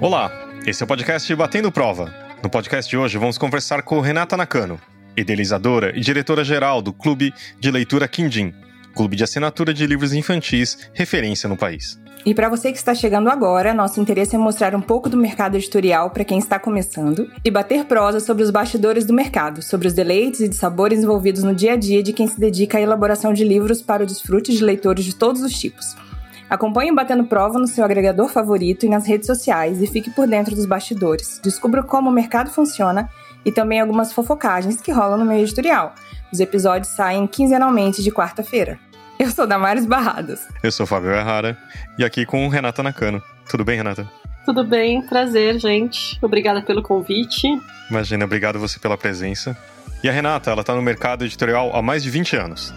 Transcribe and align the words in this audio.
Olá, 0.00 0.30
esse 0.64 0.80
é 0.80 0.84
o 0.84 0.86
podcast 0.86 1.34
Batendo 1.34 1.72
Prova. 1.72 2.14
No 2.40 2.48
podcast 2.48 2.88
de 2.88 2.96
hoje 2.96 3.18
vamos 3.18 3.36
conversar 3.36 3.82
com 3.82 3.98
Renata 3.98 4.36
Nakano, 4.36 4.78
idealizadora 5.16 5.92
e 5.98 6.00
diretora-geral 6.00 6.80
do 6.80 6.92
Clube 6.92 7.34
de 7.58 7.68
Leitura 7.68 8.06
Quindim, 8.06 8.54
clube 8.94 9.16
de 9.16 9.24
assinatura 9.24 9.74
de 9.74 9.84
livros 9.88 10.12
infantis 10.12 10.88
referência 10.94 11.48
no 11.48 11.56
país. 11.56 11.98
E 12.24 12.32
para 12.32 12.48
você 12.48 12.70
que 12.70 12.78
está 12.78 12.94
chegando 12.94 13.28
agora, 13.28 13.74
nosso 13.74 14.00
interesse 14.00 14.36
é 14.36 14.38
mostrar 14.38 14.72
um 14.72 14.80
pouco 14.80 15.08
do 15.08 15.16
mercado 15.16 15.56
editorial 15.56 16.10
para 16.10 16.24
quem 16.24 16.38
está 16.38 16.60
começando 16.60 17.28
e 17.44 17.50
bater 17.50 17.84
prosa 17.84 18.20
sobre 18.20 18.44
os 18.44 18.52
bastidores 18.52 19.04
do 19.04 19.12
mercado, 19.12 19.62
sobre 19.62 19.88
os 19.88 19.94
deleites 19.94 20.38
e 20.38 20.52
sabores 20.52 21.02
envolvidos 21.02 21.42
no 21.42 21.54
dia 21.54 21.72
a 21.72 21.76
dia 21.76 22.04
de 22.04 22.12
quem 22.12 22.28
se 22.28 22.38
dedica 22.38 22.78
à 22.78 22.80
elaboração 22.80 23.32
de 23.32 23.42
livros 23.42 23.82
para 23.82 24.04
o 24.04 24.06
desfrute 24.06 24.52
de 24.52 24.62
leitores 24.62 25.04
de 25.04 25.16
todos 25.16 25.42
os 25.42 25.58
tipos. 25.58 25.96
Acompanhe 26.50 26.90
o 26.90 26.94
Batendo 26.94 27.24
Prova 27.24 27.58
no 27.58 27.66
seu 27.66 27.84
agregador 27.84 28.28
favorito 28.28 28.86
e 28.86 28.88
nas 28.88 29.06
redes 29.06 29.26
sociais 29.26 29.82
e 29.82 29.86
fique 29.86 30.10
por 30.10 30.26
dentro 30.26 30.54
dos 30.54 30.64
bastidores. 30.64 31.38
Descubra 31.42 31.82
como 31.82 32.08
o 32.08 32.12
mercado 32.12 32.50
funciona 32.50 33.10
e 33.44 33.52
também 33.52 33.80
algumas 33.80 34.14
fofocagens 34.14 34.80
que 34.80 34.90
rolam 34.90 35.18
no 35.18 35.26
meio 35.26 35.42
editorial. 35.42 35.94
Os 36.32 36.40
episódios 36.40 36.94
saem 36.94 37.26
quinzenalmente 37.26 38.02
de 38.02 38.10
quarta-feira. 38.10 38.78
Eu 39.18 39.30
sou 39.30 39.46
Damares 39.46 39.84
Barradas. 39.84 40.46
Eu 40.62 40.72
sou 40.72 40.86
Fábio 40.86 41.12
Errara 41.12 41.58
e 41.98 42.04
aqui 42.04 42.24
com 42.24 42.48
Renata 42.48 42.82
Nakano. 42.82 43.22
Tudo 43.50 43.64
bem, 43.64 43.76
Renata? 43.76 44.08
Tudo 44.46 44.64
bem, 44.64 45.02
prazer, 45.02 45.58
gente. 45.58 46.18
Obrigada 46.22 46.62
pelo 46.62 46.82
convite. 46.82 47.46
Imagina, 47.90 48.24
obrigado 48.24 48.58
você 48.58 48.78
pela 48.78 48.96
presença. 48.96 49.56
E 50.02 50.08
a 50.08 50.12
Renata, 50.12 50.50
ela 50.50 50.62
está 50.62 50.74
no 50.74 50.80
mercado 50.80 51.24
editorial 51.24 51.76
há 51.76 51.82
mais 51.82 52.02
de 52.02 52.08
20 52.08 52.36
anos. 52.36 52.72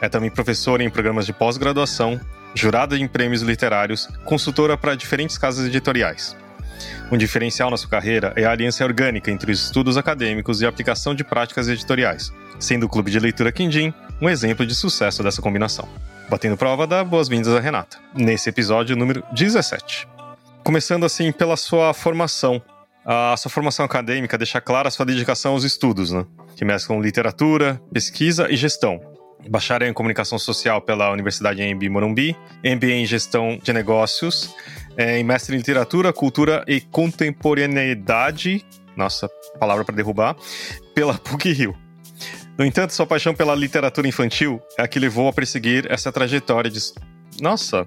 É 0.00 0.08
também 0.08 0.30
professora 0.30 0.82
em 0.82 0.88
programas 0.88 1.26
de 1.26 1.32
pós-graduação 1.34 2.18
jurada 2.54 2.96
em 2.96 3.06
prêmios 3.06 3.42
literários, 3.42 4.08
consultora 4.24 4.76
para 4.76 4.94
diferentes 4.94 5.38
casas 5.38 5.66
editoriais. 5.66 6.36
Um 7.10 7.18
diferencial 7.18 7.70
na 7.70 7.76
sua 7.76 7.90
carreira 7.90 8.32
é 8.36 8.44
a 8.44 8.50
aliança 8.50 8.84
orgânica 8.84 9.30
entre 9.30 9.50
os 9.50 9.64
estudos 9.64 9.96
acadêmicos 9.96 10.60
e 10.60 10.66
a 10.66 10.68
aplicação 10.68 11.14
de 11.14 11.24
práticas 11.24 11.68
editoriais, 11.68 12.32
sendo 12.58 12.86
o 12.86 12.88
Clube 12.88 13.10
de 13.10 13.18
Leitura 13.18 13.52
Quindim 13.52 13.92
um 14.20 14.28
exemplo 14.28 14.66
de 14.66 14.74
sucesso 14.74 15.22
dessa 15.22 15.42
combinação. 15.42 15.88
Batendo 16.28 16.56
prova, 16.56 16.86
dá 16.86 17.02
boas-vindas 17.02 17.52
a 17.52 17.60
Renata, 17.60 17.98
nesse 18.14 18.48
episódio 18.48 18.96
número 18.96 19.24
17. 19.32 20.06
Começando 20.62 21.04
assim 21.04 21.32
pela 21.32 21.56
sua 21.56 21.92
formação. 21.92 22.62
A 23.04 23.34
sua 23.36 23.50
formação 23.50 23.84
acadêmica 23.84 24.38
deixa 24.38 24.60
clara 24.60 24.88
a 24.88 24.90
sua 24.90 25.06
dedicação 25.06 25.52
aos 25.52 25.64
estudos, 25.64 26.12
né? 26.12 26.24
que 26.54 26.64
mesclam 26.64 27.00
literatura, 27.00 27.80
pesquisa 27.90 28.46
e 28.50 28.56
gestão, 28.56 29.00
bacharel 29.48 29.88
em 29.88 29.92
comunicação 29.92 30.38
social 30.38 30.80
pela 30.80 31.10
Universidade 31.10 31.62
Embi 31.62 31.88
Morumbi, 31.88 32.36
MBA 32.64 32.92
em 32.92 33.06
gestão 33.06 33.58
de 33.62 33.72
negócios, 33.72 34.54
é, 34.96 35.18
em 35.18 35.24
mestre 35.24 35.54
em 35.54 35.58
literatura, 35.58 36.12
cultura 36.12 36.64
e 36.66 36.80
contemporaneidade, 36.80 38.64
nossa 38.96 39.28
palavra 39.58 39.84
para 39.84 39.94
derrubar, 39.94 40.36
pela 40.94 41.14
PUC 41.14 41.52
Rio. 41.52 41.76
No 42.58 42.64
entanto, 42.64 42.92
sua 42.92 43.06
paixão 43.06 43.34
pela 43.34 43.54
literatura 43.54 44.06
infantil 44.06 44.60
é 44.78 44.82
a 44.82 44.88
que 44.88 44.98
levou 44.98 45.28
a 45.28 45.32
perseguir 45.32 45.90
essa 45.90 46.12
trajetória 46.12 46.70
de. 46.70 46.78
Nossa, 47.40 47.86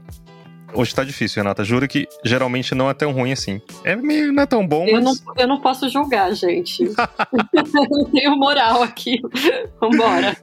Hoje 0.75 0.93
tá 0.93 1.03
difícil, 1.03 1.41
Renata. 1.41 1.63
Juro 1.63 1.87
que 1.87 2.07
geralmente 2.23 2.73
não 2.73 2.89
é 2.89 2.93
tão 2.93 3.11
ruim 3.11 3.31
assim. 3.31 3.61
É 3.83 3.95
meio, 3.95 4.33
não 4.33 4.43
é 4.43 4.45
tão 4.45 4.67
bom, 4.67 4.87
eu 4.87 5.01
mas... 5.01 5.03
Não, 5.03 5.33
eu 5.37 5.47
não 5.47 5.59
posso 5.59 5.87
julgar, 5.89 6.33
gente. 6.33 6.83
eu 7.53 8.05
tenho 8.11 8.35
moral 8.37 8.81
aqui. 8.81 9.21
Vambora. 9.79 10.35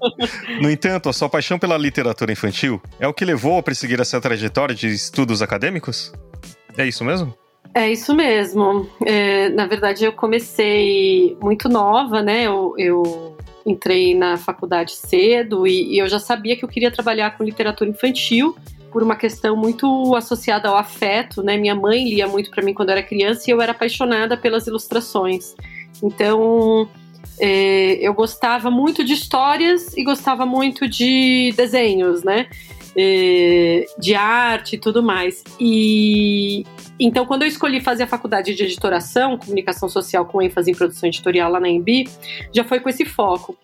No 0.61 0.71
entanto, 0.71 1.09
a 1.09 1.13
sua 1.13 1.29
paixão 1.29 1.59
pela 1.59 1.77
literatura 1.77 2.33
infantil 2.33 2.81
é 2.99 3.09
o 3.09 3.15
que 3.15 3.25
levou 3.25 3.59
a 3.59 3.63
perseguir 3.63 4.01
essa 4.01 4.21
trajetória 4.21 4.75
de 4.75 4.89
estudos 4.89 5.43
acadêmicos? 5.43 6.13
É 6.79 6.87
isso 6.87 7.05
mesmo? 7.05 7.35
É 7.75 7.91
isso 7.91 8.15
mesmo. 8.15 8.89
É, 9.05 9.49
na 9.51 9.67
verdade, 9.67 10.05
eu 10.05 10.13
comecei 10.13 11.37
muito 11.41 11.69
nova, 11.69 12.23
né? 12.23 12.43
Eu, 12.45 12.75
eu 12.77 13.37
entrei 13.65 14.15
na 14.15 14.37
faculdade 14.37 14.93
cedo 14.93 15.67
e, 15.67 15.95
e 15.95 15.99
eu 15.99 16.09
já 16.09 16.19
sabia 16.19 16.57
que 16.57 16.65
eu 16.65 16.69
queria 16.69 16.91
trabalhar 16.91 17.37
com 17.37 17.45
literatura 17.45 17.89
infantil 17.89 18.57
por 18.91 19.03
uma 19.03 19.17
questão 19.17 19.57
muito 19.57 20.15
associada 20.17 20.69
ao 20.69 20.77
afeto, 20.77 21.43
né? 21.43 21.57
Minha 21.57 21.75
mãe 21.75 22.09
lia 22.09 22.27
muito 22.27 22.51
para 22.51 22.63
mim 22.63 22.75
quando 22.75 22.91
era 22.91 23.03
criança 23.03 23.45
e 23.49 23.53
eu 23.53 23.61
era 23.61 23.73
apaixonada 23.73 24.37
pelas 24.37 24.67
ilustrações. 24.67 25.55
Então, 26.03 26.89
é, 27.39 27.95
eu 28.01 28.13
gostava 28.13 28.71
muito 28.71 29.05
de 29.05 29.15
histórias 29.15 29.97
e 29.97 30.05
gostava 30.05 30.45
muito 30.45 30.89
de 30.89 31.53
desenhos, 31.57 32.23
né? 32.23 32.49
É, 32.97 33.87
de 33.99 34.15
arte 34.15 34.75
e 34.75 34.79
tudo 34.79 35.03
mais. 35.03 35.45
E 35.59 36.65
então, 36.99 37.25
quando 37.25 37.43
eu 37.43 37.49
escolhi 37.49 37.81
fazer 37.81 38.03
a 38.03 38.07
faculdade 38.07 38.55
de 38.55 38.63
editoração, 38.63 39.39
comunicação 39.39 39.89
social 39.89 40.27
com 40.27 40.43
ênfase 40.43 40.71
em 40.71 40.75
produção 40.75 41.09
editorial 41.09 41.51
lá 41.51 41.59
na 41.59 41.69
EMB, 41.69 42.05
já 42.53 42.63
foi 42.63 42.79
com 42.81 42.91
esse 42.91 43.07
foco. 43.07 43.57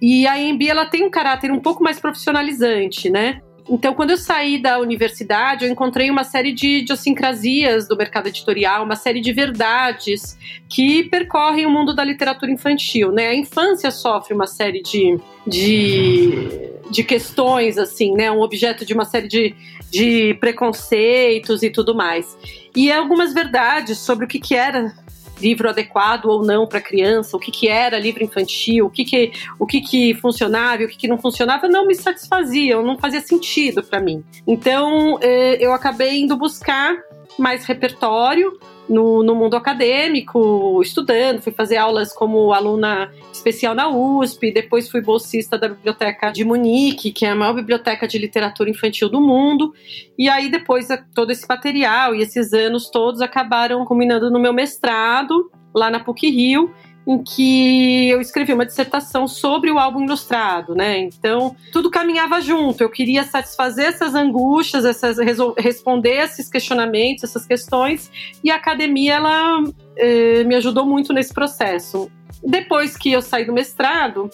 E 0.00 0.26
a 0.26 0.38
EMB 0.38 0.68
ela 0.68 0.86
tem 0.86 1.04
um 1.04 1.10
caráter 1.10 1.50
um 1.50 1.60
pouco 1.60 1.82
mais 1.82 2.00
profissionalizante, 2.00 3.10
né? 3.10 3.42
Então, 3.68 3.94
quando 3.94 4.10
eu 4.10 4.16
saí 4.18 4.60
da 4.60 4.78
universidade, 4.78 5.64
eu 5.64 5.70
encontrei 5.70 6.10
uma 6.10 6.22
série 6.22 6.52
de 6.52 6.80
idiosincrasias 6.80 7.88
do 7.88 7.96
mercado 7.96 8.28
editorial, 8.28 8.84
uma 8.84 8.96
série 8.96 9.20
de 9.20 9.32
verdades 9.32 10.38
que 10.68 11.04
percorrem 11.04 11.64
o 11.64 11.70
mundo 11.70 11.94
da 11.94 12.04
literatura 12.04 12.52
infantil. 12.52 13.10
Né? 13.10 13.28
A 13.28 13.34
infância 13.34 13.90
sofre 13.90 14.34
uma 14.34 14.46
série 14.46 14.82
de, 14.82 15.18
de, 15.46 16.72
de 16.90 17.02
questões, 17.02 17.78
assim, 17.78 18.14
né? 18.14 18.30
um 18.30 18.40
objeto 18.40 18.84
de 18.84 18.92
uma 18.92 19.06
série 19.06 19.28
de, 19.28 19.54
de 19.90 20.34
preconceitos 20.34 21.62
e 21.62 21.70
tudo 21.70 21.94
mais. 21.94 22.36
E 22.76 22.92
algumas 22.92 23.32
verdades 23.32 23.98
sobre 23.98 24.26
o 24.26 24.28
que, 24.28 24.38
que 24.38 24.54
era 24.54 24.92
livro 25.40 25.68
adequado 25.68 26.26
ou 26.26 26.44
não 26.44 26.66
para 26.66 26.80
criança, 26.80 27.36
o 27.36 27.40
que, 27.40 27.50
que 27.50 27.68
era 27.68 27.98
livro 27.98 28.22
infantil, 28.24 28.86
o 28.86 28.90
que, 28.90 29.04
que, 29.04 29.32
o 29.58 29.66
que, 29.66 29.80
que 29.80 30.14
funcionava 30.14 30.82
e 30.82 30.86
o 30.86 30.88
que, 30.88 30.96
que 30.96 31.08
não 31.08 31.18
funcionava, 31.18 31.68
não 31.68 31.86
me 31.86 31.94
satisfazia, 31.94 32.80
não 32.82 32.98
fazia 32.98 33.20
sentido 33.20 33.82
para 33.82 34.00
mim. 34.00 34.24
Então 34.46 35.18
eh, 35.20 35.58
eu 35.60 35.72
acabei 35.72 36.20
indo 36.20 36.36
buscar 36.36 36.96
mais 37.38 37.64
repertório 37.64 38.58
no, 38.88 39.22
no 39.22 39.34
mundo 39.34 39.56
acadêmico, 39.56 40.80
estudando, 40.82 41.40
fui 41.40 41.52
fazer 41.52 41.76
aulas 41.76 42.12
como 42.12 42.52
aluna 42.52 43.12
especial 43.32 43.74
na 43.74 43.88
USP, 43.88 44.52
depois 44.52 44.90
fui 44.90 45.00
bolsista 45.00 45.58
da 45.58 45.68
Biblioteca 45.68 46.30
de 46.30 46.44
Munique, 46.44 47.12
que 47.12 47.24
é 47.24 47.30
a 47.30 47.34
maior 47.34 47.54
biblioteca 47.54 48.06
de 48.06 48.18
literatura 48.18 48.70
infantil 48.70 49.08
do 49.08 49.20
mundo, 49.20 49.74
e 50.18 50.28
aí 50.28 50.50
depois 50.50 50.88
todo 51.14 51.30
esse 51.30 51.48
material 51.48 52.14
e 52.14 52.22
esses 52.22 52.52
anos 52.52 52.90
todos 52.90 53.20
acabaram 53.20 53.84
culminando 53.84 54.30
no 54.30 54.38
meu 54.38 54.52
mestrado 54.52 55.50
lá 55.74 55.90
na 55.90 55.98
PUC 56.00 56.30
Rio, 56.30 56.72
em 57.06 57.22
que 57.22 58.08
eu 58.08 58.20
escrevi 58.20 58.52
uma 58.52 58.64
dissertação 58.64 59.28
sobre 59.28 59.70
o 59.70 59.78
álbum 59.78 60.04
ilustrado, 60.04 60.74
né? 60.74 60.98
Então, 60.98 61.54
tudo 61.70 61.90
caminhava 61.90 62.40
junto. 62.40 62.82
Eu 62.82 62.88
queria 62.88 63.24
satisfazer 63.24 63.86
essas 63.86 64.14
angústias, 64.14 64.84
essas, 64.84 65.18
responder 65.58 66.22
esses 66.22 66.48
questionamentos, 66.48 67.24
essas 67.24 67.46
questões, 67.46 68.10
e 68.42 68.50
a 68.50 68.56
academia 68.56 69.14
ela 69.14 69.62
eh, 69.96 70.44
me 70.44 70.54
ajudou 70.54 70.86
muito 70.86 71.12
nesse 71.12 71.32
processo. 71.34 72.10
Depois 72.42 72.96
que 72.96 73.12
eu 73.12 73.20
saí 73.20 73.44
do 73.44 73.52
mestrado, 73.52 74.30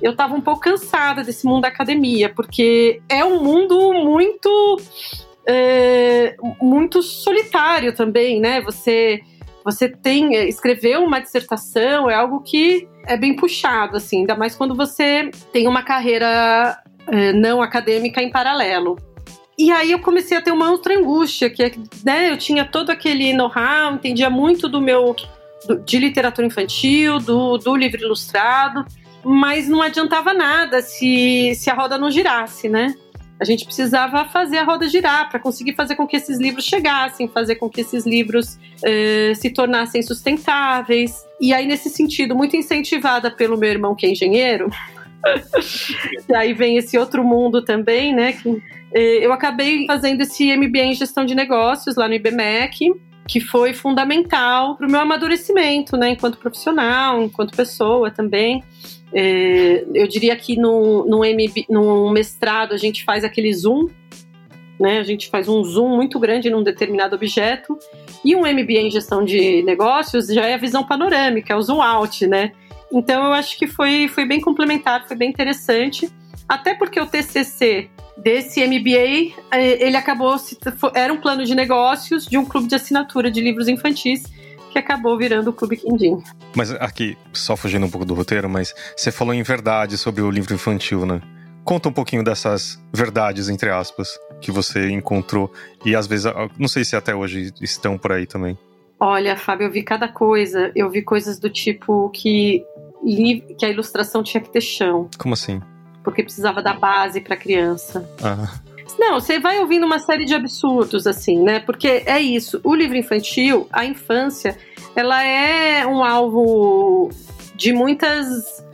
eu 0.00 0.12
estava 0.12 0.34
um 0.34 0.40
pouco 0.40 0.60
cansada 0.60 1.24
desse 1.24 1.46
mundo 1.46 1.62
da 1.62 1.68
academia, 1.68 2.28
porque 2.28 3.00
é 3.08 3.24
um 3.24 3.42
mundo 3.42 3.92
muito 3.94 4.80
é, 5.46 6.36
muito 6.60 7.02
solitário 7.02 7.94
também, 7.94 8.40
né? 8.40 8.60
Você 8.62 9.20
você 9.66 9.88
tem 9.88 10.36
é, 10.36 10.48
escrever 10.48 10.96
uma 11.00 11.18
dissertação 11.18 12.08
é 12.08 12.14
algo 12.14 12.40
que 12.40 12.88
é 13.04 13.16
bem 13.16 13.34
puxado, 13.34 13.96
assim, 13.96 14.20
ainda 14.20 14.36
mais 14.36 14.54
quando 14.54 14.76
você 14.76 15.28
tem 15.52 15.66
uma 15.66 15.82
carreira 15.82 16.80
é, 17.08 17.32
não 17.32 17.60
acadêmica 17.60 18.22
em 18.22 18.30
paralelo. 18.30 18.96
E 19.58 19.72
aí 19.72 19.90
eu 19.90 19.98
comecei 19.98 20.36
a 20.36 20.40
ter 20.40 20.52
uma 20.52 20.70
outra 20.70 20.96
angústia, 20.96 21.50
que 21.50 21.64
é, 21.64 21.72
né, 22.04 22.30
eu 22.30 22.36
tinha 22.36 22.64
todo 22.64 22.90
aquele 22.90 23.32
know-how, 23.32 23.94
entendia 23.94 24.30
muito 24.30 24.68
do 24.68 24.80
meu 24.80 25.16
do, 25.66 25.80
de 25.80 25.98
literatura 25.98 26.46
infantil, 26.46 27.18
do, 27.18 27.58
do 27.58 27.74
livro 27.74 28.00
ilustrado, 28.00 28.86
mas 29.24 29.68
não 29.68 29.82
adiantava 29.82 30.32
nada 30.32 30.80
se, 30.80 31.56
se 31.56 31.68
a 31.68 31.74
roda 31.74 31.98
não 31.98 32.08
girasse, 32.08 32.68
né? 32.68 32.94
A 33.38 33.44
gente 33.44 33.64
precisava 33.64 34.24
fazer 34.26 34.58
a 34.58 34.64
roda 34.64 34.88
girar 34.88 35.28
para 35.28 35.38
conseguir 35.38 35.74
fazer 35.74 35.94
com 35.94 36.06
que 36.06 36.16
esses 36.16 36.38
livros 36.38 36.64
chegassem, 36.64 37.28
fazer 37.28 37.56
com 37.56 37.68
que 37.68 37.82
esses 37.82 38.06
livros 38.06 38.58
eh, 38.82 39.32
se 39.34 39.50
tornassem 39.50 40.02
sustentáveis. 40.02 41.22
E 41.38 41.52
aí, 41.52 41.66
nesse 41.66 41.90
sentido, 41.90 42.34
muito 42.34 42.56
incentivada 42.56 43.30
pelo 43.30 43.58
meu 43.58 43.70
irmão, 43.70 43.94
que 43.94 44.06
é 44.06 44.10
engenheiro, 44.10 44.70
e 46.28 46.34
aí 46.34 46.54
vem 46.54 46.78
esse 46.78 46.96
outro 46.96 47.22
mundo 47.22 47.62
também, 47.62 48.14
né? 48.14 48.32
Que, 48.32 48.62
eh, 48.94 49.26
eu 49.26 49.32
acabei 49.32 49.86
fazendo 49.86 50.22
esse 50.22 50.56
MBA 50.56 50.78
em 50.78 50.94
gestão 50.94 51.24
de 51.26 51.34
negócios 51.34 51.96
lá 51.96 52.08
no 52.08 52.14
IBMEC, 52.14 52.92
que 53.28 53.40
foi 53.40 53.72
fundamental 53.72 54.76
para 54.76 54.86
o 54.86 54.90
meu 54.90 55.00
amadurecimento, 55.00 55.96
né? 55.96 56.10
Enquanto 56.10 56.38
profissional, 56.38 57.22
enquanto 57.22 57.56
pessoa 57.56 58.10
também. 58.10 58.62
É, 59.18 59.82
eu 59.94 60.06
diria 60.06 60.36
que 60.36 60.56
no, 60.56 61.06
no, 61.06 61.20
MB, 61.24 61.64
no 61.70 62.10
mestrado 62.10 62.74
a 62.74 62.76
gente 62.76 63.02
faz 63.02 63.24
aquele 63.24 63.50
zoom, 63.54 63.88
né? 64.78 64.98
A 64.98 65.02
gente 65.02 65.30
faz 65.30 65.48
um 65.48 65.64
zoom 65.64 65.96
muito 65.96 66.20
grande 66.20 66.50
num 66.50 66.62
determinado 66.62 67.16
objeto. 67.16 67.78
E 68.22 68.36
um 68.36 68.40
MBA 68.40 68.80
em 68.80 68.90
gestão 68.90 69.24
de 69.24 69.62
negócios 69.62 70.26
já 70.26 70.44
é 70.44 70.52
a 70.52 70.58
visão 70.58 70.84
panorâmica, 70.84 71.54
é 71.54 71.56
o 71.56 71.62
zoom 71.62 71.80
out, 71.80 72.26
né? 72.26 72.52
Então 72.92 73.24
eu 73.24 73.32
acho 73.32 73.58
que 73.58 73.66
foi, 73.66 74.06
foi 74.06 74.26
bem 74.26 74.38
complementar, 74.38 75.08
foi 75.08 75.16
bem 75.16 75.30
interessante. 75.30 76.10
Até 76.46 76.74
porque 76.74 77.00
o 77.00 77.06
TCC 77.06 77.88
desse 78.18 78.64
MBA, 78.66 79.34
eh, 79.50 79.86
ele 79.86 79.96
acabou, 79.96 80.36
era 80.94 81.10
um 81.10 81.16
plano 81.16 81.42
de 81.42 81.54
negócios 81.54 82.26
de 82.26 82.36
um 82.36 82.44
clube 82.44 82.68
de 82.68 82.74
assinatura 82.74 83.30
de 83.30 83.40
livros 83.40 83.66
infantis 83.66 84.24
que 84.76 84.78
acabou 84.78 85.16
virando 85.16 85.48
o 85.48 85.52
Clube 85.52 85.78
Quindim. 85.78 86.22
Mas 86.54 86.70
aqui, 86.72 87.16
só 87.32 87.56
fugindo 87.56 87.86
um 87.86 87.90
pouco 87.90 88.04
do 88.04 88.12
roteiro, 88.12 88.48
mas 88.48 88.74
você 88.94 89.10
falou 89.10 89.32
em 89.32 89.42
verdade 89.42 89.96
sobre 89.96 90.20
o 90.20 90.30
livro 90.30 90.54
infantil, 90.54 91.06
né? 91.06 91.22
Conta 91.64 91.88
um 91.88 91.92
pouquinho 91.92 92.22
dessas 92.22 92.78
verdades, 92.92 93.48
entre 93.48 93.70
aspas, 93.70 94.08
que 94.40 94.52
você 94.52 94.90
encontrou 94.90 95.52
e 95.84 95.96
às 95.96 96.06
vezes, 96.06 96.30
não 96.58 96.68
sei 96.68 96.84
se 96.84 96.94
até 96.94 97.14
hoje 97.14 97.52
estão 97.60 97.96
por 97.96 98.12
aí 98.12 98.26
também. 98.26 98.56
Olha, 99.00 99.36
Fábio, 99.36 99.66
eu 99.66 99.70
vi 99.70 99.82
cada 99.82 100.08
coisa. 100.08 100.70
Eu 100.74 100.90
vi 100.90 101.02
coisas 101.02 101.38
do 101.38 101.50
tipo 101.50 102.10
que, 102.10 102.64
que 103.58 103.64
a 103.64 103.68
ilustração 103.68 104.22
tinha 104.22 104.40
que 104.40 104.50
ter 104.50 104.60
chão. 104.60 105.08
Como 105.18 105.34
assim? 105.34 105.60
Porque 106.04 106.22
precisava 106.22 106.62
da 106.62 106.72
base 106.72 107.20
para 107.20 107.36
criança. 107.36 108.08
Ah. 108.22 108.60
Não, 108.98 109.20
você 109.20 109.38
vai 109.38 109.58
ouvindo 109.60 109.84
uma 109.84 109.98
série 109.98 110.24
de 110.24 110.34
absurdos, 110.34 111.06
assim, 111.06 111.42
né? 111.42 111.60
Porque 111.60 112.02
é 112.06 112.20
isso. 112.20 112.60
O 112.64 112.74
livro 112.74 112.96
infantil, 112.96 113.68
a 113.70 113.84
infância, 113.84 114.56
ela 114.94 115.22
é 115.22 115.86
um 115.86 116.02
alvo 116.02 117.10
de 117.54 117.72
muitas 117.72 118.64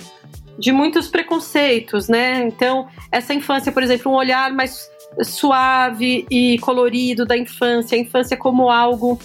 de 0.59 0.71
muitos 0.71 1.09
preconceitos, 1.09 2.09
né? 2.09 2.45
Então, 2.45 2.87
essa 3.11 3.35
infância, 3.35 3.73
por 3.73 3.83
exemplo, 3.83 4.13
um 4.13 4.15
olhar 4.15 4.53
mais 4.53 4.89
suave 5.23 6.25
e 6.31 6.59
colorido 6.61 7.27
da 7.27 7.37
infância, 7.37 7.97
a 7.97 8.01
infância 8.01 8.37
como 8.37 8.71
algo 8.71 9.19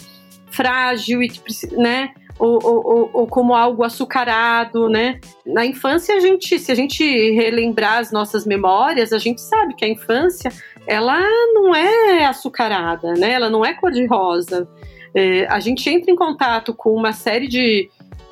frágil 0.49 1.21
e 1.21 1.31
né? 1.73 2.11
Ou, 2.39 2.59
ou, 2.63 3.09
ou, 3.13 3.27
como 3.27 3.55
algo 3.55 3.83
açucarado, 3.83 4.87
né? 4.89 5.19
Na 5.45 5.65
infância, 5.65 6.15
a 6.15 6.19
gente, 6.19 6.59
se 6.59 6.71
a 6.71 6.75
gente 6.75 7.03
relembrar 7.31 7.97
as 7.97 8.11
nossas 8.11 8.45
memórias, 8.45 9.11
a 9.11 9.17
gente 9.17 9.41
sabe 9.41 9.75
que 9.75 9.83
a 9.83 9.87
infância 9.87 10.51
ela 10.87 11.21
não 11.53 11.75
é 11.75 12.25
açucarada, 12.25 13.13
né? 13.13 13.33
Ela 13.33 13.49
não 13.49 13.65
é 13.65 13.73
cor-de-rosa. 13.73 14.67
É, 15.13 15.45
a 15.47 15.59
gente 15.59 15.89
entra 15.89 16.09
em 16.11 16.15
contato 16.15 16.73
com 16.73 16.93
uma 16.93 17.11
série 17.11 17.47
de, 17.47 17.89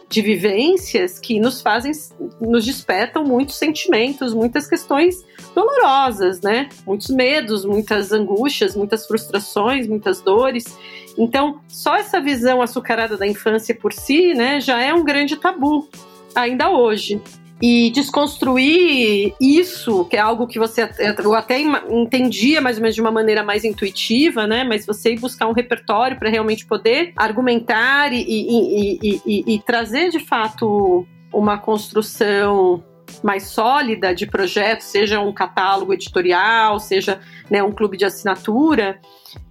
de 0.07 0.21
vivências 0.21 1.19
que 1.19 1.39
nos 1.39 1.61
fazem, 1.61 1.91
nos 2.39 2.65
despertam 2.65 3.23
muitos 3.23 3.55
sentimentos, 3.55 4.33
muitas 4.33 4.67
questões 4.67 5.25
dolorosas, 5.53 6.41
né? 6.41 6.69
Muitos 6.85 7.09
medos, 7.09 7.65
muitas 7.65 8.11
angústias, 8.11 8.75
muitas 8.75 9.05
frustrações, 9.05 9.87
muitas 9.87 10.21
dores. 10.21 10.77
Então, 11.17 11.59
só 11.67 11.95
essa 11.95 12.21
visão 12.21 12.61
açucarada 12.61 13.17
da 13.17 13.27
infância 13.27 13.75
por 13.75 13.91
si, 13.93 14.33
né, 14.33 14.59
já 14.59 14.81
é 14.81 14.93
um 14.93 15.03
grande 15.03 15.37
tabu 15.37 15.87
ainda 16.35 16.69
hoje 16.69 17.21
e 17.61 17.89
desconstruir 17.91 19.33
isso, 19.39 20.05
que 20.05 20.17
é 20.17 20.19
algo 20.19 20.45
que 20.45 20.59
você 20.59 20.89
eu 21.23 21.33
até 21.33 21.59
entendia 21.89 22.59
mais 22.59 22.77
ou 22.77 22.81
menos 22.81 22.95
de 22.95 23.01
uma 23.01 23.11
maneira 23.11 23.43
mais 23.43 23.63
intuitiva, 23.63 24.45
né? 24.45 24.63
Mas 24.63 24.85
você 24.85 25.13
ir 25.13 25.19
buscar 25.19 25.47
um 25.47 25.53
repertório 25.53 26.17
para 26.19 26.29
realmente 26.29 26.65
poder 26.65 27.13
argumentar 27.15 28.11
e, 28.11 28.21
e, 28.21 29.21
e, 29.25 29.55
e, 29.55 29.59
trazer 29.59 30.09
de 30.09 30.19
fato 30.19 31.07
uma 31.33 31.57
construção 31.57 32.83
mais 33.23 33.43
sólida 33.43 34.13
de 34.13 34.25
projeto, 34.25 34.81
seja 34.81 35.21
um 35.21 35.31
catálogo 35.31 35.93
editorial, 35.93 36.79
seja 36.79 37.19
né, 37.49 37.63
um 37.63 37.71
clube 37.71 37.97
de 37.97 38.03
assinatura, 38.03 38.99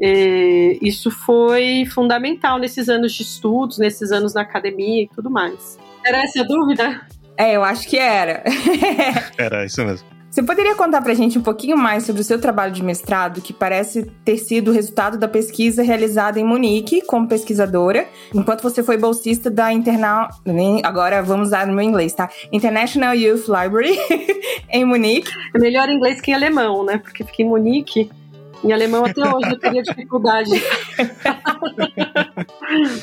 é, 0.01 0.79
isso 0.83 1.11
foi 1.11 1.85
fundamental 1.87 2.59
nesses 2.59 2.89
anos 2.89 3.13
de 3.13 3.23
estudos, 3.23 3.79
nesses 3.79 4.13
anos 4.13 4.35
na 4.35 4.43
academia 4.43 5.05
e 5.05 5.09
tudo 5.09 5.31
mais. 5.31 5.79
Era 6.05 6.23
essa 6.23 6.43
a 6.43 6.45
dúvida? 6.45 7.07
É, 7.37 7.57
eu 7.57 7.65
acho 7.65 7.89
que 7.89 7.99
era. 7.99 8.45
era, 9.37 9.65
isso 9.65 9.85
mesmo. 9.85 10.15
Você 10.35 10.43
poderia 10.43 10.75
contar 10.75 11.01
pra 11.01 11.15
gente 11.15 11.39
um 11.39 11.43
pouquinho 11.43 11.77
mais 11.77 12.03
sobre 12.03 12.21
o 12.21 12.25
seu 12.25 12.41
trabalho 12.41 12.73
de 12.73 12.83
mestrado, 12.83 13.41
que 13.41 13.53
parece 13.53 14.03
ter 14.25 14.37
sido 14.37 14.73
o 14.73 14.75
resultado 14.75 15.17
da 15.17 15.29
pesquisa 15.29 15.81
realizada 15.81 16.41
em 16.41 16.45
Munique 16.45 17.03
como 17.03 17.29
pesquisadora, 17.29 18.09
enquanto 18.35 18.61
você 18.61 18.83
foi 18.83 18.97
bolsista 18.97 19.49
da 19.49 19.73
Internal. 19.73 20.29
Agora 20.83 21.23
vamos 21.23 21.49
usar 21.49 21.69
no 21.69 21.73
meu 21.73 21.85
inglês, 21.85 22.13
tá? 22.15 22.29
International 22.51 23.15
Youth 23.15 23.47
Library 23.47 23.97
em 24.69 24.85
Munique. 24.85 25.31
É 25.55 25.59
melhor 25.61 25.89
inglês 25.89 26.21
que 26.21 26.33
em 26.33 26.35
alemão, 26.35 26.85
né? 26.85 26.99
Porque 26.99 27.23
fiquei 27.23 27.47
em 27.47 27.49
Munique. 27.49 28.11
Em 28.65 28.73
alemão 28.73 29.05
até 29.05 29.21
hoje 29.21 29.51
eu 29.51 29.59
teria 29.59 29.83
dificuldade. 29.83 30.51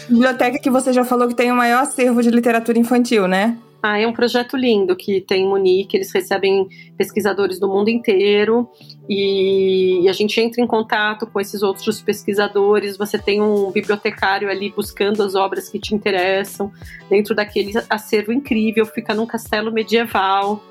Biblioteca 0.09 0.59
que 0.59 0.71
você 0.71 0.91
já 0.91 1.05
falou 1.05 1.27
que 1.27 1.35
tem 1.35 1.51
o 1.51 1.55
maior 1.55 1.83
acervo 1.83 2.23
de 2.23 2.31
literatura 2.31 2.79
infantil, 2.79 3.27
né? 3.27 3.55
Ah, 3.83 3.99
é 3.99 4.05
um 4.05 4.13
projeto 4.13 4.55
lindo 4.55 4.95
que 4.95 5.21
tem 5.21 5.43
em 5.43 5.47
Munique, 5.47 5.97
eles 5.97 6.11
recebem 6.11 6.67
pesquisadores 6.95 7.59
do 7.59 7.67
mundo 7.67 7.89
inteiro 7.89 8.69
e 9.09 10.05
a 10.07 10.13
gente 10.13 10.39
entra 10.39 10.61
em 10.61 10.67
contato 10.67 11.25
com 11.25 11.39
esses 11.39 11.63
outros 11.63 11.99
pesquisadores. 12.01 12.97
Você 12.97 13.17
tem 13.17 13.41
um 13.41 13.71
bibliotecário 13.71 14.49
ali 14.49 14.71
buscando 14.71 15.23
as 15.23 15.33
obras 15.33 15.67
que 15.67 15.79
te 15.79 15.95
interessam, 15.95 16.71
dentro 17.09 17.33
daquele 17.33 17.71
acervo 17.89 18.31
incrível, 18.31 18.85
fica 18.85 19.15
num 19.15 19.25
castelo 19.25 19.71
medieval. 19.71 20.63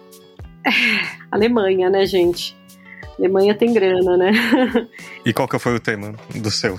É, 0.65 0.71
Alemanha, 1.33 1.91
né, 1.91 2.07
gente? 2.07 2.60
Alemanha 3.21 3.55
tem 3.55 3.73
grana, 3.73 4.17
né? 4.17 4.33
E 5.25 5.33
qual 5.35 5.47
que 5.47 5.59
foi 5.59 5.75
o 5.77 5.81
tema 5.81 6.15
do 6.35 6.51
seu? 6.51 6.79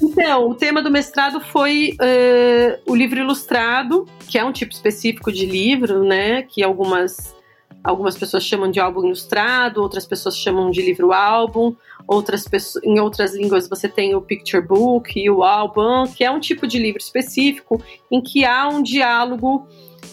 Então, 0.00 0.48
o 0.48 0.54
tema 0.54 0.80
do 0.80 0.90
mestrado 0.90 1.40
foi 1.40 1.96
uh, 2.00 2.90
o 2.90 2.94
livro 2.94 3.18
ilustrado, 3.18 4.06
que 4.28 4.38
é 4.38 4.44
um 4.44 4.52
tipo 4.52 4.72
específico 4.72 5.32
de 5.32 5.44
livro, 5.44 6.04
né? 6.04 6.42
Que 6.42 6.62
algumas, 6.62 7.34
algumas 7.82 8.16
pessoas 8.16 8.44
chamam 8.44 8.70
de 8.70 8.78
álbum 8.78 9.04
ilustrado, 9.04 9.82
outras 9.82 10.06
pessoas 10.06 10.36
chamam 10.36 10.70
de 10.70 10.80
livro-álbum, 10.80 11.74
outras 12.06 12.46
pessoas, 12.46 12.84
em 12.84 13.00
outras 13.00 13.34
línguas 13.34 13.68
você 13.68 13.88
tem 13.88 14.14
o 14.14 14.20
picture 14.20 14.64
book 14.64 15.18
e 15.18 15.28
o 15.28 15.42
álbum, 15.42 16.04
que 16.06 16.24
é 16.24 16.30
um 16.30 16.40
tipo 16.40 16.66
de 16.66 16.78
livro 16.78 17.00
específico 17.00 17.82
em 18.10 18.20
que 18.20 18.44
há 18.44 18.68
um 18.68 18.82
diálogo 18.82 19.66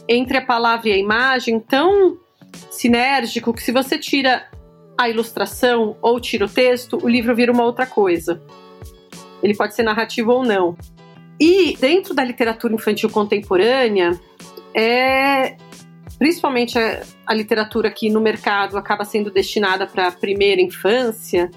entre 0.07 0.37
a 0.37 0.45
palavra 0.45 0.89
e 0.89 0.93
a 0.93 0.97
imagem 0.97 1.59
tão 1.59 2.17
sinérgico 2.71 3.53
que 3.53 3.61
se 3.61 3.71
você 3.71 3.97
tira 3.97 4.47
a 4.99 5.09
ilustração 5.09 5.95
ou 6.01 6.19
tira 6.19 6.45
o 6.45 6.49
texto, 6.49 6.99
o 7.01 7.07
livro 7.07 7.33
vira 7.33 7.51
uma 7.51 7.63
outra 7.63 7.85
coisa 7.85 8.41
ele 9.41 9.55
pode 9.55 9.75
ser 9.75 9.83
narrativo 9.83 10.31
ou 10.31 10.43
não. 10.43 10.77
E 11.39 11.75
dentro 11.79 12.13
da 12.13 12.23
literatura 12.23 12.73
infantil 12.73 13.09
contemporânea, 13.09 14.19
é 14.75 15.55
principalmente 16.17 16.77
a, 16.77 17.01
a 17.25 17.33
literatura 17.33 17.89
que 17.89 18.09
no 18.09 18.19
mercado 18.19 18.77
acaba 18.77 19.05
sendo 19.05 19.31
destinada 19.31 19.87
para 19.87 20.07
a 20.07 20.11
primeira 20.11 20.61
infância, 20.61 21.49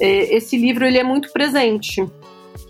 é, 0.00 0.34
esse 0.34 0.56
livro 0.56 0.84
ele 0.84 0.98
é 0.98 1.04
muito 1.04 1.32
presente. 1.32 2.04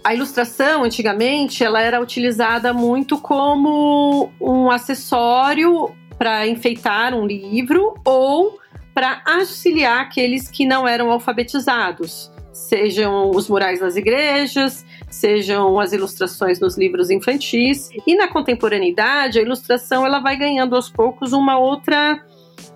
A 0.05 0.15
ilustração, 0.15 0.85
antigamente, 0.85 1.65
ela 1.65 1.81
era 1.81 2.00
utilizada 2.00 2.75
muito 2.75 3.19
como 3.19 4.31
um 4.41 4.71
acessório 4.71 5.95
para 6.19 6.47
enfeitar 6.47 7.15
um 7.15 7.27
livro 7.27 7.95
ou 8.05 8.59
para 9.00 9.23
auxiliar 9.25 10.02
aqueles 10.02 10.47
que 10.47 10.66
não 10.66 10.87
eram 10.87 11.11
alfabetizados 11.11 12.30
sejam 12.52 13.30
os 13.30 13.49
murais 13.49 13.80
nas 13.80 13.97
igrejas, 13.97 14.85
sejam 15.09 15.80
as 15.80 15.95
ilustrações 15.95 16.61
nos 16.61 16.76
livros 16.76 17.09
infantis. 17.09 17.88
E 18.07 18.14
na 18.14 18.28
contemporaneidade, 18.28 19.38
a 19.38 19.42
ilustração 19.42 20.04
ela 20.04 20.19
vai 20.19 20.37
ganhando 20.37 20.76
aos 20.76 20.90
poucos 20.90 21.33
uma 21.33 21.59
outra 21.59 22.23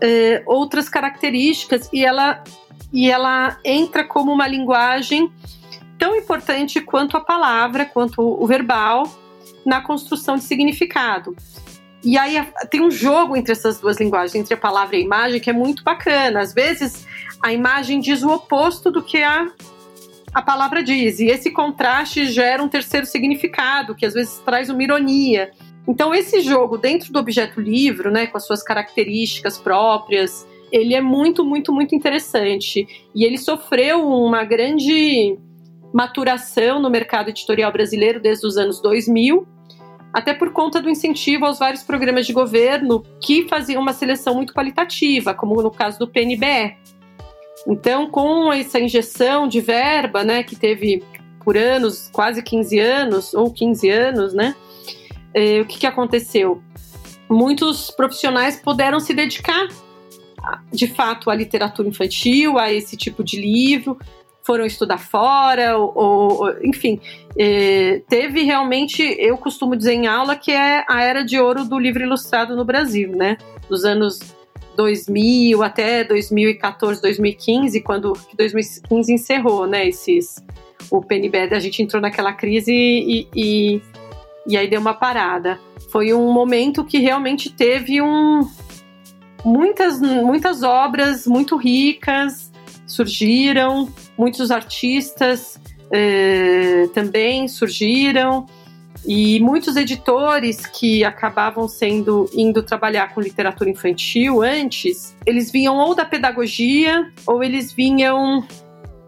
é, 0.00 0.42
outras 0.46 0.88
características 0.88 1.90
e 1.92 2.02
ela 2.02 2.42
e 2.90 3.10
ela 3.10 3.58
entra 3.62 4.02
como 4.02 4.32
uma 4.32 4.48
linguagem 4.48 5.30
tão 5.98 6.16
importante 6.16 6.80
quanto 6.80 7.18
a 7.18 7.20
palavra, 7.20 7.84
quanto 7.84 8.22
o 8.22 8.46
verbal 8.46 9.04
na 9.66 9.82
construção 9.82 10.36
de 10.36 10.44
significado. 10.44 11.36
E 12.04 12.18
aí 12.18 12.36
tem 12.70 12.82
um 12.82 12.90
jogo 12.90 13.36
entre 13.36 13.52
essas 13.52 13.80
duas 13.80 13.98
linguagens, 13.98 14.34
entre 14.34 14.54
a 14.54 14.56
palavra 14.56 14.96
e 14.96 15.00
a 15.00 15.02
imagem, 15.02 15.40
que 15.40 15.48
é 15.48 15.52
muito 15.52 15.82
bacana. 15.82 16.40
Às 16.40 16.52
vezes 16.52 17.06
a 17.42 17.52
imagem 17.52 18.00
diz 18.00 18.22
o 18.22 18.30
oposto 18.30 18.90
do 18.90 19.02
que 19.02 19.22
a 19.22 19.50
a 20.34 20.42
palavra 20.42 20.82
diz. 20.82 21.20
E 21.20 21.26
esse 21.26 21.50
contraste 21.52 22.26
gera 22.26 22.62
um 22.62 22.68
terceiro 22.68 23.06
significado, 23.06 23.94
que 23.94 24.04
às 24.04 24.14
vezes 24.14 24.38
traz 24.44 24.68
uma 24.68 24.82
ironia. 24.82 25.52
Então, 25.86 26.12
esse 26.12 26.40
jogo 26.40 26.76
dentro 26.76 27.12
do 27.12 27.18
objeto 27.18 27.60
livro, 27.60 28.10
né, 28.10 28.26
com 28.26 28.36
as 28.36 28.44
suas 28.44 28.62
características 28.62 29.58
próprias, 29.58 30.46
ele 30.72 30.94
é 30.94 31.00
muito, 31.00 31.44
muito, 31.44 31.72
muito 31.72 31.94
interessante. 31.94 32.86
E 33.14 33.24
ele 33.24 33.38
sofreu 33.38 34.08
uma 34.08 34.42
grande 34.44 35.38
maturação 35.92 36.80
no 36.80 36.90
mercado 36.90 37.28
editorial 37.28 37.70
brasileiro 37.70 38.20
desde 38.20 38.44
os 38.44 38.56
anos 38.56 38.82
2000, 38.82 39.46
até 40.14 40.32
por 40.32 40.52
conta 40.52 40.80
do 40.80 40.88
incentivo 40.88 41.44
aos 41.44 41.58
vários 41.58 41.82
programas 41.82 42.24
de 42.24 42.32
governo 42.32 43.02
que 43.20 43.48
faziam 43.48 43.82
uma 43.82 43.92
seleção 43.92 44.32
muito 44.36 44.54
qualitativa, 44.54 45.34
como 45.34 45.60
no 45.60 45.72
caso 45.72 45.98
do 45.98 46.06
PNBE. 46.06 46.76
Então, 47.66 48.08
com 48.08 48.52
essa 48.52 48.78
injeção 48.78 49.48
de 49.48 49.60
verba, 49.60 50.22
né, 50.22 50.44
que 50.44 50.54
teve 50.54 51.02
por 51.44 51.56
anos, 51.56 52.08
quase 52.12 52.42
15 52.42 52.78
anos, 52.78 53.34
ou 53.34 53.52
15 53.52 53.90
anos, 53.90 54.32
né? 54.32 54.54
É, 55.34 55.60
o 55.60 55.66
que, 55.66 55.80
que 55.80 55.86
aconteceu? 55.86 56.62
Muitos 57.28 57.90
profissionais 57.90 58.60
puderam 58.60 59.00
se 59.00 59.12
dedicar, 59.12 59.66
de 60.72 60.86
fato, 60.86 61.28
à 61.28 61.34
literatura 61.34 61.88
infantil, 61.88 62.56
a 62.56 62.72
esse 62.72 62.96
tipo 62.96 63.24
de 63.24 63.40
livro, 63.40 63.98
foram 64.44 64.66
estudar 64.66 64.98
fora, 64.98 65.76
ou, 65.78 65.92
ou 65.96 66.56
enfim, 66.62 67.00
é, 67.36 68.02
teve 68.08 68.42
realmente, 68.42 69.02
eu 69.18 69.36
costumo 69.38 69.74
dizer 69.74 69.94
em 69.94 70.06
aula 70.06 70.36
que 70.36 70.52
é 70.52 70.84
a 70.88 71.02
era 71.02 71.24
de 71.24 71.40
ouro 71.40 71.64
do 71.64 71.78
livro 71.78 72.02
ilustrado 72.02 72.54
no 72.54 72.64
Brasil, 72.64 73.10
né? 73.10 73.38
Dos 73.68 73.84
anos 73.84 74.20
2000 74.76 75.62
até 75.62 76.04
2014, 76.04 77.00
2015, 77.00 77.80
quando 77.80 78.12
2015 78.36 79.12
encerrou, 79.12 79.66
né? 79.66 79.88
Esses 79.88 80.44
o 80.90 81.00
PNBD, 81.00 81.54
a 81.54 81.60
gente 81.60 81.82
entrou 81.82 82.00
naquela 82.00 82.32
crise 82.32 82.72
e, 82.72 83.26
e, 83.34 83.82
e 84.46 84.56
aí 84.56 84.68
deu 84.68 84.80
uma 84.80 84.92
parada. 84.92 85.58
Foi 85.90 86.12
um 86.12 86.30
momento 86.32 86.84
que 86.84 86.98
realmente 86.98 87.50
teve 87.50 88.02
um 88.02 88.46
muitas 89.42 90.00
muitas 90.00 90.62
obras 90.62 91.26
muito 91.26 91.56
ricas 91.56 92.52
surgiram, 92.86 93.88
muitos 94.16 94.50
artistas 94.50 95.60
eh, 95.90 96.88
também 96.94 97.48
surgiram 97.48 98.46
e 99.06 99.38
muitos 99.40 99.76
editores 99.76 100.66
que 100.66 101.04
acabavam 101.04 101.68
sendo 101.68 102.28
indo 102.32 102.62
trabalhar 102.62 103.12
com 103.12 103.20
literatura 103.20 103.68
infantil 103.68 104.42
antes, 104.42 105.14
eles 105.26 105.52
vinham 105.52 105.76
ou 105.76 105.94
da 105.94 106.04
pedagogia 106.04 107.12
ou 107.26 107.44
eles 107.44 107.70
vinham 107.70 108.46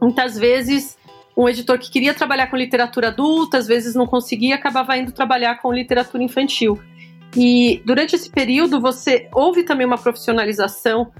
muitas 0.00 0.38
vezes 0.38 0.98
um 1.36 1.48
editor 1.48 1.78
que 1.78 1.90
queria 1.90 2.14
trabalhar 2.14 2.48
com 2.48 2.56
literatura 2.56 3.08
adulta, 3.08 3.58
às 3.58 3.66
vezes 3.66 3.94
não 3.94 4.06
conseguia, 4.06 4.54
acabava 4.54 4.96
indo 4.96 5.12
trabalhar 5.12 5.60
com 5.60 5.72
literatura 5.72 6.22
infantil. 6.22 6.78
E 7.36 7.82
durante 7.84 8.16
esse 8.16 8.30
período 8.30 8.80
você 8.80 9.28
houve 9.34 9.62
também 9.62 9.86
uma 9.86 9.98
profissionalização 9.98 11.10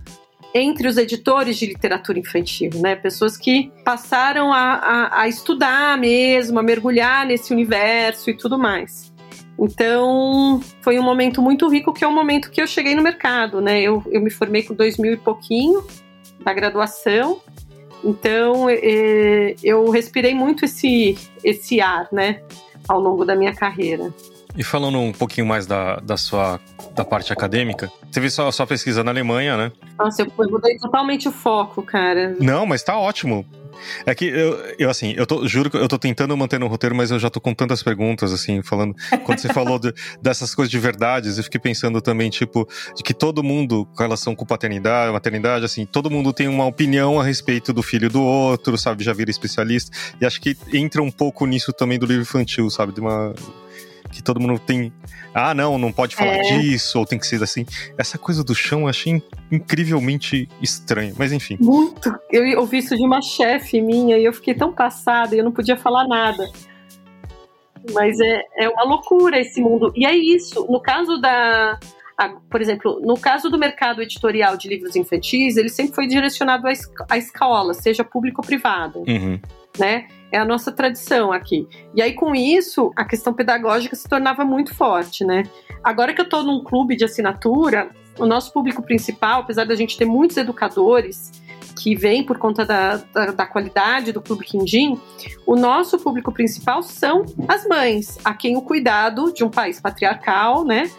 entre 0.55 0.89
os 0.89 0.97
editores 0.97 1.57
de 1.57 1.67
literatura 1.67 2.19
infantil, 2.19 2.71
né? 2.77 2.97
Pessoas 2.97 3.37
que 3.37 3.71
passaram 3.85 4.53
a, 4.53 4.75
a, 4.75 5.21
a 5.23 5.29
estudar 5.29 5.99
mesmo, 5.99 6.59
a 6.59 6.63
mergulhar 6.63 7.27
nesse 7.27 7.53
universo 7.53 8.31
e 8.31 8.37
tudo 8.37 8.59
mais. 8.59 9.13
Então, 9.59 10.61
foi 10.83 10.99
um 10.99 11.03
momento 11.03 11.41
muito 11.41 11.69
rico, 11.69 11.93
que 11.93 12.05
é 12.05 12.07
o 12.07 12.13
momento 12.13 12.51
que 12.51 12.61
eu 12.61 12.67
cheguei 12.67 12.95
no 12.95 13.03
mercado, 13.03 13.61
né? 13.61 13.81
Eu, 13.81 14.03
eu 14.11 14.21
me 14.21 14.31
formei 14.31 14.63
com 14.63 14.75
dois 14.75 14.99
mil 14.99 15.13
e 15.13 15.17
pouquinho 15.17 15.87
da 16.45 16.53
graduação, 16.53 17.41
então 18.05 18.69
é, 18.69 19.55
eu 19.63 19.89
respirei 19.91 20.35
muito 20.35 20.65
esse, 20.65 21.17
esse 21.43 21.81
ar, 21.81 22.09
né? 22.13 22.43
Ao 22.87 23.01
longo 23.01 23.25
da 23.25 23.35
minha 23.35 23.55
carreira. 23.55 24.13
E 24.57 24.65
falando 24.65 24.99
um 24.99 25.13
pouquinho 25.13 25.47
mais 25.47 25.67
da, 25.67 25.97
da 25.97 26.17
sua 26.17 26.59
da 26.95 27.05
parte 27.05 27.33
acadêmica, 27.33 27.93
você 28.11 28.21
viu 28.21 28.31
sua, 28.31 28.51
sua 28.51 28.67
pesquisa 28.67 29.05
na 29.05 29.11
Alemanha, 29.11 29.57
né? 29.57 29.73
Nossa, 29.99 30.23
eu 30.23 30.51
mudei 30.51 30.79
totalmente 30.79 31.29
o 31.29 31.33
foco, 31.33 31.83
cara. 31.83 32.35
Não, 32.41 32.65
mas 32.65 32.83
tá 32.83 32.99
ótimo. 32.99 33.45
É 34.05 34.15
que 34.15 34.25
eu, 34.25 34.59
eu 34.79 34.91
assim, 34.91 35.13
eu 35.17 35.27
tô, 35.27 35.47
juro 35.47 35.71
que 35.71 35.77
eu 35.77 35.89
tô 35.89 35.99
tentando 35.99 36.35
manter 36.37 36.59
no 36.59 36.67
roteiro, 36.67 36.95
mas 36.95 37.11
eu 37.11 37.19
já 37.19 37.29
tô 37.29 37.41
com 37.41 37.55
tantas 37.55 37.83
perguntas, 37.83 38.33
assim, 38.33 38.63
falando. 38.63 38.95
Quando 39.25 39.39
você 39.39 39.53
falou 39.53 39.79
de, 39.79 39.93
dessas 40.21 40.55
coisas 40.55 40.71
de 40.71 40.79
verdades, 40.79 41.37
eu 41.37 41.45
fiquei 41.45 41.61
pensando 41.61 42.01
também, 42.01 42.31
tipo, 42.31 42.67
de 42.97 43.03
que 43.03 43.13
todo 43.13 43.43
mundo, 43.43 43.87
com 43.95 44.03
relação 44.03 44.35
com 44.35 44.47
paternidade, 44.47 45.13
maternidade, 45.13 45.65
assim, 45.65 45.85
todo 45.85 46.11
mundo 46.11 46.33
tem 46.33 46.49
uma 46.49 46.65
opinião 46.65 47.21
a 47.21 47.25
respeito 47.25 47.73
do 47.73 47.83
filho 47.83 48.09
do 48.09 48.23
outro, 48.23 48.79
sabe? 48.79 49.05
Já 49.05 49.13
vira 49.13 49.31
especialista. 49.31 49.91
E 50.21 50.27
acho 50.27 50.41
que 50.41 50.57
entra 50.73 51.03
um 51.03 51.11
pouco 51.11 51.47
nisso 51.47 51.73
também 51.73 51.99
do 51.99 52.07
livro 52.07 52.23
infantil, 52.23 52.71
sabe? 52.71 52.93
De 52.93 53.01
uma 53.01 53.35
que 54.11 54.23
todo 54.23 54.41
mundo 54.41 54.59
tem. 54.59 54.93
Ah, 55.35 55.55
não, 55.55 55.79
não 55.79 55.93
pode 55.93 56.17
falar 56.17 56.37
é. 56.37 56.43
disso, 56.43 56.99
ou 56.99 57.07
tem 57.07 57.19
que 57.19 57.27
ser 57.27 57.43
assim. 57.43 57.67
Essa 57.99 58.19
coisa 58.19 58.43
do 58.43 58.55
chão 58.55 58.83
eu 58.83 58.89
achei 58.89 59.23
incrivelmente 59.51 60.49
estranho, 60.63 61.15
mas 61.19 61.33
enfim. 61.33 61.57
Muito. 61.61 62.15
Eu 62.31 62.61
ouvi 62.61 62.79
isso 62.79 62.97
de 62.97 63.05
uma 63.05 63.21
chefe 63.21 63.81
minha 63.81 64.19
e 64.19 64.25
eu 64.25 64.33
fiquei 64.33 64.55
tão 64.55 64.73
passada 64.73 65.35
e 65.35 65.39
eu 65.39 65.45
não 65.45 65.53
podia 65.53 65.77
falar 65.77 66.07
nada. 66.07 66.49
Mas 67.93 68.19
é, 68.19 68.43
é 68.59 68.69
uma 68.69 68.85
loucura 68.85 69.39
esse 69.39 69.61
mundo. 69.61 69.93
E 69.95 70.07
é 70.07 70.15
isso. 70.15 70.67
No 70.69 70.81
caso 70.81 71.19
da. 71.19 71.79
A, 72.19 72.31
por 72.51 72.63
exemplo, 72.63 72.99
no 73.03 73.19
caso 73.19 73.51
do 73.51 73.59
mercado 73.59 74.01
editorial 74.01 74.57
de 74.57 74.69
livros 74.69 74.97
infantis, 74.97 75.59
ele 75.59 75.69
sempre 75.69 75.95
foi 75.95 76.07
direcionado 76.07 76.67
à, 76.67 76.73
à 77.11 77.19
escola, 77.19 77.75
seja 77.75 78.03
público 78.03 78.41
ou 78.41 78.47
privado. 78.47 79.01
Uhum. 79.07 79.39
Né? 79.79 80.09
É 80.33 80.39
a 80.39 80.45
nossa 80.45 80.73
tradição 80.73 81.33
aqui. 81.33 81.67
E 81.95 82.03
aí, 82.03 82.13
com 82.15 82.35
isso, 82.35 82.93
a 82.97 83.05
questão 83.05 83.33
pedagógica 83.33 83.95
se 83.95 84.09
tornava 84.09 84.45
muito 84.45 84.75
forte, 84.75 85.25
né? 85.25 85.45
Agora 85.83 86.13
que 86.13 86.21
eu 86.21 86.25
estou 86.25 86.43
num 86.43 86.65
clube 86.65 86.97
de 86.97 87.05
assinatura, 87.05 87.91
o 88.19 88.27
nosso 88.27 88.53
público 88.53 88.83
principal, 88.83 89.43
apesar 89.43 89.65
da 89.65 89.75
gente 89.75 89.97
ter 89.97 90.05
muitos 90.05 90.37
educadores 90.37 91.31
que 91.79 91.95
vêm 91.95 92.25
por 92.25 92.39
conta 92.39 92.65
da, 92.65 92.97
da, 92.97 93.27
da 93.27 93.47
qualidade 93.47 94.11
do 94.11 94.21
Clube 94.21 94.45
Quindim, 94.45 94.99
o 95.47 95.55
nosso 95.55 95.99
público 95.99 96.33
principal 96.33 96.83
são 96.83 97.25
as 97.47 97.67
mães, 97.67 98.19
a 98.25 98.33
quem 98.35 98.57
o 98.57 98.63
cuidado 98.63 99.33
de 99.33 99.45
um 99.45 99.51
país 99.51 99.79
patriarcal, 99.79 100.65
né, 100.65 100.91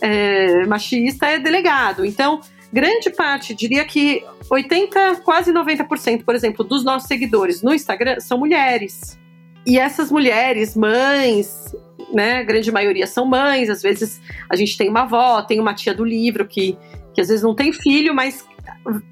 é, 0.00 0.66
machista 0.66 1.26
é 1.26 1.38
delegado. 1.38 2.04
Então, 2.04 2.40
grande 2.76 3.08
parte, 3.08 3.54
diria 3.54 3.86
que 3.86 4.22
80, 4.50 5.22
quase 5.24 5.50
90%, 5.50 6.24
por 6.24 6.34
exemplo, 6.34 6.62
dos 6.62 6.84
nossos 6.84 7.08
seguidores 7.08 7.62
no 7.62 7.72
Instagram 7.72 8.20
são 8.20 8.36
mulheres. 8.36 9.18
E 9.66 9.78
essas 9.78 10.10
mulheres, 10.10 10.76
mães, 10.76 11.74
né, 12.12 12.40
a 12.40 12.42
grande 12.42 12.70
maioria 12.70 13.06
são 13.06 13.24
mães, 13.24 13.70
às 13.70 13.80
vezes 13.80 14.20
a 14.50 14.54
gente 14.56 14.76
tem 14.76 14.90
uma 14.90 15.04
avó, 15.04 15.40
tem 15.40 15.58
uma 15.58 15.72
tia 15.72 15.94
do 15.94 16.04
livro 16.04 16.46
que, 16.46 16.76
que 17.14 17.20
às 17.22 17.28
vezes 17.28 17.42
não 17.42 17.54
tem 17.54 17.72
filho, 17.72 18.14
mas 18.14 18.44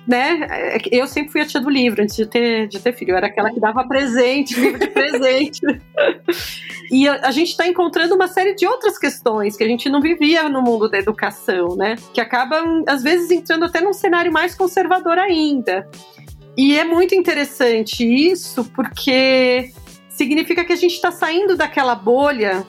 né? 0.06 0.78
Eu 0.90 1.06
sempre 1.06 1.32
fui 1.32 1.40
a 1.40 1.46
tia 1.46 1.60
do 1.60 1.70
livro 1.70 2.02
antes 2.02 2.16
de 2.16 2.26
ter, 2.26 2.68
de 2.68 2.78
ter 2.78 2.92
filho. 2.92 3.12
Eu 3.12 3.16
era 3.16 3.26
aquela 3.26 3.50
que 3.50 3.60
dava 3.60 3.86
presente, 3.86 4.58
livro 4.58 4.78
de 4.78 4.88
presente. 4.88 5.60
e 6.90 7.08
a, 7.08 7.26
a 7.26 7.30
gente 7.30 7.50
está 7.50 7.66
encontrando 7.66 8.14
uma 8.14 8.28
série 8.28 8.54
de 8.54 8.66
outras 8.66 8.98
questões 8.98 9.56
que 9.56 9.64
a 9.64 9.68
gente 9.68 9.88
não 9.88 10.00
vivia 10.00 10.48
no 10.48 10.62
mundo 10.62 10.88
da 10.88 10.98
educação, 10.98 11.76
né? 11.76 11.96
Que 12.12 12.20
acabam, 12.20 12.84
às 12.86 13.02
vezes, 13.02 13.30
entrando 13.30 13.64
até 13.64 13.80
num 13.80 13.92
cenário 13.92 14.32
mais 14.32 14.54
conservador 14.54 15.18
ainda. 15.18 15.88
E 16.56 16.78
é 16.78 16.84
muito 16.84 17.14
interessante 17.14 18.04
isso, 18.04 18.64
porque 18.76 19.72
significa 20.08 20.64
que 20.64 20.72
a 20.72 20.76
gente 20.76 20.94
está 20.94 21.10
saindo 21.10 21.56
daquela 21.56 21.94
bolha 21.94 22.64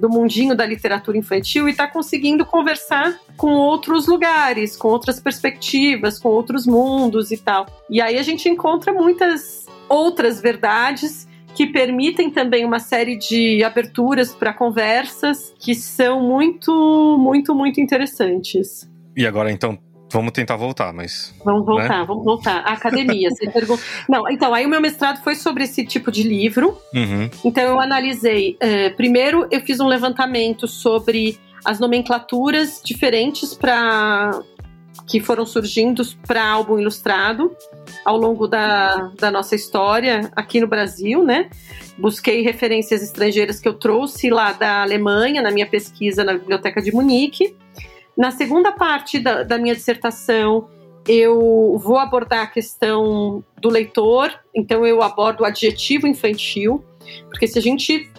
do 0.00 0.08
mundinho 0.08 0.56
da 0.56 0.64
literatura 0.64 1.18
infantil 1.18 1.68
e 1.68 1.72
está 1.72 1.86
conseguindo 1.86 2.44
conversar 2.46 3.18
com 3.36 3.52
outros 3.52 4.06
lugares, 4.06 4.76
com 4.76 4.88
outras 4.88 5.20
perspectivas, 5.20 6.18
com 6.18 6.28
outros 6.28 6.66
mundos 6.66 7.30
e 7.30 7.36
tal. 7.36 7.66
E 7.88 8.00
aí 8.00 8.18
a 8.18 8.22
gente 8.22 8.48
encontra 8.48 8.92
muitas 8.92 9.66
outras 9.88 10.40
verdades 10.40 11.28
que 11.54 11.66
permitem 11.66 12.30
também 12.30 12.64
uma 12.64 12.78
série 12.78 13.16
de 13.16 13.62
aberturas 13.62 14.34
para 14.34 14.52
conversas 14.52 15.52
que 15.58 15.74
são 15.74 16.22
muito, 16.22 17.18
muito, 17.18 17.54
muito 17.54 17.80
interessantes. 17.80 18.88
E 19.16 19.26
agora 19.26 19.50
então 19.50 19.78
Vamos 20.12 20.32
tentar 20.32 20.56
voltar, 20.56 20.92
mas. 20.92 21.32
Vamos 21.44 21.64
voltar, 21.64 22.00
né? 22.00 22.04
vamos 22.06 22.24
voltar. 22.24 22.58
A 22.66 22.72
academia, 22.72 23.30
você 23.30 23.48
pergunta. 23.50 23.82
Não, 24.08 24.28
então, 24.28 24.52
aí 24.52 24.66
o 24.66 24.68
meu 24.68 24.80
mestrado 24.80 25.22
foi 25.22 25.34
sobre 25.34 25.64
esse 25.64 25.84
tipo 25.84 26.10
de 26.10 26.22
livro. 26.22 26.76
Uhum. 26.94 27.30
Então, 27.44 27.64
eu 27.64 27.80
analisei. 27.80 28.56
Uh, 28.62 28.94
primeiro, 28.96 29.46
eu 29.50 29.60
fiz 29.60 29.78
um 29.80 29.86
levantamento 29.86 30.66
sobre 30.66 31.38
as 31.64 31.78
nomenclaturas 31.78 32.80
diferentes 32.84 33.54
para 33.54 34.40
que 35.06 35.20
foram 35.20 35.44
surgindo 35.44 36.02
para 36.26 36.46
álbum 36.46 36.78
ilustrado 36.78 37.54
ao 38.04 38.16
longo 38.16 38.46
da, 38.46 39.10
da 39.18 39.30
nossa 39.30 39.56
história 39.56 40.30
aqui 40.36 40.60
no 40.60 40.68
Brasil, 40.68 41.24
né? 41.24 41.50
Busquei 41.98 42.42
referências 42.42 43.02
estrangeiras 43.02 43.60
que 43.60 43.68
eu 43.68 43.74
trouxe 43.74 44.30
lá 44.30 44.52
da 44.52 44.82
Alemanha 44.82 45.42
na 45.42 45.50
minha 45.50 45.66
pesquisa 45.66 46.24
na 46.24 46.34
Biblioteca 46.34 46.80
de 46.80 46.92
Munique. 46.92 47.56
Na 48.20 48.30
segunda 48.30 48.70
parte 48.70 49.18
da, 49.18 49.42
da 49.44 49.56
minha 49.56 49.74
dissertação, 49.74 50.68
eu 51.08 51.78
vou 51.82 51.96
abordar 51.96 52.42
a 52.42 52.46
questão 52.46 53.42
do 53.58 53.70
leitor, 53.70 54.30
então 54.54 54.86
eu 54.86 55.02
abordo 55.02 55.40
o 55.40 55.46
adjetivo 55.46 56.06
infantil, 56.06 56.84
porque 57.30 57.46
se 57.46 57.58
a 57.58 57.62
gente 57.62 58.10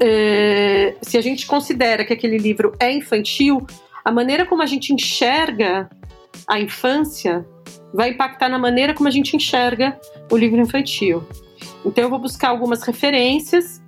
é, 0.00 0.96
se 1.00 1.16
a 1.16 1.20
gente 1.20 1.46
considera 1.46 2.04
que 2.04 2.12
aquele 2.12 2.38
livro 2.38 2.74
é 2.80 2.90
infantil, 2.90 3.64
a 4.04 4.10
maneira 4.10 4.44
como 4.44 4.62
a 4.62 4.66
gente 4.66 4.92
enxerga 4.92 5.88
a 6.48 6.58
infância 6.58 7.46
vai 7.94 8.10
impactar 8.10 8.48
na 8.48 8.58
maneira 8.58 8.94
como 8.94 9.08
a 9.08 9.12
gente 9.12 9.36
enxerga 9.36 9.96
o 10.28 10.36
livro 10.36 10.60
infantil. 10.60 11.22
Então 11.86 12.02
eu 12.02 12.10
vou 12.10 12.18
buscar 12.18 12.48
algumas 12.48 12.82
referências, 12.82 13.80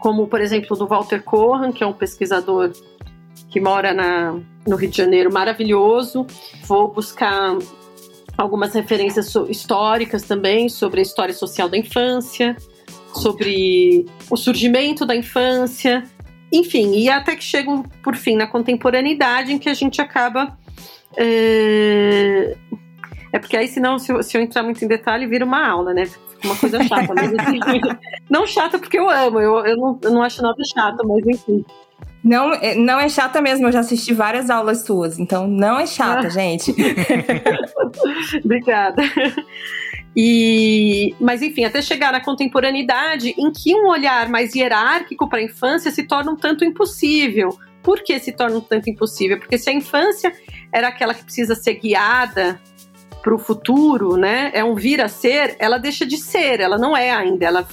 como 0.00 0.26
por 0.26 0.40
exemplo 0.40 0.76
do 0.76 0.88
Walter 0.88 1.22
Cohan, 1.22 1.70
que 1.70 1.84
é 1.84 1.86
um 1.86 1.92
pesquisador 1.92 2.72
que 3.50 3.60
mora 3.60 3.92
na, 3.92 4.38
no 4.66 4.76
Rio 4.76 4.90
de 4.90 4.96
Janeiro, 4.96 5.32
maravilhoso. 5.32 6.26
Vou 6.64 6.88
buscar 6.88 7.56
algumas 8.36 8.72
referências 8.72 9.34
históricas 9.48 10.22
também 10.22 10.68
sobre 10.68 11.00
a 11.00 11.02
história 11.02 11.34
social 11.34 11.68
da 11.68 11.76
infância, 11.76 12.56
sobre 13.14 14.06
o 14.30 14.36
surgimento 14.36 15.04
da 15.04 15.14
infância, 15.14 16.02
enfim, 16.52 16.92
e 16.94 17.08
até 17.08 17.34
que 17.34 17.44
chegam, 17.44 17.82
por 18.02 18.14
fim, 18.14 18.36
na 18.36 18.46
contemporaneidade, 18.46 19.52
em 19.52 19.58
que 19.58 19.68
a 19.68 19.74
gente 19.74 20.00
acaba. 20.00 20.56
É, 21.16 22.56
é 23.32 23.38
porque 23.38 23.56
aí, 23.56 23.68
senão, 23.68 23.98
se 23.98 24.12
eu, 24.12 24.22
se 24.22 24.36
eu, 24.36 24.42
entrar 24.42 24.62
muito 24.62 24.84
em 24.84 24.88
detalhe, 24.88 25.26
vira 25.26 25.44
uma 25.44 25.66
aula, 25.66 25.94
né? 25.94 26.04
Uma 26.44 26.54
coisa 26.56 26.82
chata. 26.84 27.14
mas, 27.14 27.32
assim, 27.32 27.58
não 28.28 28.46
chata 28.46 28.78
porque 28.78 28.98
eu 28.98 29.08
amo, 29.08 29.40
eu, 29.40 29.64
eu, 29.64 29.76
não, 29.76 29.98
eu 30.02 30.10
não 30.10 30.22
acho 30.22 30.42
nada 30.42 30.62
chato, 30.74 31.06
mas 31.06 31.26
enfim. 31.26 31.64
Não, 32.24 32.54
é, 32.54 32.74
não 32.76 33.00
é 33.00 33.08
chata 33.08 33.40
mesmo, 33.40 33.66
eu 33.66 33.72
já 33.72 33.80
assisti 33.80 34.14
várias 34.14 34.48
aulas 34.48 34.84
suas, 34.84 35.18
então 35.18 35.48
não 35.48 35.78
é 35.78 35.86
chata, 35.86 36.28
ah. 36.28 36.30
gente. 36.30 36.72
Obrigada. 38.44 39.02
E, 40.14 41.14
mas 41.18 41.42
enfim, 41.42 41.64
até 41.64 41.80
chegar 41.80 42.12
na 42.12 42.20
contemporaneidade, 42.20 43.34
em 43.36 43.50
que 43.50 43.74
um 43.74 43.88
olhar 43.88 44.28
mais 44.28 44.54
hierárquico 44.54 45.28
para 45.28 45.38
a 45.38 45.42
infância 45.42 45.90
se 45.90 46.02
torna 46.02 46.30
um 46.30 46.36
tanto 46.36 46.64
impossível. 46.64 47.58
Por 47.82 48.02
que 48.02 48.18
se 48.20 48.30
torna 48.30 48.58
um 48.58 48.60
tanto 48.60 48.88
impossível? 48.88 49.38
Porque 49.38 49.58
se 49.58 49.70
a 49.70 49.72
infância 49.72 50.32
era 50.72 50.88
aquela 50.88 51.14
que 51.14 51.24
precisa 51.24 51.54
ser 51.54 51.74
guiada 51.74 52.60
para 53.22 53.34
o 53.34 53.38
futuro, 53.38 54.16
né? 54.16 54.50
É 54.54 54.62
um 54.62 54.74
vir 54.74 55.00
a 55.00 55.08
ser, 55.08 55.56
ela 55.58 55.78
deixa 55.78 56.04
de 56.04 56.16
ser, 56.18 56.60
ela 56.60 56.76
não 56.76 56.96
é 56.96 57.10
ainda, 57.10 57.46
ela, 57.46 57.66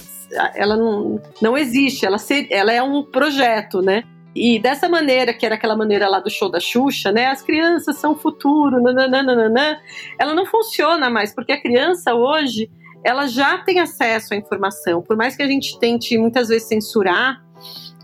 ela 0.54 0.76
não, 0.76 1.20
não 1.40 1.58
existe, 1.58 2.06
ela, 2.06 2.18
ser, 2.18 2.46
ela 2.50 2.72
é 2.72 2.82
um 2.82 3.02
projeto, 3.02 3.82
né? 3.82 4.04
E 4.34 4.60
dessa 4.60 4.88
maneira, 4.88 5.34
que 5.34 5.44
era 5.44 5.56
aquela 5.56 5.76
maneira 5.76 6.08
lá 6.08 6.20
do 6.20 6.30
show 6.30 6.48
da 6.48 6.60
Xuxa, 6.60 7.10
né? 7.10 7.26
As 7.26 7.42
crianças 7.42 7.96
são 7.96 8.12
o 8.12 8.16
futuro, 8.16 8.80
nananana, 8.80 9.80
ela 10.18 10.34
não 10.34 10.46
funciona 10.46 11.10
mais, 11.10 11.34
porque 11.34 11.52
a 11.52 11.60
criança 11.60 12.14
hoje, 12.14 12.70
ela 13.04 13.26
já 13.26 13.58
tem 13.58 13.80
acesso 13.80 14.32
à 14.32 14.36
informação. 14.36 15.02
Por 15.02 15.16
mais 15.16 15.36
que 15.36 15.42
a 15.42 15.48
gente 15.48 15.78
tente 15.80 16.16
muitas 16.16 16.48
vezes 16.48 16.68
censurar, 16.68 17.42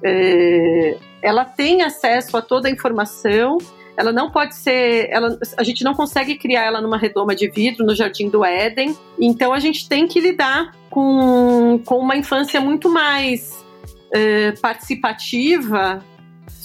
é, 0.02 0.98
ela 1.22 1.44
tem 1.44 1.82
acesso 1.82 2.36
a 2.36 2.42
toda 2.42 2.68
a 2.68 2.70
informação. 2.70 3.58
Ela 3.96 4.12
não 4.12 4.30
pode 4.30 4.56
ser. 4.56 5.08
Ela, 5.10 5.38
a 5.56 5.62
gente 5.62 5.84
não 5.84 5.94
consegue 5.94 6.36
criar 6.36 6.64
ela 6.64 6.80
numa 6.80 6.98
redoma 6.98 7.34
de 7.34 7.48
vidro 7.48 7.86
no 7.86 7.94
jardim 7.94 8.28
do 8.28 8.44
Éden. 8.44 8.96
Então 9.18 9.52
a 9.52 9.60
gente 9.60 9.88
tem 9.88 10.06
que 10.08 10.18
lidar 10.18 10.74
com, 10.90 11.80
com 11.84 11.98
uma 11.98 12.16
infância 12.16 12.60
muito 12.60 12.90
mais 12.90 13.64
é, 14.12 14.52
participativa 14.52 16.04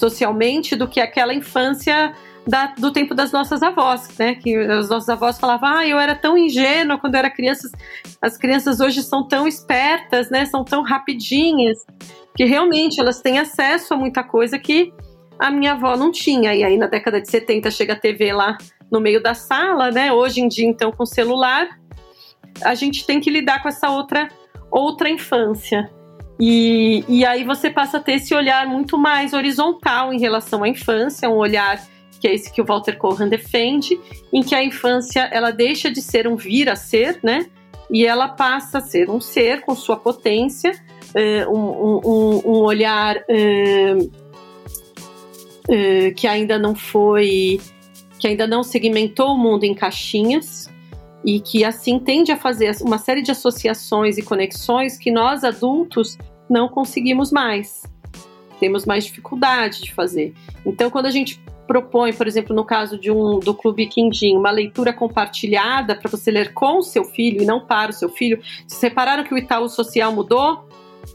socialmente 0.02 0.76
do 0.76 0.88
que 0.88 1.00
aquela 1.00 1.32
infância 1.32 2.12
da, 2.48 2.74
do 2.76 2.92
tempo 2.92 3.14
das 3.14 3.32
nossas 3.32 3.62
avós, 3.62 4.10
né? 4.18 4.34
Que 4.34 4.58
os 4.58 4.90
nossos 4.90 5.08
avós 5.08 5.40
falavam, 5.40 5.70
ah, 5.70 5.88
eu 5.88 6.00
era 6.00 6.16
tão 6.16 6.36
ingênua 6.36 6.98
quando 6.98 7.14
eu 7.14 7.20
era 7.20 7.30
criança. 7.30 7.70
As 8.20 8.36
crianças 8.36 8.80
hoje 8.80 9.04
são 9.04 9.28
tão 9.28 9.48
espertas, 9.48 10.32
né? 10.32 10.46
São 10.46 10.64
tão 10.64 10.82
rapidinhas, 10.82 11.86
que 12.36 12.44
realmente 12.46 13.00
elas 13.00 13.22
têm 13.22 13.38
acesso 13.38 13.94
a 13.94 13.98
muita 13.98 14.24
coisa 14.24 14.58
que 14.58 14.92
a 15.38 15.52
minha 15.52 15.74
avó 15.74 15.96
não 15.96 16.12
tinha. 16.12 16.56
E 16.56 16.64
aí 16.64 16.78
na 16.78 16.88
década 16.88 17.22
de 17.22 17.30
70 17.30 17.70
chega 17.70 17.94
a 17.94 18.00
TV 18.00 18.34
lá 18.34 18.58
no 18.92 19.00
meio 19.00 19.22
da 19.22 19.36
sala, 19.36 19.92
né? 19.92 20.12
Hoje 20.12 20.42
em 20.42 20.48
dia, 20.48 20.66
então, 20.66 20.92
com 20.92 21.06
celular, 21.06 21.70
a 22.64 22.74
gente 22.74 23.06
tem 23.06 23.20
que 23.20 23.30
lidar 23.30 23.62
com 23.62 23.70
essa 23.70 23.92
outra 23.92 24.28
outra 24.72 25.10
infância. 25.10 25.92
E, 26.44 27.06
e 27.08 27.24
aí 27.24 27.44
você 27.44 27.70
passa 27.70 27.98
a 27.98 28.00
ter 28.00 28.14
esse 28.14 28.34
olhar 28.34 28.66
muito 28.66 28.98
mais 28.98 29.32
horizontal 29.32 30.12
em 30.12 30.20
relação 30.20 30.64
à 30.64 30.68
infância, 30.68 31.30
um 31.30 31.36
olhar 31.36 31.80
que 32.20 32.28
é 32.28 32.34
esse 32.34 32.52
que 32.52 32.60
o 32.60 32.66
Walter 32.66 32.98
Cohen 32.98 33.30
defende, 33.30 34.00
em 34.34 34.42
que 34.42 34.56
a 34.56 34.64
infância 34.64 35.22
ela 35.32 35.52
deixa 35.52 35.92
de 35.92 36.02
ser 36.02 36.28
um 36.28 36.36
vir 36.36 36.68
a 36.68 36.76
ser, 36.76 37.20
né? 37.22 37.46
E 37.92 38.06
ela 38.06 38.28
passa 38.28 38.80
a 38.80 38.82
ser 38.82 39.08
um 39.10 39.22
ser 39.22 39.62
com 39.62 39.76
sua 39.76 39.98
potência, 39.98 40.72
uh, 41.16 41.56
um, 41.56 42.00
um, 42.04 42.42
um, 42.46 42.58
olhar 42.62 43.18
uh, 43.18 44.04
uh, 45.70 46.16
que 46.16 46.28
ainda 46.28 46.58
não 46.58 46.74
foi, 46.74 47.60
que 48.20 48.28
ainda 48.28 48.48
não 48.48 48.64
segmentou 48.64 49.36
o 49.36 49.38
mundo 49.38 49.64
em 49.64 49.76
caixinhas 49.76 50.70
e 51.24 51.40
que 51.40 51.64
assim 51.64 52.00
tende 52.00 52.32
a 52.32 52.38
fazer 52.38 52.76
uma 52.82 52.98
série 52.98 53.22
de 53.22 53.32
associações 53.32 54.18
e 54.18 54.24
conexões 54.24 54.98
que 54.98 55.12
nós 55.12 55.44
adultos 55.44 56.18
não 56.52 56.68
conseguimos 56.68 57.32
mais. 57.32 57.84
Temos 58.60 58.86
mais 58.86 59.06
dificuldade 59.06 59.82
de 59.82 59.94
fazer. 59.94 60.34
Então, 60.66 60.92
quando 60.92 61.08
a 61.08 61.12
gente 61.12 61.42
propõe, 61.66 62.12
por 62.12 62.28
exemplo, 62.28 62.54
no 62.54 62.66
caso 62.66 63.00
de 63.00 63.10
um 63.10 63.40
do 63.40 63.54
Clube 63.54 63.88
Quindim, 63.88 64.36
uma 64.36 64.52
leitura 64.52 64.92
compartilhada 64.92 65.96
para 65.96 66.12
você 66.12 66.30
ler 66.30 66.54
com 66.54 66.80
o 66.80 66.84
seu 66.84 67.06
filho 67.06 67.42
e 67.42 67.46
não 67.46 67.66
para 67.66 67.92
o 67.92 67.94
seu 67.94 68.10
filho. 68.10 68.42
Vocês 68.68 68.82
repararam 68.82 69.24
que 69.24 69.34
o 69.34 69.38
Itaú 69.38 69.70
Social 69.70 70.12
mudou? 70.12 70.68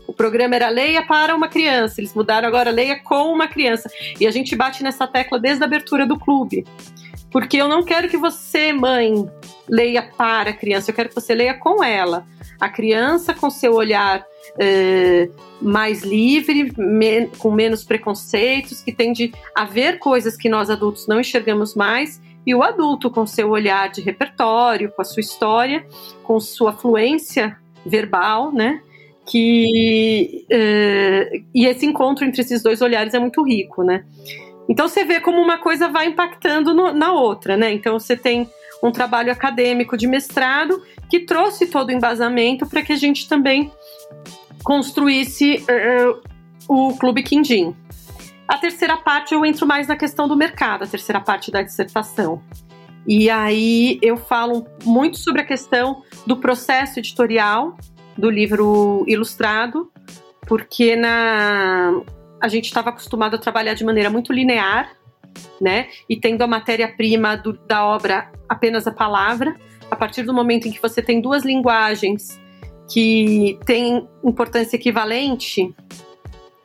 O 0.09 0.15
programa 0.15 0.57
era 0.57 0.69
leia 0.69 1.05
para 1.05 1.37
uma 1.37 1.47
criança, 1.47 2.01
eles 2.01 2.15
mudaram 2.15 2.49
agora 2.49 2.71
leia 2.71 2.99
com 2.99 3.33
uma 3.33 3.47
criança. 3.47 3.91
E 4.19 4.27
a 4.27 4.31
gente 4.31 4.57
bate 4.57 4.83
nessa 4.83 5.07
tecla 5.07 5.39
desde 5.39 5.63
a 5.63 5.67
abertura 5.67 6.07
do 6.07 6.19
clube. 6.19 6.65
Porque 7.31 7.59
eu 7.59 7.69
não 7.69 7.85
quero 7.85 8.09
que 8.09 8.17
você, 8.17 8.73
mãe, 8.73 9.29
leia 9.69 10.03
para 10.03 10.51
a 10.51 10.55
criança, 10.55 10.91
eu 10.91 10.95
quero 10.95 11.11
que 11.11 11.15
você 11.15 11.35
leia 11.35 11.55
com 11.55 11.85
ela. 11.85 12.27
A 12.59 12.69
criança 12.69 13.35
com 13.35 13.51
seu 13.51 13.75
olhar 13.75 14.25
é, 14.59 15.29
mais 15.61 16.03
livre, 16.03 16.73
me, 16.77 17.27
com 17.39 17.51
menos 17.51 17.85
preconceitos, 17.85 18.83
que 18.83 18.93
tende 18.93 19.33
a 19.55 19.65
ver 19.65 19.99
coisas 19.99 20.37
que 20.37 20.49
nós 20.49 20.71
adultos 20.71 21.07
não 21.07 21.21
enxergamos 21.21 21.75
mais, 21.75 22.21
e 22.47 22.55
o 22.55 22.63
adulto 22.63 23.11
com 23.11 23.27
seu 23.27 23.51
olhar 23.51 23.91
de 23.91 24.01
repertório, 24.01 24.93
com 24.93 25.03
a 25.03 25.05
sua 25.05 25.21
história, 25.21 25.85
com 26.23 26.39
sua 26.39 26.73
fluência 26.73 27.57
verbal, 27.85 28.53
né? 28.53 28.81
Que, 29.29 30.47
é, 30.49 31.41
e 31.53 31.67
esse 31.67 31.85
encontro 31.85 32.25
entre 32.25 32.43
esses 32.43 32.63
dois 32.63 32.81
olhares 32.81 33.15
é 33.15 33.19
muito 33.19 33.43
rico, 33.43 33.83
né? 33.83 34.05
Então 34.69 34.89
você 34.89 35.05
vê 35.05 35.21
como 35.21 35.41
uma 35.41 35.59
coisa 35.59 35.89
vai 35.89 36.07
impactando 36.07 36.73
no, 36.73 36.93
na 36.93 37.13
outra, 37.13 37.57
né? 37.57 37.73
Então 37.73 37.99
você 37.99 38.17
tem 38.17 38.49
um 38.83 38.93
trabalho 38.93 39.33
acadêmico 39.33 39.97
de 39.97 40.07
mestrado 40.07 40.81
que 41.09 41.21
trouxe 41.21 41.67
todo 41.67 41.89
o 41.89 41.93
embasamento 41.93 42.67
para 42.67 42.83
que 42.83 42.93
a 42.93 42.97
gente 42.97 43.29
também 43.29 43.71
construísse 44.63 45.65
uh, 45.65 46.21
o 46.69 46.97
Clube 46.97 47.23
Quindim. 47.23 47.75
A 48.49 48.59
terceira 48.59 48.97
parte 48.97 49.35
eu 49.35 49.45
entro 49.45 49.67
mais 49.67 49.89
na 49.89 49.97
questão 49.97 50.29
do 50.29 50.37
mercado, 50.37 50.85
a 50.85 50.87
terceira 50.87 51.21
parte 51.21 51.51
da 51.51 51.63
dissertação. 51.63 52.43
E 53.07 53.31
aí 53.31 53.99
eu 54.03 54.17
falo 54.17 54.67
muito 54.85 55.19
sobre 55.19 55.43
a 55.43 55.45
questão 55.45 56.03
do 56.27 56.37
processo 56.37 56.99
editorial 56.99 57.77
do 58.17 58.29
livro 58.31 59.05
ilustrado, 59.07 59.91
porque 60.43 60.97
na 60.97 62.03
a 62.41 62.49
gente 62.49 62.67
estava 62.67 62.91
acostumado 62.91 63.35
a 63.35 63.39
trabalhar 63.39 63.75
de 63.75 63.85
maneira 63.85 64.11
muito 64.11 64.33
linear, 64.33 64.93
né? 65.61 65.89
E 66.09 66.17
tendo 66.17 66.43
a 66.43 66.47
matéria-prima 66.47 67.43
da 67.67 67.85
obra 67.85 68.31
apenas 68.49 68.87
a 68.87 68.93
palavra, 68.93 69.57
a 69.91 69.97
partir 69.97 70.23
do 70.23 70.35
momento 70.35 70.69
em 70.69 70.73
que 70.73 70.81
você 70.81 71.01
tem 71.01 71.21
duas 71.21 71.45
linguagens 71.45 72.39
que 72.89 73.59
têm 73.65 74.09
importância 74.23 74.77
equivalente, 74.77 75.75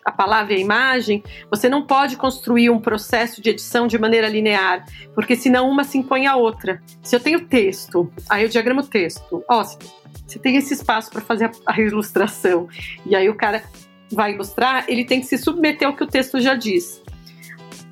a 0.05 0.11
palavra 0.11 0.53
e 0.53 0.57
a 0.57 0.59
imagem, 0.59 1.23
você 1.49 1.69
não 1.69 1.85
pode 1.85 2.17
construir 2.17 2.69
um 2.69 2.79
processo 2.79 3.41
de 3.41 3.49
edição 3.49 3.87
de 3.87 3.97
maneira 3.97 4.27
linear, 4.27 4.85
porque 5.13 5.35
senão 5.35 5.69
uma 5.69 5.83
se 5.83 5.97
impõe 5.97 6.27
à 6.27 6.35
outra. 6.35 6.81
Se 7.03 7.15
eu 7.15 7.19
tenho 7.19 7.45
texto, 7.45 8.11
aí 8.29 8.43
eu 8.43 8.49
diagramo 8.49 8.81
o 8.81 8.87
texto, 8.87 9.43
ó, 9.49 9.63
você 9.63 10.39
tem 10.39 10.55
esse 10.55 10.73
espaço 10.73 11.11
para 11.11 11.21
fazer 11.21 11.51
a, 11.65 11.79
ilustração, 11.79 12.67
e 13.05 13.15
aí 13.15 13.29
o 13.29 13.35
cara 13.35 13.63
vai 14.11 14.33
ilustrar, 14.33 14.85
ele 14.87 15.05
tem 15.05 15.19
que 15.19 15.27
se 15.27 15.37
submeter 15.37 15.87
ao 15.87 15.95
que 15.95 16.03
o 16.03 16.07
texto 16.07 16.39
já 16.39 16.55
diz. 16.55 17.01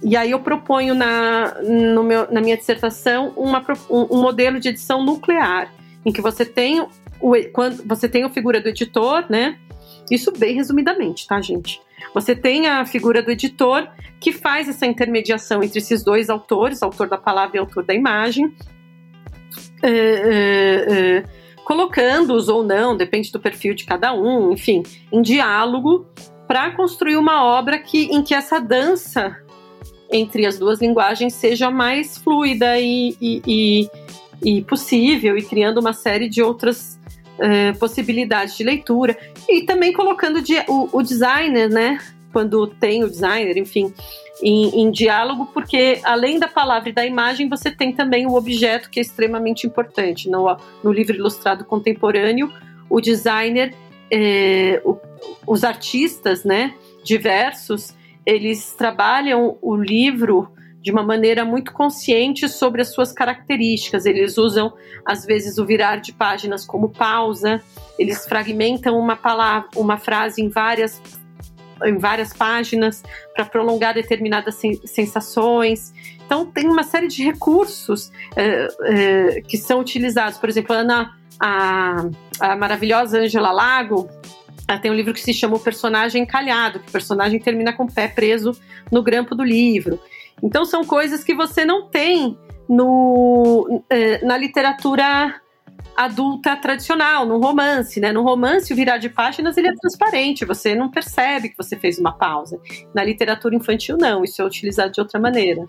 E 0.02 0.15
aí 0.15 0.32
eu 0.32 0.39
proponho 0.39 0.96
na, 0.96 1.56
meu, 1.62 2.32
na 2.32 2.39
minha 2.39 2.56
dissertação 2.56 3.34
uma, 3.36 3.63
um, 3.89 4.18
um 4.18 4.22
modelo 4.22 4.60
de 4.60 4.70
edição 4.70 5.04
nuclear, 5.04 5.74
em 6.06 6.12
que 6.12 6.22
você 6.22 6.46
tem 6.46 6.88
o, 7.21 7.34
quando 7.51 7.84
você 7.86 8.08
tem 8.08 8.23
a 8.23 8.29
figura 8.29 8.62
do 8.62 8.69
editor, 8.69 9.25
né? 9.29 9.58
Isso 10.10 10.32
bem 10.32 10.55
resumidamente, 10.55 11.27
tá, 11.27 11.39
gente? 11.39 11.79
Você 12.13 12.36
tem 12.36 12.67
a 12.67 12.86
figura 12.86 13.21
do 13.21 13.32
editor 13.32 13.88
que 14.19 14.32
faz 14.32 14.67
essa 14.67 14.86
intermediação 14.86 15.63
entre 15.63 15.79
esses 15.79 16.03
dois 16.03 16.29
autores, 16.29 16.82
autor 16.82 17.08
da 17.08 17.17
palavra 17.17 17.58
e 17.58 17.60
autor 17.60 17.84
da 17.84 17.93
imagem, 17.93 18.53
é, 19.82 19.89
é, 19.89 20.86
é, 20.89 21.23
colocando-os 21.63 22.49
ou 22.49 22.63
não, 22.63 22.97
depende 22.97 23.32
do 23.32 23.39
perfil 23.39 23.73
de 23.73 23.86
cada 23.86 24.13
um, 24.13 24.51
enfim, 24.51 24.84
em 25.12 25.21
diálogo 25.21 26.05
para 26.47 26.71
construir 26.71 27.15
uma 27.15 27.43
obra 27.45 27.77
que, 27.77 28.05
em 28.05 28.23
que 28.23 28.34
essa 28.34 28.60
dança 28.60 29.38
entre 30.12 30.45
as 30.45 30.58
duas 30.58 30.82
linguagens 30.82 31.34
seja 31.34 31.69
mais 31.69 32.17
fluida 32.17 32.79
e, 32.79 33.15
e, 33.21 33.41
e, 33.45 33.89
e 34.43 34.62
possível, 34.63 35.38
e 35.38 35.43
criando 35.43 35.79
uma 35.79 35.93
série 35.93 36.27
de 36.27 36.41
outras 36.41 36.99
uh, 37.39 37.78
possibilidades 37.78 38.56
de 38.56 38.63
leitura. 38.63 39.17
E 39.47 39.63
também 39.63 39.91
colocando 39.93 40.41
o, 40.67 40.89
o, 40.97 41.02
designer, 41.02 41.69
né? 41.69 41.99
Quando 42.32 42.67
tem 42.67 43.04
o 43.04 43.10
designer, 43.10 43.58
enfim, 43.58 43.91
em, 44.43 44.84
em, 44.84 44.91
diálogo, 44.91 45.47
porque 45.54 45.99
além 46.04 46.38
da 46.38 46.47
palavra 46.47 46.89
e 46.89 46.93
da 46.93 47.06
imagem, 47.06 47.49
você 47.49 47.71
tem 47.71 47.91
também 47.91 48.28
o 48.28 48.36
objeto 48.36 48.89
que 48.89 48.99
é 48.99 49.02
extremamente 49.02 49.65
importante. 49.65 50.30
No, 50.30 50.56
no 50.84 50.91
livro 50.91 51.15
ilustrado 51.15 51.65
contemporâneo, 51.65 52.52
o 52.88 53.02
designer 53.02 53.73
é, 54.12 54.82
o, 54.84 54.97
os 55.47 55.63
artistas, 55.63 56.43
né, 56.43 56.73
diversos, 57.04 57.95
eles 58.25 58.73
trabalham 58.73 59.58
o 59.62 59.75
livro 59.75 60.49
de 60.82 60.92
uma 60.92 61.04
maneira 61.04 61.44
muito 61.44 61.74
consciente 61.74 62.48
sobre 62.48 62.82
as 62.82 62.89
suas 62.89 63.12
características. 63.12 64.06
Eles 64.06 64.38
usam, 64.38 64.74
às 65.06 65.26
vezes, 65.26 65.58
o 65.58 65.65
virar 65.65 65.98
de 65.98 66.13
páginas 66.13 66.65
como 66.65 66.89
pausa, 66.89 67.62
eles 67.98 68.26
fragmentam 68.26 68.98
uma 68.98 69.15
palavra, 69.15 69.70
uma 69.76 69.98
frase 69.98 70.42
em 70.42 70.50
várias 70.50 71.02
em 71.86 71.98
várias 71.98 72.34
páginas 72.34 73.02
para 73.34 73.46
prolongar 73.46 73.94
determinadas 73.94 74.60
sensações. 74.84 75.94
Então 76.26 76.46
tem 76.46 76.68
uma 76.68 76.84
série 76.84 77.08
de 77.08 77.24
recursos 77.24 78.12
é, 78.36 78.68
é, 78.84 79.42
que 79.42 79.58
são 79.58 79.80
utilizados. 79.80 80.38
Por 80.38 80.50
exemplo, 80.50 80.76
Ana, 80.76 81.18
a, 81.39 82.06
a 82.42 82.56
maravilhosa 82.58 83.20
Angela 83.20 83.54
Lago, 83.54 84.10
tem 84.78 84.92
um 84.92 84.94
livro 84.94 85.13
que 85.13 85.22
se 85.22 85.34
chama 85.34 85.56
O 85.56 85.60
Personagem 85.60 86.24
Encalhado, 86.24 86.80
que 86.80 86.89
o 86.89 86.92
personagem 86.92 87.39
termina 87.39 87.74
com 87.74 87.86
o 87.86 87.92
pé 87.92 88.08
preso 88.08 88.52
no 88.92 89.02
grampo 89.02 89.34
do 89.34 89.44
livro. 89.44 90.00
Então 90.43 90.65
são 90.65 90.84
coisas 90.84 91.23
que 91.23 91.34
você 91.34 91.65
não 91.65 91.89
tem 91.89 92.38
no, 92.67 93.84
eh, 93.89 94.23
na 94.25 94.38
literatura 94.38 95.41
adulta 95.95 96.56
tradicional, 96.56 97.25
no 97.25 97.39
romance, 97.39 97.99
né? 97.99 98.12
No 98.12 98.23
romance, 98.23 98.71
o 98.71 98.75
virar 98.75 98.97
de 98.97 99.10
páginas 99.10 99.58
ele 99.58 99.67
é 99.67 99.73
transparente, 99.73 100.45
você 100.45 100.73
não 100.73 100.89
percebe 100.89 101.49
que 101.49 101.58
você 101.58 101.78
fez 101.78 101.99
uma 101.99 102.13
pausa. 102.13 102.58
Na 102.95 103.04
literatura 103.04 103.56
infantil, 103.56 103.97
não, 103.99 104.23
isso 104.23 104.41
é 104.41 104.45
utilizado 104.45 104.93
de 104.93 105.02
outra 105.02 105.19
maneira. 105.19 105.65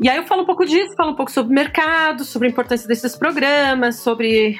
E 0.00 0.08
aí 0.08 0.16
eu 0.16 0.26
falo 0.26 0.42
um 0.42 0.46
pouco 0.46 0.64
disso, 0.64 0.94
falo 0.96 1.12
um 1.12 1.16
pouco 1.16 1.32
sobre 1.32 1.52
mercado, 1.52 2.24
sobre 2.24 2.48
a 2.48 2.50
importância 2.50 2.86
desses 2.86 3.16
programas, 3.16 3.96
sobre. 3.96 4.58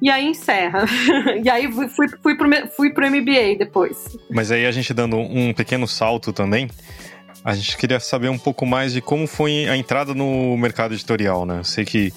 E 0.00 0.10
aí 0.10 0.26
encerra. 0.26 0.84
e 1.42 1.48
aí 1.48 1.72
fui, 1.72 1.88
fui, 1.88 2.08
fui, 2.22 2.36
pro, 2.36 2.48
fui 2.76 2.92
pro 2.92 3.10
MBA 3.10 3.56
depois. 3.58 4.16
Mas 4.30 4.52
aí 4.52 4.66
a 4.66 4.70
gente 4.70 4.92
dando 4.92 5.16
um 5.16 5.52
pequeno 5.52 5.88
salto 5.88 6.32
também. 6.32 6.68
A 7.46 7.54
gente 7.54 7.76
queria 7.76 8.00
saber 8.00 8.28
um 8.28 8.36
pouco 8.36 8.66
mais 8.66 8.92
de 8.92 9.00
como 9.00 9.24
foi 9.24 9.68
a 9.68 9.76
entrada 9.76 10.12
no 10.12 10.56
mercado 10.56 10.94
editorial, 10.94 11.46
né? 11.46 11.60
Eu 11.60 11.64
sei 11.64 11.84
que 11.84 12.12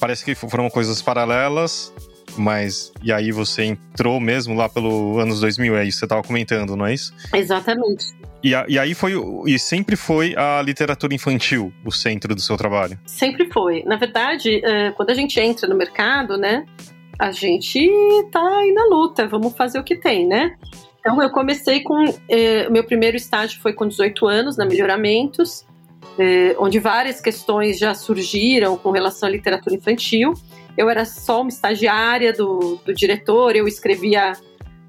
parece 0.00 0.24
que 0.24 0.34
foram 0.34 0.68
coisas 0.68 1.00
paralelas, 1.00 1.94
mas 2.36 2.92
e 3.00 3.12
aí 3.12 3.30
você 3.30 3.62
entrou 3.62 4.18
mesmo 4.18 4.56
lá 4.56 4.68
pelo 4.68 5.20
anos 5.20 5.38
2000, 5.38 5.76
é 5.76 5.84
isso 5.84 5.90
que 5.90 5.98
você 6.00 6.04
estava 6.06 6.22
comentando, 6.24 6.74
não 6.74 6.84
é 6.84 6.94
isso? 6.94 7.14
Exatamente. 7.32 8.06
E, 8.42 8.56
a, 8.56 8.66
e 8.68 8.76
aí 8.76 8.92
foi 8.92 9.12
e 9.46 9.56
sempre 9.56 9.94
foi 9.94 10.34
a 10.36 10.60
literatura 10.60 11.14
infantil 11.14 11.72
o 11.84 11.92
centro 11.92 12.34
do 12.34 12.40
seu 12.40 12.56
trabalho? 12.56 12.98
Sempre 13.06 13.48
foi. 13.52 13.84
Na 13.84 13.94
verdade, 13.94 14.60
é, 14.64 14.90
quando 14.90 15.10
a 15.10 15.14
gente 15.14 15.38
entra 15.38 15.68
no 15.68 15.76
mercado, 15.76 16.36
né, 16.36 16.66
a 17.20 17.30
gente 17.30 17.88
tá 18.32 18.40
aí 18.58 18.72
na 18.72 18.86
luta, 18.86 19.28
vamos 19.28 19.56
fazer 19.56 19.78
o 19.78 19.84
que 19.84 19.94
tem, 19.94 20.26
né? 20.26 20.56
Então, 21.02 21.20
eu 21.20 21.30
comecei 21.30 21.80
com. 21.80 22.04
Eh, 22.28 22.68
meu 22.70 22.84
primeiro 22.84 23.16
estágio 23.16 23.60
foi 23.60 23.72
com 23.72 23.88
18 23.88 24.24
anos, 24.28 24.56
na 24.56 24.64
Melhoramentos, 24.64 25.66
eh, 26.16 26.54
onde 26.60 26.78
várias 26.78 27.20
questões 27.20 27.76
já 27.76 27.92
surgiram 27.92 28.76
com 28.76 28.92
relação 28.92 29.28
à 29.28 29.32
literatura 29.32 29.74
infantil. 29.74 30.32
Eu 30.78 30.88
era 30.88 31.04
só 31.04 31.40
uma 31.40 31.48
estagiária 31.48 32.32
do, 32.32 32.80
do 32.86 32.94
diretor, 32.94 33.56
eu 33.56 33.66
escrevia, 33.66 34.34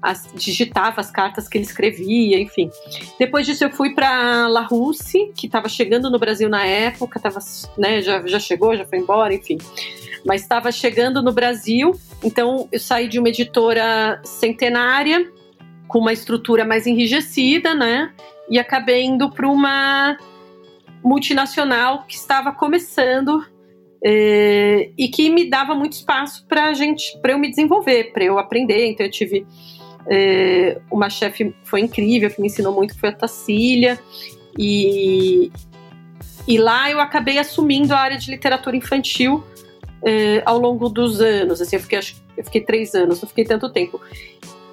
as, 0.00 0.28
digitava 0.34 1.00
as 1.00 1.10
cartas 1.10 1.48
que 1.48 1.58
ele 1.58 1.64
escrevia, 1.64 2.38
enfim. 2.38 2.70
Depois 3.18 3.44
disso, 3.44 3.64
eu 3.64 3.70
fui 3.70 3.92
para 3.92 4.46
La 4.46 4.62
Russe, 4.62 5.32
que 5.36 5.46
estava 5.46 5.68
chegando 5.68 6.08
no 6.08 6.18
Brasil 6.18 6.48
na 6.48 6.64
época, 6.64 7.18
tava, 7.18 7.40
né, 7.76 8.00
já, 8.00 8.24
já 8.24 8.38
chegou, 8.38 8.76
já 8.76 8.84
foi 8.84 9.00
embora, 9.00 9.34
enfim 9.34 9.58
mas 10.24 10.40
estava 10.40 10.72
chegando 10.72 11.22
no 11.22 11.32
Brasil. 11.32 11.92
Então 12.22 12.66
eu 12.72 12.80
saí 12.80 13.06
de 13.06 13.18
uma 13.18 13.28
editora 13.28 14.20
centenária 14.24 15.30
com 15.88 15.98
uma 15.98 16.12
estrutura 16.12 16.64
mais 16.64 16.86
enrijecida, 16.86 17.74
né? 17.74 18.12
E 18.50 18.58
acabei 18.58 19.04
indo 19.04 19.30
para 19.30 19.48
uma 19.48 20.16
multinacional 21.02 22.04
que 22.06 22.14
estava 22.14 22.52
começando 22.52 23.44
é, 24.04 24.90
e 24.96 25.08
que 25.08 25.30
me 25.30 25.48
dava 25.48 25.74
muito 25.74 25.92
espaço 25.92 26.46
para 26.46 26.72
gente, 26.74 27.18
para 27.20 27.32
eu 27.32 27.38
me 27.38 27.48
desenvolver, 27.48 28.12
para 28.12 28.24
eu 28.24 28.38
aprender. 28.38 28.86
Então 28.86 29.06
eu 29.06 29.10
tive 29.10 29.46
é, 30.10 30.80
uma 30.90 31.08
chefe 31.08 31.54
foi 31.64 31.80
incrível 31.80 32.30
que 32.30 32.40
me 32.40 32.48
ensinou 32.48 32.74
muito, 32.74 32.98
foi 32.98 33.08
a 33.08 33.12
Tacília 33.12 33.98
e 34.58 35.50
e 36.46 36.58
lá 36.58 36.90
eu 36.90 37.00
acabei 37.00 37.38
assumindo 37.38 37.94
a 37.94 37.98
área 37.98 38.18
de 38.18 38.30
literatura 38.30 38.76
infantil 38.76 39.42
é, 40.04 40.42
ao 40.44 40.58
longo 40.58 40.88
dos 40.88 41.20
anos. 41.20 41.60
Assim, 41.60 41.76
eu 41.76 41.80
fiquei, 41.80 41.98
eu 42.36 42.44
fiquei 42.44 42.60
três 42.60 42.94
anos, 42.94 43.20
não 43.22 43.28
fiquei 43.28 43.44
tanto 43.44 43.70
tempo. 43.70 43.98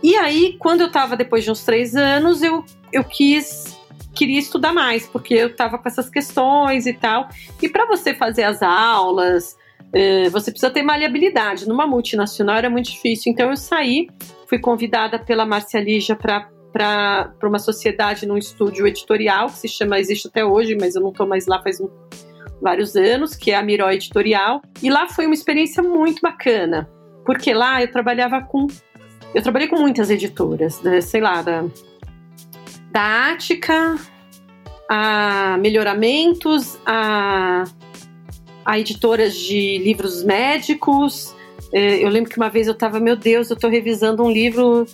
E 0.03 0.15
aí, 0.15 0.55
quando 0.57 0.81
eu 0.81 0.87
estava 0.87 1.15
depois 1.15 1.43
de 1.43 1.51
uns 1.51 1.63
três 1.63 1.95
anos, 1.95 2.41
eu, 2.41 2.63
eu 2.91 3.03
quis 3.03 3.79
queria 4.13 4.39
estudar 4.39 4.73
mais, 4.73 5.07
porque 5.07 5.33
eu 5.33 5.47
estava 5.47 5.77
com 5.77 5.87
essas 5.87 6.09
questões 6.09 6.85
e 6.85 6.93
tal. 6.93 7.29
E 7.61 7.69
para 7.69 7.85
você 7.85 8.13
fazer 8.13 8.43
as 8.43 8.61
aulas, 8.61 9.57
eh, 9.93 10.29
você 10.29 10.51
precisa 10.51 10.71
ter 10.71 10.83
maleabilidade. 10.83 11.67
Numa 11.67 11.87
multinacional 11.87 12.57
era 12.57 12.69
muito 12.69 12.91
difícil. 12.91 13.31
Então 13.31 13.49
eu 13.49 13.57
saí, 13.57 14.09
fui 14.47 14.59
convidada 14.59 15.17
pela 15.17 15.45
Marcia 15.45 15.81
Lígia 15.81 16.15
para 16.15 16.49
para 16.71 17.35
uma 17.43 17.59
sociedade 17.59 18.25
num 18.25 18.37
estúdio 18.37 18.87
editorial 18.87 19.47
que 19.47 19.57
se 19.57 19.67
chama, 19.67 19.99
existe 19.99 20.29
até 20.29 20.45
hoje, 20.45 20.73
mas 20.79 20.95
eu 20.95 21.01
não 21.01 21.09
estou 21.09 21.27
mais 21.27 21.45
lá 21.45 21.61
faz 21.61 21.81
um, 21.81 21.89
vários 22.61 22.95
anos, 22.95 23.35
que 23.35 23.51
é 23.51 23.55
a 23.55 23.61
Miró 23.61 23.91
Editorial. 23.91 24.61
E 24.81 24.89
lá 24.89 25.05
foi 25.09 25.25
uma 25.25 25.33
experiência 25.33 25.83
muito 25.83 26.21
bacana, 26.21 26.89
porque 27.25 27.53
lá 27.53 27.81
eu 27.81 27.91
trabalhava 27.91 28.41
com 28.41 28.67
eu 29.33 29.41
trabalhei 29.41 29.67
com 29.67 29.77
muitas 29.77 30.09
editoras, 30.09 30.81
né, 30.81 31.01
sei 31.01 31.21
lá, 31.21 31.41
da, 31.41 31.65
da 32.91 33.31
Ática, 33.31 33.97
a 34.89 35.57
Melhoramentos, 35.57 36.77
a, 36.85 37.63
a 38.65 38.79
editoras 38.79 39.35
de 39.35 39.77
livros 39.77 40.23
médicos. 40.23 41.33
É, 41.73 42.03
eu 42.03 42.09
lembro 42.09 42.29
que 42.29 42.37
uma 42.37 42.49
vez 42.49 42.67
eu 42.67 42.73
estava, 42.73 42.99
meu 42.99 43.15
Deus, 43.15 43.49
eu 43.49 43.55
estou 43.55 43.69
revisando 43.69 44.23
um 44.23 44.29
livro 44.29 44.85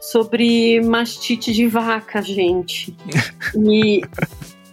sobre 0.00 0.80
mastite 0.80 1.52
de 1.52 1.66
vaca, 1.66 2.20
gente. 2.20 2.96
E 3.56 4.00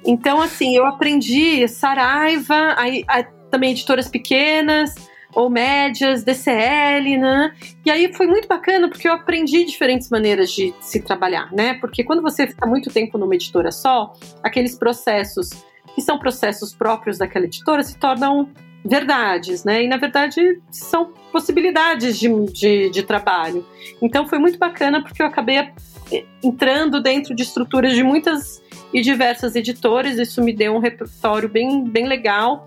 então, 0.04 0.42
assim, 0.42 0.76
eu 0.76 0.84
aprendi 0.88 1.68
Saraiva, 1.68 2.74
aí, 2.76 3.06
também 3.52 3.72
editoras 3.72 4.08
pequenas 4.08 4.96
ou 5.34 5.50
médias, 5.50 6.24
DCL, 6.24 7.18
né? 7.18 7.54
E 7.86 7.92
aí 7.92 8.14
foi 8.14 8.28
muito 8.28 8.48
bacana 8.48 8.90
porque 8.90 9.08
eu 9.08 9.14
aprendi 9.14 9.64
diferentes 9.66 10.10
maneiras 10.10 10.52
de 10.52 10.74
se 10.82 11.02
trabalhar, 11.02 11.52
né? 11.52 11.76
Porque 11.76 12.04
quando 12.04 12.22
você 12.22 12.48
fica 12.48 12.66
muito 12.68 12.90
tempo 12.90 13.18
numa 13.18 13.36
editora 13.36 13.72
só, 13.72 14.14
aqueles 14.44 14.78
processos 14.78 15.50
que 15.94 16.02
são 16.02 16.18
processos 16.18 16.74
próprios 16.74 17.18
daquela 17.18 17.46
editora 17.46 17.84
se 17.84 17.98
tornam 17.98 18.50
verdades, 18.84 19.64
né? 19.64 19.84
E 19.84 19.88
na 19.88 19.98
verdade 19.98 20.60
são 20.72 21.14
possibilidades 21.32 22.20
de, 22.20 22.30
de, 22.52 22.90
de 22.90 23.04
trabalho. 23.04 23.66
Então 24.02 24.28
foi 24.28 24.40
muito 24.40 24.58
bacana 24.58 25.04
porque 25.04 25.22
eu 25.22 25.28
acabei 25.28 25.58
eh, 25.58 26.26
entrando 26.44 27.02
dentro 27.02 27.36
de 27.36 27.44
estruturas 27.44 27.94
de 27.94 28.04
muitas 28.04 28.62
e 28.94 29.02
diversas 29.02 29.56
editoras, 29.56 30.18
isso 30.18 30.44
me 30.44 30.52
deu 30.52 30.76
um 30.76 30.80
repertório 30.80 31.48
bem, 31.48 31.84
bem 31.84 32.08
legal 32.08 32.66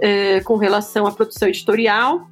é, 0.00 0.40
com 0.40 0.56
relação 0.56 1.06
à 1.06 1.12
produção 1.12 1.48
editorial. 1.48 2.28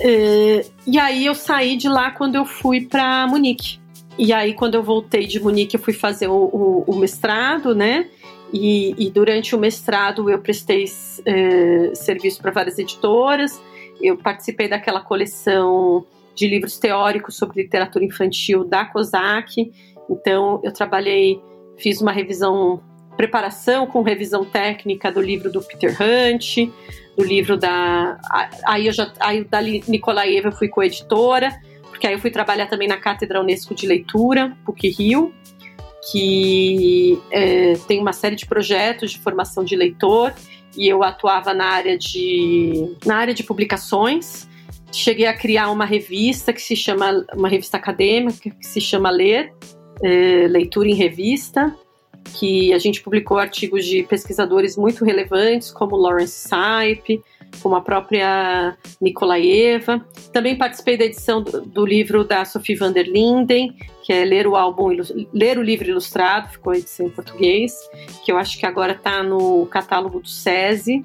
É, 0.00 0.64
e 0.86 0.98
aí 0.98 1.24
eu 1.26 1.34
saí 1.34 1.76
de 1.76 1.88
lá 1.88 2.10
quando 2.10 2.34
eu 2.34 2.44
fui 2.44 2.86
para 2.86 3.26
Munique. 3.26 3.78
E 4.18 4.32
aí, 4.32 4.54
quando 4.54 4.74
eu 4.74 4.82
voltei 4.82 5.26
de 5.26 5.38
Munique, 5.38 5.76
eu 5.76 5.80
fui 5.80 5.92
fazer 5.92 6.28
o, 6.28 6.34
o, 6.34 6.84
o 6.86 6.96
mestrado, 6.96 7.74
né? 7.74 8.08
E, 8.52 8.94
e, 8.96 9.10
durante 9.10 9.54
o 9.54 9.58
mestrado 9.58 10.30
eu 10.30 10.38
prestei 10.38 10.84
é, 11.26 11.94
serviço 11.94 12.40
para 12.40 12.50
várias 12.50 12.78
editoras. 12.78 13.60
Eu 14.00 14.16
participei 14.16 14.68
daquela 14.68 15.00
coleção 15.00 16.06
de 16.34 16.46
livros 16.46 16.78
teóricos 16.78 17.36
sobre 17.36 17.62
literatura 17.62 18.04
infantil 18.04 18.64
da 18.64 18.84
COSAC. 18.84 19.72
Então, 20.08 20.60
eu 20.62 20.72
trabalhei, 20.72 21.40
fiz 21.76 22.00
uma 22.00 22.12
revisão 22.12 22.80
preparação 23.16 23.86
com 23.86 24.02
revisão 24.02 24.44
técnica 24.44 25.10
do 25.10 25.20
livro 25.20 25.50
do 25.50 25.62
Peter 25.62 25.96
Hunt, 26.00 26.70
do 27.16 27.24
livro 27.24 27.56
da. 27.56 28.18
Aí 28.66 28.86
eu 28.86 28.92
já. 28.92 29.10
Aí 29.18 29.44
da 29.44 29.60
Nicolaeva 29.62 30.48
eu 30.48 30.52
fui 30.52 30.68
coeditora, 30.68 31.50
porque 31.88 32.06
aí 32.06 32.12
eu 32.12 32.18
fui 32.18 32.30
trabalhar 32.30 32.66
também 32.66 32.86
na 32.86 32.96
Cátedra 32.96 33.40
Unesco 33.40 33.74
de 33.74 33.86
Leitura, 33.86 34.56
PUC 34.64 34.88
Rio, 34.90 35.34
que 36.10 37.18
é, 37.30 37.74
tem 37.88 38.00
uma 38.00 38.12
série 38.12 38.36
de 38.36 38.46
projetos 38.46 39.12
de 39.12 39.18
formação 39.18 39.64
de 39.64 39.74
leitor, 39.74 40.32
e 40.76 40.86
eu 40.86 41.02
atuava 41.02 41.54
na 41.54 41.66
área 41.66 41.96
de, 41.96 42.94
na 43.04 43.16
área 43.16 43.32
de 43.32 43.42
publicações. 43.42 44.46
Cheguei 44.92 45.26
a 45.26 45.36
criar 45.36 45.70
uma 45.70 45.84
revista 45.84 46.52
que 46.52 46.60
se 46.60 46.76
chama, 46.76 47.24
uma 47.34 47.48
revista 47.48 47.76
acadêmica 47.76 48.50
que 48.50 48.66
se 48.66 48.80
chama 48.80 49.10
Ler, 49.10 49.52
é, 50.02 50.46
Leitura 50.48 50.88
em 50.88 50.94
Revista, 50.94 51.74
que 52.34 52.72
a 52.72 52.78
gente 52.78 53.02
publicou 53.02 53.38
artigos 53.38 53.84
de 53.84 54.02
pesquisadores 54.02 54.76
muito 54.76 55.04
relevantes, 55.04 55.70
como 55.70 55.96
Lawrence 55.96 56.48
Sipe, 56.48 57.22
como 57.62 57.76
a 57.76 57.80
própria 57.80 58.76
Nikolaeva. 59.00 60.04
Também 60.32 60.56
participei 60.56 60.96
da 60.96 61.04
edição 61.04 61.42
do, 61.42 61.62
do, 61.62 61.86
livro 61.86 62.24
da 62.24 62.44
Sophie 62.44 62.74
van 62.74 62.92
der 62.92 63.06
Linden, 63.06 63.74
que 64.02 64.12
é 64.12 64.24
Ler 64.24 64.46
o 64.46 64.56
álbum, 64.56 64.88
Ler 65.32 65.58
o 65.58 65.62
livro 65.62 65.88
ilustrado, 65.88 66.50
ficou 66.50 66.74
edição 66.74 67.06
em 67.06 67.10
português, 67.10 67.74
que 68.24 68.30
eu 68.30 68.36
acho 68.36 68.58
que 68.58 68.66
agora 68.66 68.92
está 68.92 69.22
no 69.22 69.66
catálogo 69.66 70.20
do 70.20 70.28
SESI. 70.28 71.04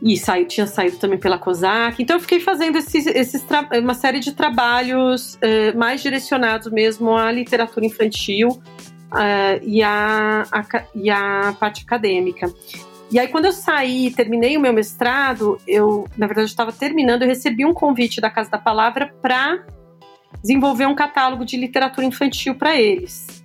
E 0.00 0.16
saiu, 0.16 0.46
tinha 0.46 0.64
saído 0.64 0.96
também 0.96 1.18
pela 1.18 1.38
COSAC. 1.38 2.00
Então 2.00 2.16
eu 2.16 2.20
fiquei 2.20 2.38
fazendo 2.38 2.78
esses, 2.78 3.04
esses 3.04 3.44
uma 3.82 3.94
série 3.94 4.20
de 4.20 4.32
trabalhos 4.32 5.34
uh, 5.34 5.76
mais 5.76 6.00
direcionados 6.00 6.70
mesmo 6.70 7.16
à 7.16 7.32
literatura 7.32 7.84
infantil 7.84 8.62
uh, 9.12 9.62
e, 9.62 9.82
à, 9.82 10.42
a, 10.50 10.84
e 10.94 11.10
à 11.10 11.54
parte 11.58 11.84
acadêmica. 11.84 12.52
E 13.10 13.18
aí, 13.18 13.28
quando 13.28 13.46
eu 13.46 13.52
saí, 13.52 14.10
terminei 14.10 14.56
o 14.56 14.60
meu 14.60 14.72
mestrado, 14.72 15.58
eu, 15.66 16.06
na 16.16 16.26
verdade, 16.26 16.48
estava 16.48 16.72
terminando, 16.72 17.22
eu 17.22 17.28
recebi 17.28 17.64
um 17.64 17.72
convite 17.72 18.20
da 18.20 18.28
Casa 18.28 18.50
da 18.50 18.58
Palavra 18.58 19.14
para 19.22 19.64
desenvolver 20.42 20.86
um 20.86 20.94
catálogo 20.94 21.44
de 21.44 21.56
literatura 21.56 22.06
infantil 22.06 22.54
para 22.54 22.78
eles. 22.78 23.42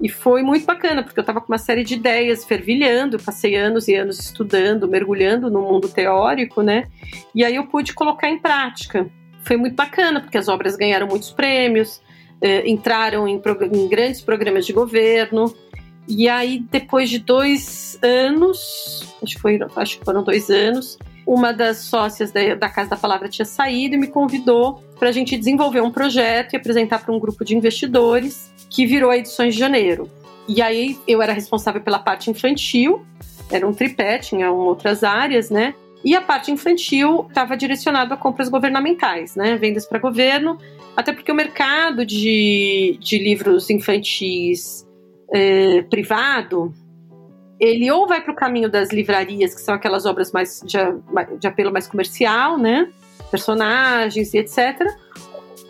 E 0.00 0.08
foi 0.08 0.42
muito 0.42 0.66
bacana, 0.66 1.02
porque 1.02 1.18
eu 1.18 1.22
estava 1.22 1.40
com 1.40 1.52
uma 1.52 1.58
série 1.58 1.84
de 1.84 1.94
ideias 1.94 2.44
fervilhando, 2.44 3.18
passei 3.18 3.56
anos 3.56 3.86
e 3.86 3.94
anos 3.94 4.18
estudando, 4.18 4.88
mergulhando 4.88 5.50
no 5.50 5.62
mundo 5.62 5.88
teórico, 5.88 6.62
né? 6.62 6.88
E 7.34 7.44
aí 7.44 7.56
eu 7.56 7.66
pude 7.66 7.94
colocar 7.94 8.28
em 8.28 8.38
prática. 8.38 9.08
Foi 9.44 9.56
muito 9.56 9.74
bacana, 9.74 10.20
porque 10.20 10.38
as 10.38 10.48
obras 10.48 10.76
ganharam 10.76 11.06
muitos 11.06 11.30
prêmios, 11.30 12.00
eh, 12.42 12.68
entraram 12.68 13.26
em, 13.26 13.40
em 13.72 13.88
grandes 13.88 14.20
programas 14.20 14.66
de 14.66 14.72
governo, 14.72 15.54
e 16.08 16.28
aí, 16.28 16.64
depois 16.70 17.08
de 17.08 17.18
dois 17.18 17.98
anos, 18.02 19.14
acho 19.22 19.36
que, 19.36 19.40
foi, 19.40 19.58
acho 19.76 19.98
que 19.98 20.04
foram 20.04 20.22
dois 20.22 20.50
anos, 20.50 20.98
uma 21.26 21.52
das 21.52 21.78
sócias 21.78 22.32
da, 22.32 22.54
da 22.54 22.68
Casa 22.68 22.90
da 22.90 22.96
Palavra 22.96 23.28
tinha 23.28 23.46
saído 23.46 23.94
e 23.94 23.98
me 23.98 24.08
convidou 24.08 24.82
para 24.98 25.08
a 25.08 25.12
gente 25.12 25.36
desenvolver 25.36 25.80
um 25.80 25.90
projeto 25.90 26.54
e 26.54 26.56
apresentar 26.56 27.04
para 27.04 27.14
um 27.14 27.18
grupo 27.18 27.44
de 27.44 27.56
investidores 27.56 28.52
que 28.68 28.84
virou 28.84 29.10
a 29.10 29.16
Edições 29.16 29.54
de 29.54 29.60
Janeiro. 29.60 30.10
E 30.48 30.60
aí 30.60 30.98
eu 31.06 31.22
era 31.22 31.32
responsável 31.32 31.80
pela 31.80 32.00
parte 32.00 32.30
infantil, 32.30 33.06
era 33.48 33.66
um 33.66 33.72
tripé, 33.72 34.18
tinha 34.18 34.50
outras 34.50 35.04
áreas, 35.04 35.50
né? 35.50 35.74
E 36.04 36.16
a 36.16 36.20
parte 36.20 36.50
infantil 36.50 37.26
estava 37.28 37.56
direcionada 37.56 38.14
a 38.14 38.16
compras 38.16 38.48
governamentais, 38.48 39.36
né? 39.36 39.56
Vendas 39.56 39.86
para 39.86 40.00
governo, 40.00 40.58
até 40.96 41.12
porque 41.12 41.32
o 41.32 41.34
mercado 41.34 42.04
de, 42.04 42.98
de 43.00 43.18
livros 43.18 43.70
infantis 43.70 44.86
é, 45.32 45.82
privado, 45.82 46.72
ele 47.58 47.90
ou 47.90 48.06
vai 48.06 48.20
para 48.20 48.32
o 48.32 48.36
caminho 48.36 48.70
das 48.70 48.90
livrarias, 48.90 49.54
que 49.54 49.60
são 49.60 49.74
aquelas 49.74 50.04
obras 50.04 50.32
mais 50.32 50.60
de, 50.64 50.78
de 51.38 51.46
apelo 51.46 51.72
mais 51.72 51.86
comercial, 51.86 52.58
né? 52.58 52.90
Personagens 53.30 54.34
e 54.34 54.38
etc. 54.38 54.82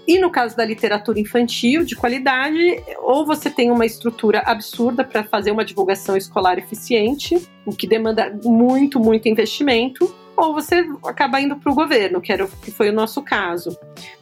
E 0.06 0.18
no 0.18 0.30
caso 0.30 0.56
da 0.56 0.64
literatura 0.64 1.20
infantil 1.20 1.84
de 1.84 1.94
qualidade, 1.94 2.82
ou 2.98 3.24
você 3.24 3.48
tem 3.48 3.70
uma 3.70 3.86
estrutura 3.86 4.40
absurda 4.40 5.04
para 5.04 5.22
fazer 5.22 5.52
uma 5.52 5.64
divulgação 5.64 6.16
escolar 6.16 6.58
eficiente, 6.58 7.40
o 7.64 7.70
que 7.70 7.86
demanda 7.86 8.36
muito, 8.42 8.98
muito 8.98 9.28
investimento, 9.28 10.12
ou 10.36 10.54
você 10.54 10.84
acaba 11.04 11.40
indo 11.40 11.56
para 11.56 11.70
o 11.70 11.74
governo, 11.74 12.20
que, 12.20 12.32
era, 12.32 12.46
que 12.62 12.70
foi 12.70 12.90
o 12.90 12.92
nosso 12.92 13.22
caso. 13.22 13.76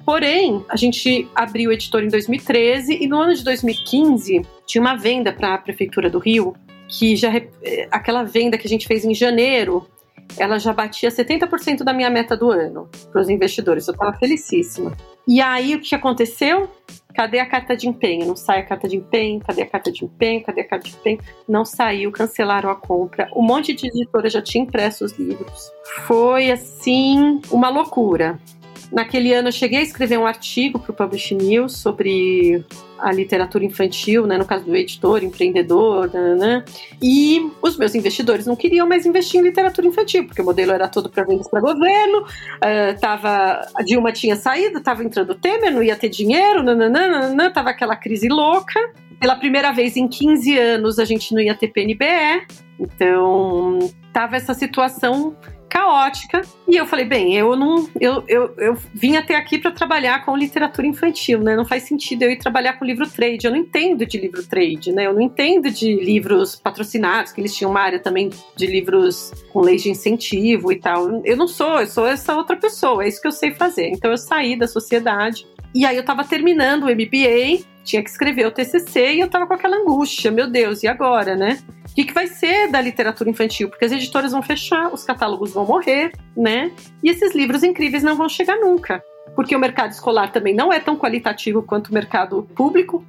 Porém, 0.04 0.64
a 0.68 0.76
gente 0.76 1.28
abriu 1.34 1.70
o 1.70 1.72
editor 1.72 2.02
em 2.02 2.08
2013 2.08 2.98
e 3.00 3.06
no 3.06 3.20
ano 3.20 3.34
de 3.34 3.44
2015 3.44 4.42
tinha 4.66 4.82
uma 4.82 4.96
venda 4.96 5.32
para 5.32 5.54
a 5.54 5.58
Prefeitura 5.58 6.10
do 6.10 6.18
Rio, 6.18 6.54
que 6.88 7.14
já 7.16 7.34
eh, 7.36 7.88
aquela 7.90 8.24
venda 8.24 8.58
que 8.58 8.66
a 8.66 8.70
gente 8.70 8.86
fez 8.86 9.04
em 9.04 9.14
janeiro, 9.14 9.86
ela 10.38 10.58
já 10.58 10.72
batia 10.72 11.10
70% 11.10 11.82
da 11.82 11.92
minha 11.92 12.10
meta 12.10 12.36
do 12.36 12.50
ano 12.50 12.88
para 13.10 13.20
os 13.20 13.28
investidores. 13.28 13.86
Eu 13.86 13.92
estava 13.92 14.16
felicíssima. 14.16 14.96
E 15.26 15.40
aí 15.40 15.74
o 15.74 15.80
que 15.80 15.94
aconteceu? 15.94 16.68
Cadê 17.14 17.40
a 17.40 17.46
carta 17.46 17.76
de 17.76 17.88
empenho? 17.88 18.26
Não 18.26 18.36
sai 18.36 18.60
a 18.60 18.62
carta 18.64 18.88
de 18.88 18.96
empenho, 18.96 19.40
cadê 19.40 19.62
a 19.62 19.66
carta 19.66 19.90
de 19.90 20.04
empenho, 20.04 20.42
cadê 20.42 20.60
a 20.60 20.68
carta 20.68 20.88
de 20.88 20.94
empenho? 20.94 21.20
Não 21.48 21.64
saiu, 21.64 22.12
cancelaram 22.12 22.70
a 22.70 22.74
compra. 22.74 23.28
Um 23.34 23.42
monte 23.42 23.74
de 23.74 23.88
editora 23.88 24.30
já 24.30 24.40
tinha 24.40 24.62
impresso 24.62 25.04
os 25.04 25.12
livros. 25.18 25.70
Foi 26.06 26.50
assim, 26.50 27.40
uma 27.50 27.68
loucura. 27.68 28.38
Naquele 28.92 29.32
ano 29.32 29.48
eu 29.48 29.52
cheguei 29.52 29.78
a 29.78 29.82
escrever 29.82 30.18
um 30.18 30.26
artigo 30.26 30.78
para 30.78 30.90
o 30.90 30.94
Publish 30.94 31.34
News 31.34 31.76
sobre 31.76 32.64
a 32.98 33.12
literatura 33.12 33.64
infantil, 33.64 34.26
né, 34.26 34.36
no 34.36 34.44
caso 34.44 34.64
do 34.64 34.76
editor, 34.76 35.22
empreendedor, 35.22 36.10
e 37.00 37.50
os 37.62 37.78
meus 37.78 37.94
investidores 37.94 38.46
não 38.46 38.54
queriam 38.54 38.86
mais 38.86 39.06
investir 39.06 39.40
em 39.40 39.44
literatura 39.44 39.86
infantil, 39.86 40.26
porque 40.26 40.42
o 40.42 40.44
modelo 40.44 40.72
era 40.72 40.86
todo 40.88 41.08
para 41.08 41.24
vendas 41.24 41.48
para 41.48 41.60
governo, 41.60 42.22
uh, 42.22 43.00
tava, 43.00 43.66
a 43.74 43.82
Dilma 43.82 44.12
tinha 44.12 44.36
saído, 44.36 44.78
estava 44.78 45.02
entrando 45.02 45.30
o 45.30 45.34
Temer, 45.34 45.72
não 45.72 45.82
ia 45.82 45.96
ter 45.96 46.08
dinheiro, 46.08 46.62
nananana, 46.62 47.50
tava 47.50 47.70
aquela 47.70 47.96
crise 47.96 48.28
louca. 48.28 48.78
Pela 49.18 49.36
primeira 49.36 49.70
vez 49.70 49.96
em 49.96 50.08
15 50.08 50.58
anos 50.58 50.98
a 50.98 51.04
gente 51.04 51.34
não 51.34 51.40
ia 51.40 51.54
ter 51.54 51.68
PNBE, 51.68 52.46
então 52.78 53.78
tava 54.12 54.36
essa 54.36 54.54
situação 54.54 55.36
caótica. 55.70 56.42
E 56.68 56.76
eu 56.76 56.84
falei, 56.84 57.04
bem, 57.04 57.34
eu 57.36 57.54
não. 57.56 57.88
Eu, 57.98 58.24
eu, 58.28 58.52
eu 58.58 58.76
vim 58.92 59.16
até 59.16 59.36
aqui 59.36 59.56
para 59.56 59.70
trabalhar 59.70 60.24
com 60.24 60.36
literatura 60.36 60.86
infantil, 60.86 61.40
né? 61.40 61.56
Não 61.56 61.64
faz 61.64 61.84
sentido 61.84 62.22
eu 62.22 62.30
ir 62.30 62.38
trabalhar 62.38 62.74
com 62.74 62.84
livro 62.84 63.08
trade. 63.08 63.46
Eu 63.46 63.52
não 63.52 63.58
entendo 63.58 64.04
de 64.04 64.18
livro 64.18 64.46
trade, 64.46 64.92
né? 64.92 65.06
Eu 65.06 65.14
não 65.14 65.22
entendo 65.22 65.70
de 65.70 65.94
livros 65.94 66.56
patrocinados, 66.56 67.32
que 67.32 67.40
eles 67.40 67.54
tinham 67.54 67.70
uma 67.70 67.80
área 67.80 68.00
também 68.00 68.30
de 68.56 68.66
livros 68.66 69.32
com 69.52 69.60
lei 69.60 69.76
de 69.76 69.88
incentivo 69.88 70.72
e 70.72 70.76
tal. 70.76 71.24
Eu 71.24 71.36
não 71.36 71.46
sou, 71.46 71.80
eu 71.80 71.86
sou 71.86 72.06
essa 72.06 72.34
outra 72.34 72.56
pessoa, 72.56 73.04
é 73.04 73.08
isso 73.08 73.22
que 73.22 73.28
eu 73.28 73.32
sei 73.32 73.54
fazer. 73.54 73.88
Então 73.88 74.10
eu 74.10 74.18
saí 74.18 74.58
da 74.58 74.66
sociedade. 74.66 75.46
E 75.72 75.86
aí 75.86 75.96
eu 75.96 76.04
tava 76.04 76.24
terminando 76.24 76.84
o 76.84 76.86
MBA, 76.86 77.64
tinha 77.84 78.02
que 78.02 78.10
escrever 78.10 78.46
o 78.46 78.50
TCC 78.50 79.14
e 79.14 79.20
eu 79.20 79.28
tava 79.28 79.46
com 79.46 79.54
aquela 79.54 79.76
angústia, 79.76 80.30
meu 80.30 80.48
Deus, 80.48 80.82
e 80.82 80.88
agora, 80.88 81.34
né? 81.34 81.58
O 81.90 81.94
que, 81.94 82.04
que 82.04 82.14
vai 82.14 82.26
ser 82.26 82.68
da 82.70 82.80
literatura 82.80 83.30
infantil? 83.30 83.68
Porque 83.68 83.84
as 83.84 83.92
editoras 83.92 84.32
vão 84.32 84.42
fechar, 84.42 84.92
os 84.92 85.02
catálogos 85.02 85.52
vão 85.52 85.66
morrer, 85.66 86.12
né? 86.36 86.70
E 87.02 87.10
esses 87.10 87.34
livros 87.34 87.62
incríveis 87.62 88.02
não 88.02 88.16
vão 88.16 88.28
chegar 88.28 88.56
nunca. 88.58 89.02
Porque 89.34 89.56
o 89.56 89.58
mercado 89.58 89.90
escolar 89.90 90.30
também 90.32 90.54
não 90.54 90.72
é 90.72 90.78
tão 90.78 90.96
qualitativo 90.96 91.62
quanto 91.62 91.88
o 91.88 91.94
mercado 91.94 92.46
público, 92.54 93.04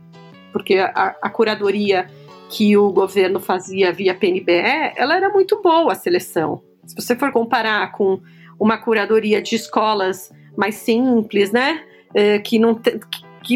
porque 0.52 0.78
a, 0.78 1.16
a 1.22 1.30
curadoria 1.30 2.08
que 2.50 2.76
o 2.76 2.92
governo 2.92 3.40
fazia 3.40 3.94
via 3.94 4.14
PNBE, 4.14 4.94
ela 4.96 5.16
era 5.16 5.30
muito 5.30 5.62
boa 5.62 5.94
a 5.94 5.96
seleção. 5.96 6.62
Se 6.86 6.96
você 6.96 7.16
for 7.16 7.32
comparar 7.32 7.92
com 7.94 8.20
uma 8.60 8.78
curadoria 8.78 9.42
de 9.42 9.56
escolas 9.56 10.32
mais 10.56 10.76
simples, 10.76 11.52
né? 11.52 11.84
É, 12.14 12.40
que 12.40 12.60
não 12.60 12.76
te, 12.76 13.00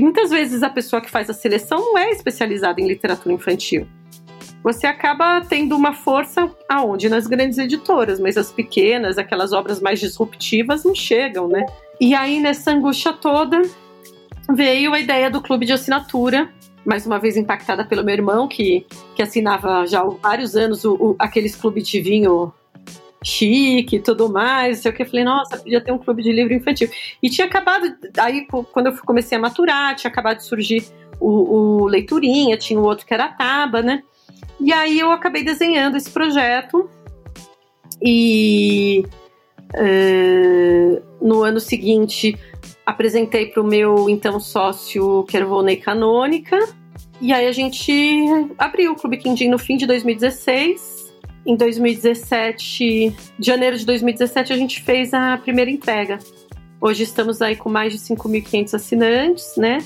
muitas 0.01 0.29
vezes 0.29 0.63
a 0.63 0.69
pessoa 0.69 1.01
que 1.01 1.09
faz 1.09 1.29
a 1.29 1.33
seleção 1.33 1.79
não 1.79 1.97
é 1.97 2.09
especializada 2.09 2.81
em 2.81 2.87
literatura 2.87 3.33
infantil 3.33 3.87
você 4.65 4.87
acaba 4.87 5.41
tendo 5.47 5.75
uma 5.75 5.93
força 5.93 6.49
aonde? 6.67 7.07
Nas 7.07 7.27
grandes 7.27 7.59
editoras, 7.59 8.19
mas 8.19 8.35
as 8.35 8.51
pequenas, 8.51 9.19
aquelas 9.19 9.53
obras 9.53 9.79
mais 9.79 9.99
disruptivas, 9.99 10.83
não 10.83 10.95
chegam, 10.95 11.47
né? 11.47 11.67
E 12.01 12.15
aí, 12.15 12.39
nessa 12.39 12.71
angústia 12.71 13.13
toda, 13.13 13.61
veio 14.51 14.91
a 14.91 14.99
ideia 14.99 15.29
do 15.29 15.39
clube 15.39 15.67
de 15.67 15.73
assinatura, 15.73 16.49
mais 16.83 17.05
uma 17.05 17.19
vez 17.19 17.37
impactada 17.37 17.85
pelo 17.85 18.03
meu 18.03 18.15
irmão, 18.15 18.47
que, 18.47 18.87
que 19.15 19.21
assinava 19.21 19.85
já 19.85 20.01
há 20.01 20.09
vários 20.09 20.55
anos 20.55 20.83
o, 20.83 20.95
o 20.95 21.15
aqueles 21.19 21.55
clubes 21.55 21.87
de 21.87 22.01
vinho 22.01 22.51
chique 23.25 23.95
e 23.95 23.99
tudo 23.99 24.29
mais, 24.29 24.79
sei 24.79 24.91
o 24.91 24.93
que. 24.93 25.01
Eu 25.01 25.07
falei, 25.07 25.25
nossa, 25.25 25.57
podia 25.57 25.81
ter 25.81 25.91
um 25.91 25.97
clube 25.97 26.21
de 26.21 26.31
livro 26.31 26.53
infantil. 26.53 26.89
E 27.21 27.29
tinha 27.29 27.47
acabado, 27.47 27.93
aí 28.17 28.45
quando 28.71 28.87
eu 28.87 28.97
comecei 28.97 29.37
a 29.37 29.41
maturar, 29.41 29.95
tinha 29.95 30.11
acabado 30.11 30.37
de 30.37 30.45
surgir 30.45 30.85
o, 31.19 31.81
o 31.81 31.85
Leiturinha, 31.87 32.57
tinha 32.57 32.79
o 32.79 32.83
outro 32.83 33.05
que 33.05 33.13
era 33.13 33.25
a 33.25 33.29
Taba, 33.29 33.81
né? 33.81 34.03
E 34.59 34.71
aí 34.71 34.99
eu 34.99 35.11
acabei 35.11 35.43
desenhando 35.43 35.97
esse 35.97 36.09
projeto 36.09 36.89
e 38.01 39.05
uh, 39.73 41.03
no 41.25 41.43
ano 41.43 41.59
seguinte 41.59 42.37
apresentei 42.85 43.47
para 43.47 43.61
o 43.61 43.65
meu 43.65 44.09
então 44.09 44.39
sócio 44.39 45.23
Kervonei 45.23 45.77
Canônica 45.77 46.57
e 47.21 47.31
aí 47.31 47.47
a 47.47 47.51
gente 47.51 47.91
abriu 48.57 48.91
o 48.91 48.95
Clube 48.95 49.17
Quindim 49.17 49.49
no 49.49 49.57
fim 49.57 49.77
de 49.77 49.85
2016. 49.85 50.94
Em 51.45 51.55
2017, 51.55 53.15
janeiro 53.39 53.77
de 53.77 53.85
2017, 53.85 54.51
a 54.51 54.57
gente 54.57 54.81
fez 54.81 55.13
a 55.13 55.37
primeira 55.37 55.69
entrega. 55.69 56.17
Hoje 56.81 57.03
estamos 57.03 57.39
aí 57.39 57.55
com 57.55 57.69
mais 57.69 57.93
de 57.93 57.99
5.500 57.99 58.73
assinantes, 58.73 59.55
né? 59.55 59.77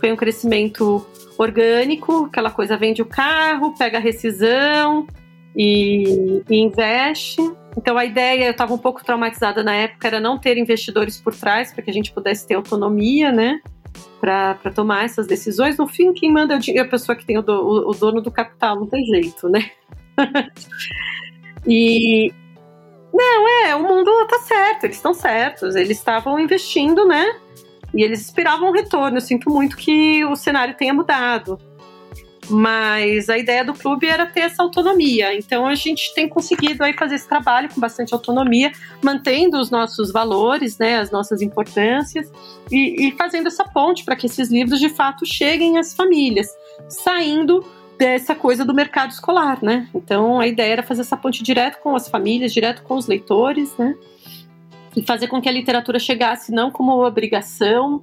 Foi 0.00 0.10
um 0.10 0.16
crescimento 0.16 1.06
orgânico, 1.36 2.24
aquela 2.24 2.50
coisa 2.50 2.78
vende 2.78 3.02
o 3.02 3.06
carro, 3.06 3.74
pega 3.76 3.98
a 3.98 4.00
rescisão 4.00 5.06
e, 5.54 6.42
e 6.48 6.56
investe. 6.56 7.42
Então 7.76 7.98
a 7.98 8.06
ideia, 8.06 8.46
eu 8.46 8.50
estava 8.52 8.72
um 8.72 8.78
pouco 8.78 9.04
traumatizada 9.04 9.62
na 9.62 9.74
época, 9.74 10.08
era 10.08 10.18
não 10.18 10.38
ter 10.38 10.56
investidores 10.56 11.20
por 11.20 11.34
trás 11.34 11.72
para 11.72 11.82
que 11.82 11.90
a 11.90 11.94
gente 11.94 12.10
pudesse 12.10 12.46
ter 12.46 12.54
autonomia, 12.54 13.30
né? 13.30 13.60
para 14.18 14.70
tomar 14.74 15.04
essas 15.04 15.26
decisões. 15.26 15.76
No 15.76 15.86
fim, 15.86 16.12
quem 16.12 16.32
manda 16.32 16.58
é 16.68 16.78
a 16.78 16.88
pessoa 16.88 17.14
que 17.14 17.26
tem 17.26 17.36
o, 17.36 17.42
do, 17.42 17.90
o 17.90 17.92
dono 17.92 18.22
do 18.22 18.30
capital, 18.30 18.76
não 18.76 18.86
tem 18.86 19.04
jeito, 19.04 19.48
né? 19.48 19.70
e. 21.66 22.32
Não, 23.12 23.66
é, 23.66 23.76
o 23.76 23.82
mundo 23.82 24.10
tá 24.26 24.38
certo, 24.38 24.84
eles 24.84 24.96
estão 24.96 25.12
certos, 25.12 25.76
eles 25.76 25.98
estavam 25.98 26.38
investindo, 26.40 27.06
né? 27.06 27.34
E 27.94 28.02
eles 28.02 28.22
esperavam 28.22 28.70
um 28.70 28.72
retorno. 28.72 29.18
Eu 29.18 29.20
sinto 29.20 29.50
muito 29.50 29.76
que 29.76 30.24
o 30.24 30.34
cenário 30.34 30.74
tenha 30.74 30.94
mudado. 30.94 31.58
Mas 32.48 33.28
a 33.28 33.38
ideia 33.38 33.64
do 33.64 33.72
clube 33.72 34.06
era 34.06 34.26
ter 34.26 34.40
essa 34.40 34.62
autonomia. 34.62 35.34
Então 35.34 35.66
a 35.66 35.74
gente 35.74 36.12
tem 36.14 36.28
conseguido 36.28 36.82
aí 36.82 36.92
fazer 36.92 37.14
esse 37.14 37.28
trabalho 37.28 37.68
com 37.68 37.80
bastante 37.80 38.12
autonomia, 38.12 38.72
mantendo 39.02 39.58
os 39.58 39.70
nossos 39.70 40.10
valores, 40.10 40.76
né, 40.76 40.98
as 40.98 41.10
nossas 41.10 41.40
importâncias 41.40 42.32
e, 42.70 43.08
e 43.08 43.12
fazendo 43.12 43.46
essa 43.46 43.64
ponte 43.64 44.04
para 44.04 44.16
que 44.16 44.26
esses 44.26 44.50
livros 44.50 44.80
de 44.80 44.88
fato 44.88 45.24
cheguem 45.24 45.78
às 45.78 45.94
famílias, 45.94 46.48
saindo 46.88 47.64
dessa 48.02 48.34
coisa 48.34 48.64
do 48.64 48.74
mercado 48.74 49.12
escolar, 49.12 49.62
né? 49.62 49.88
Então 49.94 50.40
a 50.40 50.46
ideia 50.48 50.72
era 50.72 50.82
fazer 50.82 51.02
essa 51.02 51.16
ponte 51.16 51.40
direto 51.40 51.80
com 51.80 51.94
as 51.94 52.08
famílias, 52.08 52.52
direto 52.52 52.82
com 52.82 52.96
os 52.96 53.06
leitores, 53.06 53.76
né? 53.78 53.94
E 54.96 55.06
fazer 55.06 55.28
com 55.28 55.40
que 55.40 55.48
a 55.48 55.52
literatura 55.52 56.00
chegasse 56.00 56.50
não 56.50 56.72
como 56.72 57.06
obrigação 57.06 58.02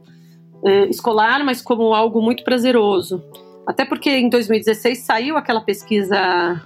eh, 0.64 0.86
escolar, 0.86 1.44
mas 1.44 1.62
como 1.62 1.94
algo 1.94 2.22
muito 2.22 2.46
prazeroso. 2.46 3.22
Até 3.68 3.84
porque 3.84 4.10
em 4.10 4.30
2016 4.30 5.00
saiu 5.00 5.36
aquela 5.36 5.60
pesquisa 5.60 6.62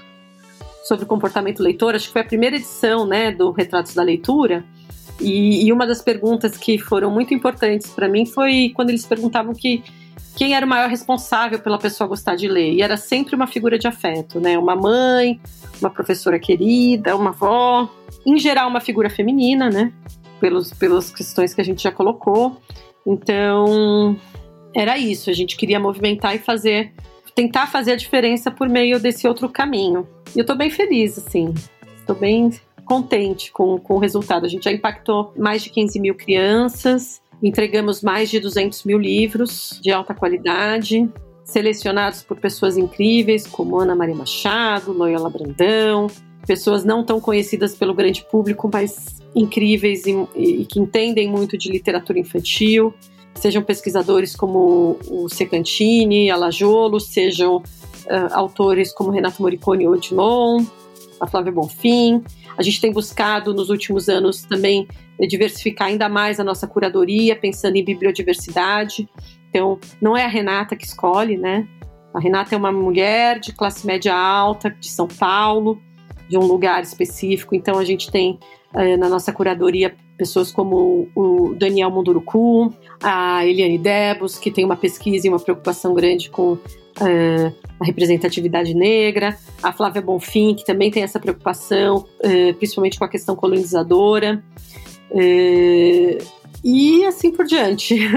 sobre 0.84 1.08
comportamento 1.08 1.64
leitor, 1.64 1.96
acho 1.96 2.08
que 2.08 2.14
foi 2.14 2.22
a 2.22 2.26
primeira 2.26 2.56
edição 2.56 3.08
né, 3.08 3.32
do 3.32 3.50
Retratos 3.50 3.96
da 3.96 4.04
Leitura. 4.04 4.64
E, 5.20 5.66
e 5.66 5.74
uma 5.74 5.88
das 5.88 6.04
perguntas 6.04 6.56
que 6.56 6.78
foram 6.78 7.10
muito 7.10 7.34
importantes 7.34 7.90
para 7.90 8.08
mim 8.08 8.28
foi 8.28 8.72
quando 8.76 8.92
eles 8.92 9.08
perguntavam 9.08 9.56
que 9.56 9.84
quem 10.36 10.56
era 10.56 10.66
o 10.66 10.70
maior 10.70 10.90
responsável 10.90 11.60
pela 11.60 11.78
pessoa 11.78 12.08
gostar 12.08 12.36
de 12.36 12.48
ler. 12.48 12.74
E 12.74 12.82
era 12.82 12.98
sempre 12.98 13.36
uma 13.36 13.48
figura 13.48 13.78
de 13.78 13.88
afeto, 13.88 14.40
né? 14.40 14.58
Uma 14.58 14.76
mãe, 14.76 15.40
uma 15.80 15.90
professora 15.90 16.40
querida, 16.40 17.16
uma 17.16 17.30
avó. 17.30 17.90
Em 18.26 18.38
geral, 18.38 18.68
uma 18.68 18.80
figura 18.80 19.10
feminina, 19.10 19.70
né? 19.70 19.92
Pelos, 20.40 20.74
pelas 20.74 21.12
questões 21.12 21.54
que 21.54 21.62
a 21.62 21.64
gente 21.64 21.84
já 21.84 21.92
colocou. 21.92 22.58
Então, 23.06 24.18
era 24.76 24.98
isso. 24.98 25.30
A 25.30 25.34
gente 25.34 25.56
queria 25.56 25.80
movimentar 25.80 26.36
e 26.36 26.40
fazer, 26.40 26.94
tentar 27.36 27.68
fazer 27.68 27.92
a 27.92 27.96
diferença 27.96 28.50
por 28.50 28.68
meio 28.68 29.00
desse 29.00 29.28
outro 29.28 29.48
caminho. 29.50 30.08
E 30.36 30.40
eu 30.40 30.46
tô 30.46 30.56
bem 30.56 30.70
feliz, 30.70 31.18
assim. 31.18 31.54
Estou 32.00 32.16
bem 32.16 32.50
contente 32.86 33.52
com, 33.52 33.78
com 33.78 33.96
o 33.96 34.00
resultado. 34.00 34.46
A 34.46 34.50
gente 34.50 34.66
já 34.66 34.72
impactou 34.72 35.34
mais 35.38 35.64
de 35.64 35.70
15 35.70 36.00
mil 36.00 36.16
crianças, 36.16 37.22
entregamos 37.42 38.02
mais 38.02 38.30
de 38.30 38.40
200 38.40 38.84
mil 38.84 38.98
livros 38.98 39.80
de 39.82 39.92
alta 39.92 40.14
qualidade, 40.14 41.10
selecionados 41.44 42.24
por 42.24 42.40
pessoas 42.40 42.78
incríveis 42.78 43.46
como 43.48 43.80
Ana 43.80 43.96
Maria 43.96 44.16
Machado, 44.16 44.94
Loyola 44.94 45.30
Brandão, 45.30 46.08
pessoas 46.46 46.84
não 46.84 47.04
tão 47.04 47.20
conhecidas 47.20 47.76
pelo 47.76 47.94
grande 47.94 48.26
público, 48.30 48.70
mas 48.72 49.22
incríveis 49.36 50.06
e, 50.06 50.28
e 50.36 50.66
que 50.66 50.80
entendem 50.80 51.30
muito 51.30 51.58
de 51.58 51.72
literatura 51.72 52.20
infantil 52.20 52.94
sejam 53.36 53.64
pesquisadores 53.64 54.36
como 54.36 54.98
o 55.10 55.28
Secantini, 55.30 56.30
a 56.30 56.36
Lajolo, 56.36 57.00
sejam 57.00 57.58
uh, 57.58 57.64
autores 58.32 58.94
como 58.94 59.12
Renato 59.12 59.42
Morricone 59.42 59.88
ou 59.88 59.94
Odilon, 59.94 60.64
a 61.20 61.28
Flávia 61.28 61.52
Bonfim. 61.52 62.24
A 62.58 62.64
gente 62.64 62.80
tem 62.80 62.92
buscado 62.92 63.54
nos 63.54 63.70
últimos 63.70 64.10
anos 64.10 64.44
também 64.44 64.88
diversificar 65.28 65.88
ainda 65.88 66.10
mais 66.10 66.40
a 66.40 66.44
nossa 66.44 66.68
curadoria, 66.68 67.36
pensando 67.36 67.76
em 67.76 67.84
bibliodiversidade. 67.84 69.08
Então, 69.50 69.80
não 70.02 70.18
é 70.18 70.26
a 70.26 70.28
Renata 70.28 70.76
que 70.76 70.86
escolhe, 70.86 71.38
né? 71.38 71.68
A 72.14 72.20
Renata 72.20 72.54
é 72.54 72.58
uma 72.58 72.72
mulher 72.72 73.40
de 73.40 73.54
classe 73.54 73.86
média 73.86 74.16
alta, 74.16 74.70
de 74.70 74.90
São 74.90 75.08
Paulo, 75.08 75.82
de 76.30 76.38
um 76.38 76.44
lugar 76.44 76.82
específico. 76.84 77.56
Então, 77.56 77.78
a 77.78 77.86
gente 77.86 78.12
tem 78.12 78.40
uh, 78.74 78.98
na 78.98 79.10
nossa 79.10 79.32
curadoria 79.32 79.96
pessoas 80.18 80.52
como 80.52 81.10
o 81.16 81.56
Daniel 81.56 81.90
Munduruku, 81.90 82.74
a 83.02 83.46
Eliane 83.46 83.78
Debus, 83.78 84.38
que 84.38 84.52
tem 84.52 84.64
uma 84.64 84.76
pesquisa 84.76 85.26
e 85.26 85.30
uma 85.30 85.40
preocupação 85.40 85.94
grande 85.94 86.30
com 86.30 86.58
uh, 87.02 87.56
a 87.80 87.86
representatividade 87.86 88.74
negra, 88.74 89.38
a 89.62 89.72
Flávia 89.72 90.02
Bonfim, 90.02 90.56
que 90.56 90.66
também 90.66 90.92
tem 90.92 91.04
essa 91.04 91.20
preocupação, 91.20 92.06
uh, 92.24 92.54
principalmente 92.56 92.98
com 92.98 93.06
a 93.06 93.10
questão 93.10 93.36
colonizadora, 93.36 94.44
uh, 95.12 96.26
e 96.64 97.06
assim 97.06 97.32
por 97.32 97.46
diante. 97.46 97.98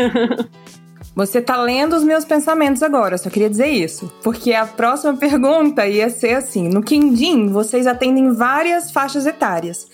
Você 1.17 1.41
tá 1.41 1.57
lendo 1.57 1.97
os 1.97 2.05
meus 2.05 2.27
pensamentos 2.27 2.83
agora, 2.83 3.17
só 3.17 3.31
queria 3.31 3.49
dizer 3.49 3.69
isso. 3.69 4.12
Porque 4.23 4.53
a 4.53 4.67
próxima 4.67 5.17
pergunta 5.17 5.87
ia 5.87 6.11
ser 6.11 6.35
assim: 6.35 6.69
no 6.69 6.83
Quindim, 6.83 7.49
vocês 7.49 7.87
atendem 7.87 8.35
várias 8.35 8.91
faixas 8.91 9.25
etárias. 9.25 9.89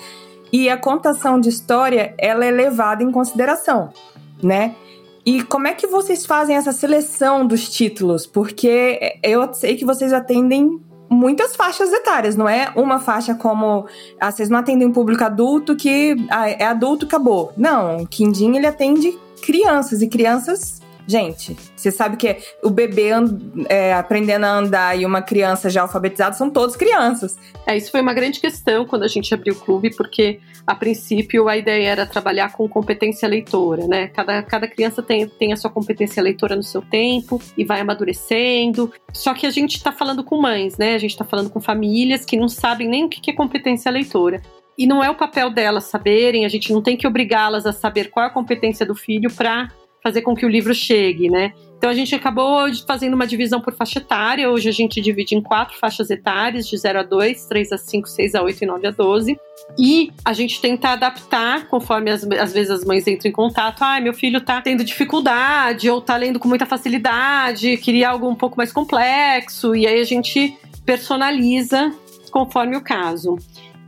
E 0.52 0.68
a 0.68 0.76
contação 0.76 1.40
de 1.40 1.48
história, 1.48 2.14
ela 2.18 2.44
é 2.44 2.50
levada 2.50 3.02
em 3.02 3.10
consideração, 3.10 3.90
né? 4.42 4.74
E 5.24 5.42
como 5.44 5.68
é 5.68 5.74
que 5.74 5.86
vocês 5.86 6.26
fazem 6.26 6.56
essa 6.56 6.72
seleção 6.72 7.46
dos 7.46 7.68
títulos? 7.68 8.26
Porque 8.26 9.18
eu 9.22 9.52
sei 9.54 9.76
que 9.76 9.84
vocês 9.84 10.12
atendem 10.12 10.80
muitas 11.08 11.54
faixas 11.54 11.92
etárias, 11.92 12.36
não 12.36 12.48
é 12.48 12.72
uma 12.74 12.98
faixa 12.98 13.34
como. 13.34 13.86
Ah, 14.20 14.32
vocês 14.32 14.48
não 14.48 14.58
atendem 14.58 14.88
um 14.88 14.92
público 14.92 15.22
adulto 15.22 15.76
que 15.76 16.16
ah, 16.28 16.48
é 16.48 16.64
adulto 16.64 17.06
acabou. 17.06 17.52
Não, 17.56 17.98
o 17.98 18.06
Quindim 18.06 18.56
ele 18.56 18.66
atende 18.66 19.16
crianças 19.42 20.02
e 20.02 20.08
crianças 20.08 20.81
Gente, 21.12 21.54
você 21.76 21.90
sabe 21.90 22.16
que 22.16 22.38
o 22.62 22.70
bebê 22.70 23.10
é, 23.68 23.92
aprendendo 23.92 24.44
a 24.46 24.56
andar 24.56 24.98
e 24.98 25.04
uma 25.04 25.20
criança 25.20 25.68
já 25.68 25.82
alfabetizada 25.82 26.34
são 26.34 26.48
todos 26.48 26.74
crianças. 26.74 27.38
É, 27.66 27.76
isso 27.76 27.90
foi 27.90 28.00
uma 28.00 28.14
grande 28.14 28.40
questão 28.40 28.86
quando 28.86 29.02
a 29.02 29.08
gente 29.08 29.34
abriu 29.34 29.52
o 29.52 29.58
clube, 29.58 29.94
porque 29.94 30.40
a 30.66 30.74
princípio 30.74 31.50
a 31.50 31.56
ideia 31.58 31.86
era 31.86 32.06
trabalhar 32.06 32.52
com 32.52 32.66
competência 32.66 33.28
leitora, 33.28 33.86
né? 33.86 34.08
Cada, 34.08 34.42
cada 34.42 34.66
criança 34.66 35.02
tem, 35.02 35.28
tem 35.28 35.52
a 35.52 35.56
sua 35.56 35.68
competência 35.68 36.22
leitora 36.22 36.56
no 36.56 36.62
seu 36.62 36.80
tempo 36.80 37.38
e 37.58 37.62
vai 37.62 37.80
amadurecendo. 37.80 38.90
Só 39.12 39.34
que 39.34 39.46
a 39.46 39.50
gente 39.50 39.76
está 39.76 39.92
falando 39.92 40.24
com 40.24 40.40
mães, 40.40 40.78
né? 40.78 40.94
A 40.94 40.98
gente 40.98 41.10
está 41.10 41.26
falando 41.26 41.50
com 41.50 41.60
famílias 41.60 42.24
que 42.24 42.38
não 42.38 42.48
sabem 42.48 42.88
nem 42.88 43.04
o 43.04 43.08
que 43.10 43.30
é 43.30 43.34
competência 43.34 43.92
leitora. 43.92 44.40
E 44.78 44.86
não 44.86 45.04
é 45.04 45.10
o 45.10 45.14
papel 45.14 45.50
delas 45.50 45.84
saberem, 45.84 46.46
a 46.46 46.48
gente 46.48 46.72
não 46.72 46.80
tem 46.80 46.96
que 46.96 47.06
obrigá-las 47.06 47.66
a 47.66 47.72
saber 47.72 48.10
qual 48.10 48.24
é 48.24 48.28
a 48.28 48.32
competência 48.32 48.86
do 48.86 48.94
filho 48.94 49.30
para 49.30 49.68
fazer 50.02 50.22
com 50.22 50.34
que 50.34 50.44
o 50.44 50.48
livro 50.48 50.74
chegue, 50.74 51.30
né? 51.30 51.52
Então 51.76 51.90
a 51.90 51.94
gente 51.94 52.14
acabou 52.14 52.72
fazendo 52.86 53.14
uma 53.14 53.26
divisão 53.26 53.60
por 53.60 53.74
faixa 53.74 53.98
etária. 53.98 54.48
Hoje 54.48 54.68
a 54.68 54.72
gente 54.72 55.00
divide 55.00 55.34
em 55.34 55.42
quatro 55.42 55.76
faixas 55.76 56.10
etárias, 56.10 56.68
de 56.68 56.76
0 56.76 57.00
a 57.00 57.02
2, 57.02 57.46
3 57.46 57.72
a 57.72 57.78
5, 57.78 58.08
6 58.08 58.34
a 58.36 58.42
8 58.42 58.62
e 58.62 58.66
9 58.66 58.86
a 58.86 58.90
12. 58.90 59.36
E 59.76 60.12
a 60.24 60.32
gente 60.32 60.60
tenta 60.60 60.90
adaptar 60.90 61.66
conforme 61.66 62.10
as, 62.10 62.24
às 62.24 62.52
vezes 62.52 62.70
as 62.70 62.84
mães 62.84 63.06
entram 63.06 63.28
em 63.28 63.32
contato. 63.32 63.82
Ah, 63.82 64.00
meu 64.00 64.14
filho 64.14 64.40
tá 64.40 64.60
tendo 64.60 64.84
dificuldade, 64.84 65.90
ou 65.90 66.00
tá 66.00 66.16
lendo 66.16 66.38
com 66.38 66.48
muita 66.48 66.66
facilidade, 66.66 67.76
queria 67.78 68.10
algo 68.10 68.28
um 68.28 68.36
pouco 68.36 68.56
mais 68.56 68.72
complexo. 68.72 69.74
E 69.74 69.86
aí 69.86 70.00
a 70.00 70.04
gente 70.04 70.56
personaliza 70.86 71.92
conforme 72.30 72.76
o 72.76 72.80
caso. 72.80 73.36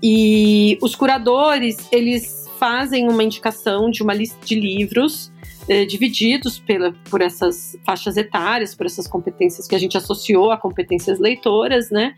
E 0.02 0.78
os 0.82 0.96
curadores, 0.96 1.88
eles 1.92 2.50
fazem 2.58 3.08
uma 3.08 3.22
indicação 3.22 3.88
de 3.88 4.02
uma 4.02 4.12
lista 4.12 4.44
de 4.44 4.58
livros 4.58 5.32
eh, 5.68 5.84
divididos 5.84 6.58
pela, 6.58 6.92
por 7.10 7.20
essas 7.20 7.76
faixas 7.84 8.16
etárias, 8.16 8.74
por 8.74 8.86
essas 8.86 9.06
competências 9.06 9.66
que 9.66 9.74
a 9.74 9.78
gente 9.78 9.96
associou 9.96 10.50
a 10.50 10.58
competências 10.58 11.18
leitoras, 11.18 11.90
né? 11.90 12.14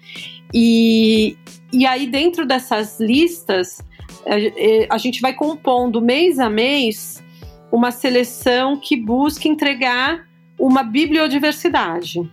E, 0.52 1.36
e 1.72 1.86
aí, 1.86 2.06
dentro 2.06 2.46
dessas 2.46 2.98
listas, 2.98 3.80
a, 4.26 4.38
eh, 4.38 4.86
a 4.90 4.98
gente 4.98 5.20
vai 5.20 5.32
compondo 5.32 6.00
mês 6.00 6.38
a 6.38 6.50
mês 6.50 7.22
uma 7.70 7.90
seleção 7.90 8.78
que 8.78 8.96
busca 8.96 9.48
entregar 9.48 10.26
uma 10.58 10.82
bibliodiversidade. 10.82 12.28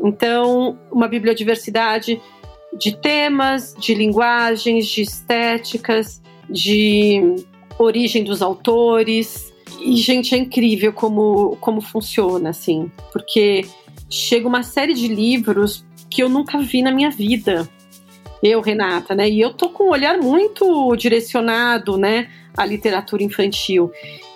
Então, 0.00 0.78
uma 0.90 1.08
bibliodiversidade 1.08 2.20
de 2.78 2.96
temas, 2.96 3.74
de 3.78 3.94
linguagens, 3.94 4.86
de 4.86 5.02
estéticas, 5.02 6.22
de 6.48 7.36
origem 7.78 8.22
dos 8.22 8.42
autores, 8.42 9.52
e, 9.80 9.96
gente, 9.96 10.34
é 10.34 10.38
incrível 10.38 10.92
como, 10.92 11.56
como 11.60 11.80
funciona, 11.80 12.50
assim, 12.50 12.90
porque 13.12 13.66
chega 14.08 14.46
uma 14.46 14.62
série 14.62 14.94
de 14.94 15.08
livros 15.08 15.84
que 16.08 16.22
eu 16.22 16.28
nunca 16.28 16.58
vi 16.58 16.82
na 16.82 16.92
minha 16.92 17.10
vida. 17.10 17.68
Eu, 18.42 18.60
Renata, 18.60 19.14
né? 19.14 19.28
E 19.28 19.40
eu 19.40 19.52
tô 19.52 19.70
com 19.70 19.84
um 19.84 19.90
olhar 19.90 20.18
muito 20.18 20.94
direcionado, 20.96 21.96
né, 21.96 22.28
à 22.56 22.64
literatura 22.64 23.22
infantil. 23.22 23.90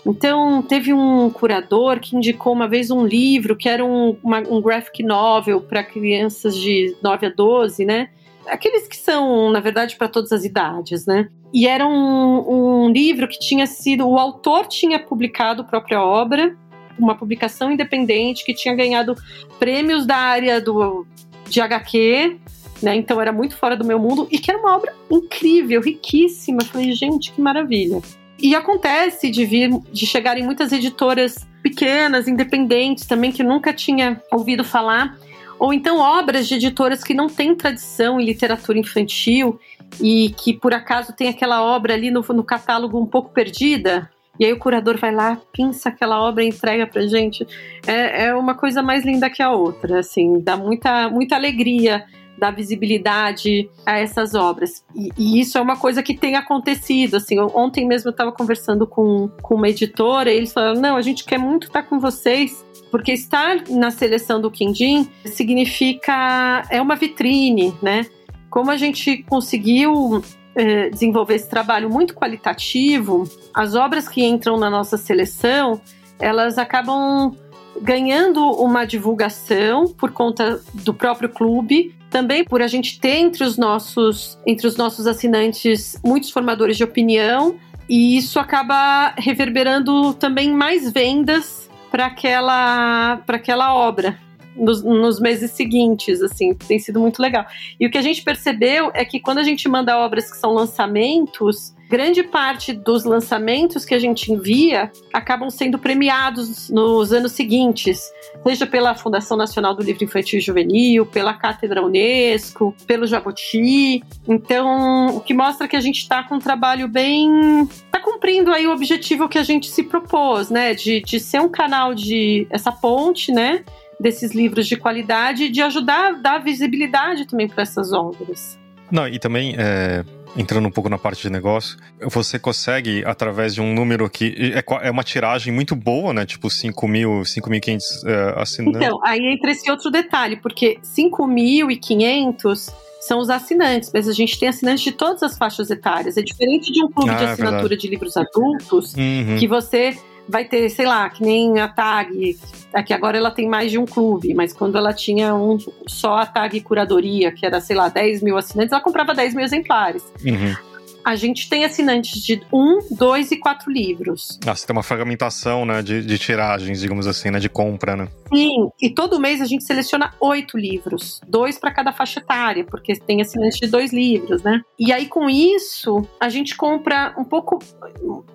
Então, 0.06 0.62
teve 0.62 0.92
um 0.92 1.28
curador 1.30 2.00
que 2.00 2.16
indicou 2.16 2.52
uma 2.52 2.66
vez 2.66 2.90
um 2.90 3.04
livro 3.04 3.54
que 3.54 3.68
era 3.68 3.84
um, 3.84 4.16
uma, 4.22 4.38
um 4.40 4.60
graphic 4.60 5.02
novel 5.02 5.60
para 5.60 5.84
crianças 5.84 6.56
de 6.56 6.96
9 7.02 7.26
a 7.26 7.30
12, 7.30 7.84
né? 7.84 8.08
Aqueles 8.46 8.88
que 8.88 8.96
são, 8.96 9.50
na 9.50 9.60
verdade, 9.60 9.96
para 9.96 10.08
todas 10.08 10.32
as 10.32 10.44
idades, 10.44 11.06
né? 11.06 11.28
E 11.52 11.66
era 11.66 11.86
um, 11.86 12.84
um 12.84 12.90
livro 12.90 13.26
que 13.26 13.38
tinha 13.38 13.66
sido. 13.66 14.08
O 14.08 14.18
autor 14.18 14.66
tinha 14.66 14.98
publicado 14.98 15.62
a 15.62 15.64
própria 15.64 16.02
obra, 16.02 16.56
uma 16.98 17.14
publicação 17.14 17.72
independente 17.72 18.44
que 18.44 18.54
tinha 18.54 18.74
ganhado 18.74 19.14
prêmios 19.58 20.06
da 20.06 20.16
área 20.16 20.60
do, 20.60 21.06
de 21.48 21.60
HQ, 21.60 22.38
né? 22.82 22.94
Então 22.94 23.20
era 23.20 23.32
muito 23.32 23.56
fora 23.56 23.76
do 23.76 23.84
meu 23.84 23.98
mundo 23.98 24.28
e 24.30 24.38
que 24.38 24.50
era 24.50 24.60
uma 24.60 24.76
obra 24.76 24.94
incrível, 25.10 25.80
riquíssima. 25.80 26.62
Falei, 26.64 26.92
gente, 26.92 27.32
que 27.32 27.40
maravilha. 27.40 28.00
E 28.38 28.54
acontece 28.54 29.30
de 29.30 29.44
vir, 29.44 29.70
de 29.92 30.06
chegarem 30.06 30.44
muitas 30.44 30.72
editoras 30.72 31.46
pequenas, 31.62 32.26
independentes 32.26 33.04
também, 33.04 33.30
que 33.30 33.42
nunca 33.42 33.72
tinha 33.72 34.22
ouvido 34.32 34.64
falar, 34.64 35.18
ou 35.58 35.74
então 35.74 35.98
obras 35.98 36.48
de 36.48 36.54
editoras 36.54 37.04
que 37.04 37.12
não 37.12 37.28
têm 37.28 37.54
tradição 37.54 38.18
em 38.18 38.24
literatura 38.24 38.78
infantil 38.78 39.60
e 40.00 40.30
que 40.30 40.52
por 40.52 40.74
acaso 40.74 41.12
tem 41.12 41.28
aquela 41.28 41.62
obra 41.62 41.94
ali 41.94 42.10
no, 42.10 42.20
no 42.20 42.44
catálogo 42.44 43.00
um 43.00 43.06
pouco 43.06 43.30
perdida. 43.30 44.10
E 44.38 44.44
aí 44.44 44.52
o 44.52 44.58
curador 44.58 44.96
vai 44.96 45.14
lá, 45.14 45.38
pinça 45.52 45.90
aquela 45.90 46.20
obra 46.22 46.42
e 46.42 46.48
entrega 46.48 46.86
pra 46.86 47.06
gente. 47.06 47.46
É, 47.86 48.26
é 48.26 48.34
uma 48.34 48.54
coisa 48.54 48.82
mais 48.82 49.04
linda 49.04 49.28
que 49.28 49.42
a 49.42 49.50
outra, 49.50 50.00
assim, 50.00 50.40
dá 50.40 50.56
muita, 50.56 51.10
muita 51.10 51.34
alegria 51.34 52.06
dar 52.40 52.50
visibilidade 52.50 53.68
a 53.84 53.98
essas 53.98 54.34
obras. 54.34 54.82
E, 54.96 55.10
e, 55.16 55.40
isso 55.40 55.58
é 55.58 55.60
uma 55.60 55.76
coisa 55.76 56.02
que 56.02 56.14
tem 56.14 56.34
acontecido. 56.36 57.18
Assim, 57.18 57.38
ontem 57.38 57.86
mesmo 57.86 58.08
eu 58.08 58.12
estava 58.12 58.32
conversando 58.32 58.86
com, 58.86 59.28
com 59.42 59.54
uma 59.54 59.68
editora 59.68 60.32
e 60.32 60.36
eles 60.38 60.52
falaram: 60.52 60.80
não, 60.80 60.96
a 60.96 61.02
gente 61.02 61.24
quer 61.24 61.38
muito 61.38 61.66
estar 61.66 61.82
com 61.82 62.00
vocês. 62.00 62.64
Porque 62.90 63.12
estar 63.12 63.68
na 63.68 63.92
seleção 63.92 64.40
do 64.40 64.50
Quindim 64.50 65.08
significa. 65.24 66.64
é 66.68 66.82
uma 66.82 66.96
vitrine, 66.96 67.72
né? 67.80 68.04
Como 68.50 68.70
a 68.70 68.76
gente 68.76 69.22
conseguiu 69.28 70.22
eh, 70.56 70.90
desenvolver 70.90 71.36
esse 71.36 71.48
trabalho 71.48 71.88
muito 71.88 72.14
qualitativo, 72.14 73.24
as 73.54 73.76
obras 73.76 74.08
que 74.08 74.24
entram 74.24 74.58
na 74.58 74.68
nossa 74.68 74.96
seleção, 74.96 75.80
elas 76.18 76.58
acabam 76.58 77.34
ganhando 77.80 78.44
uma 78.50 78.84
divulgação 78.84 79.86
por 79.86 80.10
conta 80.10 80.60
do 80.74 80.92
próprio 80.92 81.28
clube, 81.28 81.94
também 82.10 82.44
por 82.44 82.60
a 82.60 82.66
gente 82.66 82.98
ter 82.98 83.16
entre 83.16 83.44
os 83.44 83.56
nossos, 83.56 84.36
entre 84.44 84.66
os 84.66 84.76
nossos 84.76 85.06
assinantes 85.06 85.98
muitos 86.04 86.30
formadores 86.30 86.76
de 86.76 86.82
opinião, 86.82 87.56
e 87.88 88.16
isso 88.16 88.38
acaba 88.38 89.14
reverberando 89.16 90.12
também 90.14 90.52
mais 90.52 90.90
vendas 90.90 91.70
para 91.90 92.06
aquela, 92.06 93.18
para 93.26 93.36
aquela 93.36 93.74
obra. 93.74 94.18
Nos, 94.60 94.82
nos, 94.82 95.18
meses 95.18 95.50
seguintes, 95.52 96.22
assim, 96.22 96.54
tem 96.54 96.78
sido 96.78 97.00
muito 97.00 97.20
legal. 97.20 97.44
E 97.78 97.86
o 97.86 97.90
que 97.90 97.98
a 97.98 98.02
gente 98.02 98.22
percebeu 98.22 98.90
é 98.94 99.04
que 99.04 99.18
quando 99.18 99.38
a 99.38 99.42
gente 99.42 99.68
manda 99.68 99.98
obras 99.98 100.30
que 100.30 100.36
são 100.36 100.52
lançamentos, 100.52 101.74
grande 101.90 102.22
parte 102.22 102.72
dos 102.72 103.04
lançamentos 103.04 103.84
que 103.84 103.92
a 103.92 103.98
gente 103.98 104.32
envia 104.32 104.92
acabam 105.12 105.50
sendo 105.50 105.76
premiados 105.76 106.70
nos 106.70 107.12
anos 107.12 107.32
seguintes, 107.32 108.08
seja 108.44 108.64
pela 108.64 108.94
Fundação 108.94 109.36
Nacional 109.36 109.74
do 109.74 109.82
Livro 109.82 110.04
Infantil 110.04 110.38
e 110.38 110.42
Juvenil, 110.42 111.04
pela 111.04 111.34
Cátedra 111.34 111.84
Unesco, 111.84 112.72
pelo 112.86 113.08
Jabuti. 113.08 114.04
Então, 114.28 115.16
o 115.16 115.20
que 115.20 115.34
mostra 115.34 115.66
que 115.66 115.74
a 115.74 115.80
gente 115.80 115.98
está 115.98 116.22
com 116.22 116.36
um 116.36 116.38
trabalho 116.38 116.86
bem. 116.86 117.62
está 117.62 117.98
cumprindo 118.00 118.52
aí 118.52 118.68
o 118.68 118.72
objetivo 118.72 119.28
que 119.28 119.38
a 119.38 119.42
gente 119.42 119.68
se 119.68 119.82
propôs, 119.82 120.48
né? 120.48 120.74
De, 120.74 121.00
de 121.00 121.18
ser 121.18 121.40
um 121.40 121.48
canal 121.48 121.92
de. 121.92 122.46
essa 122.50 122.70
ponte, 122.70 123.32
né? 123.32 123.64
Desses 124.00 124.32
livros 124.32 124.66
de 124.66 124.76
qualidade, 124.76 125.50
de 125.50 125.60
ajudar 125.60 126.08
a 126.08 126.12
dar 126.12 126.38
visibilidade 126.38 127.26
também 127.26 127.46
para 127.46 127.62
essas 127.62 127.92
obras. 127.92 128.58
Não, 128.90 129.06
e 129.06 129.18
também 129.18 129.54
é, 129.56 130.04
entrando 130.36 130.66
um 130.66 130.70
pouco 130.70 130.88
na 130.88 130.98
parte 130.98 131.22
de 131.22 131.30
negócio, 131.30 131.76
você 132.02 132.38
consegue, 132.38 133.04
através 133.04 133.54
de 133.54 133.60
um 133.60 133.74
número 133.74 134.08
que 134.08 134.54
é, 134.54 134.86
é 134.86 134.90
uma 134.90 135.04
tiragem 135.04 135.52
muito 135.52 135.74
boa, 135.76 136.12
né? 136.12 136.26
Tipo 136.26 136.50
5 136.50 136.88
mil, 136.88 137.10
5.500 137.20 137.80
é, 138.06 138.40
assinantes. 138.40 138.80
Então, 138.80 138.98
aí 139.04 139.20
entra 139.20 139.50
esse 139.50 139.70
outro 139.70 139.90
detalhe, 139.90 140.36
porque 140.36 140.78
5.500 140.82 142.72
são 143.00 143.18
os 143.18 143.30
assinantes, 143.30 143.90
mas 143.92 144.06
a 144.06 144.12
gente 144.12 144.38
tem 144.38 144.48
assinantes 144.48 144.82
de 144.82 144.92
todas 144.92 145.22
as 145.22 145.36
faixas 145.36 145.70
etárias. 145.70 146.16
É 146.16 146.22
diferente 146.22 146.70
de 146.72 146.84
um 146.84 146.90
clube 146.90 147.10
ah, 147.10 147.14
de 147.14 147.24
é 147.24 147.26
assinatura 147.28 147.76
de 147.76 147.88
livros 147.88 148.16
adultos, 148.16 148.94
uhum. 148.94 149.36
que 149.38 149.48
você 149.48 149.96
vai 150.30 150.44
ter, 150.44 150.70
sei 150.70 150.86
lá, 150.86 151.08
que 151.10 151.22
nem 151.22 151.58
a 151.58 151.68
TAG, 151.68 152.38
aqui 152.72 152.92
agora 152.92 153.18
ela 153.18 153.30
tem 153.30 153.48
mais 153.48 153.70
de 153.70 153.78
um 153.78 153.84
clube, 153.84 154.32
mas 154.34 154.52
quando 154.52 154.78
ela 154.78 154.92
tinha 154.92 155.34
um 155.34 155.58
só 155.86 156.18
a 156.18 156.26
TAG 156.26 156.60
Curadoria, 156.60 157.32
que 157.32 157.44
era, 157.44 157.60
sei 157.60 157.76
lá, 157.76 157.88
10 157.88 158.22
mil 158.22 158.36
assinantes, 158.36 158.72
ela 158.72 158.82
comprava 158.82 159.14
10 159.14 159.34
mil 159.34 159.44
exemplares. 159.44 160.04
Uhum 160.24 160.70
a 161.10 161.16
gente 161.16 161.48
tem 161.48 161.64
assinantes 161.64 162.22
de 162.22 162.40
um, 162.52 162.78
dois 162.88 163.32
e 163.32 163.36
quatro 163.36 163.68
livros. 163.68 164.38
Ah, 164.46 164.54
você 164.54 164.64
tem 164.64 164.74
uma 164.74 164.82
fragmentação, 164.82 165.64
né, 165.64 165.82
de, 165.82 166.04
de 166.04 166.18
tiragens, 166.18 166.80
digamos 166.80 167.04
assim, 167.04 167.32
né, 167.32 167.40
de 167.40 167.48
compra, 167.48 167.96
né? 167.96 168.06
Sim, 168.32 168.70
e 168.80 168.90
todo 168.90 169.18
mês 169.18 169.40
a 169.40 169.44
gente 169.44 169.64
seleciona 169.64 170.14
oito 170.20 170.56
livros, 170.56 171.20
dois 171.26 171.58
para 171.58 171.72
cada 171.72 171.92
faixa 171.92 172.20
etária, 172.20 172.64
porque 172.64 172.94
tem 172.94 173.20
assinantes 173.20 173.58
de 173.58 173.66
dois 173.66 173.92
livros, 173.92 174.44
né? 174.44 174.60
E 174.78 174.92
aí 174.92 175.06
com 175.06 175.28
isso 175.28 176.06
a 176.20 176.28
gente 176.28 176.56
compra 176.56 177.12
um 177.18 177.24
pouco, 177.24 177.58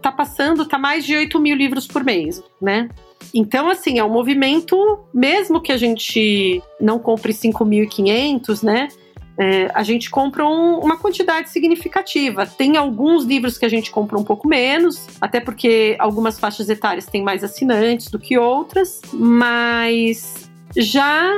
tá 0.01 0.11
passando, 0.11 0.65
tá 0.65 0.77
mais 0.77 1.05
de 1.05 1.15
8 1.15 1.39
mil 1.39 1.55
livros 1.55 1.87
por 1.87 2.03
mês, 2.03 2.43
né? 2.61 2.89
Então, 3.33 3.69
assim, 3.69 3.99
é 3.99 4.03
um 4.03 4.09
movimento, 4.09 4.99
mesmo 5.13 5.61
que 5.61 5.71
a 5.71 5.77
gente 5.77 6.61
não 6.79 6.99
compre 6.99 7.31
5.500, 7.31 8.63
né? 8.63 8.89
É, 9.37 9.69
a 9.73 9.83
gente 9.83 10.09
compra 10.09 10.45
um, 10.45 10.79
uma 10.79 10.97
quantidade 10.97 11.49
significativa. 11.49 12.45
Tem 12.45 12.77
alguns 12.77 13.25
livros 13.25 13.57
que 13.57 13.65
a 13.65 13.69
gente 13.69 13.91
compra 13.91 14.17
um 14.17 14.23
pouco 14.23 14.47
menos, 14.47 15.07
até 15.19 15.39
porque 15.39 15.95
algumas 15.99 16.39
faixas 16.39 16.69
etárias 16.69 17.05
têm 17.05 17.21
mais 17.21 17.43
assinantes 17.43 18.09
do 18.09 18.17
que 18.17 18.37
outras, 18.37 19.01
mas 19.13 20.49
já 20.75 21.35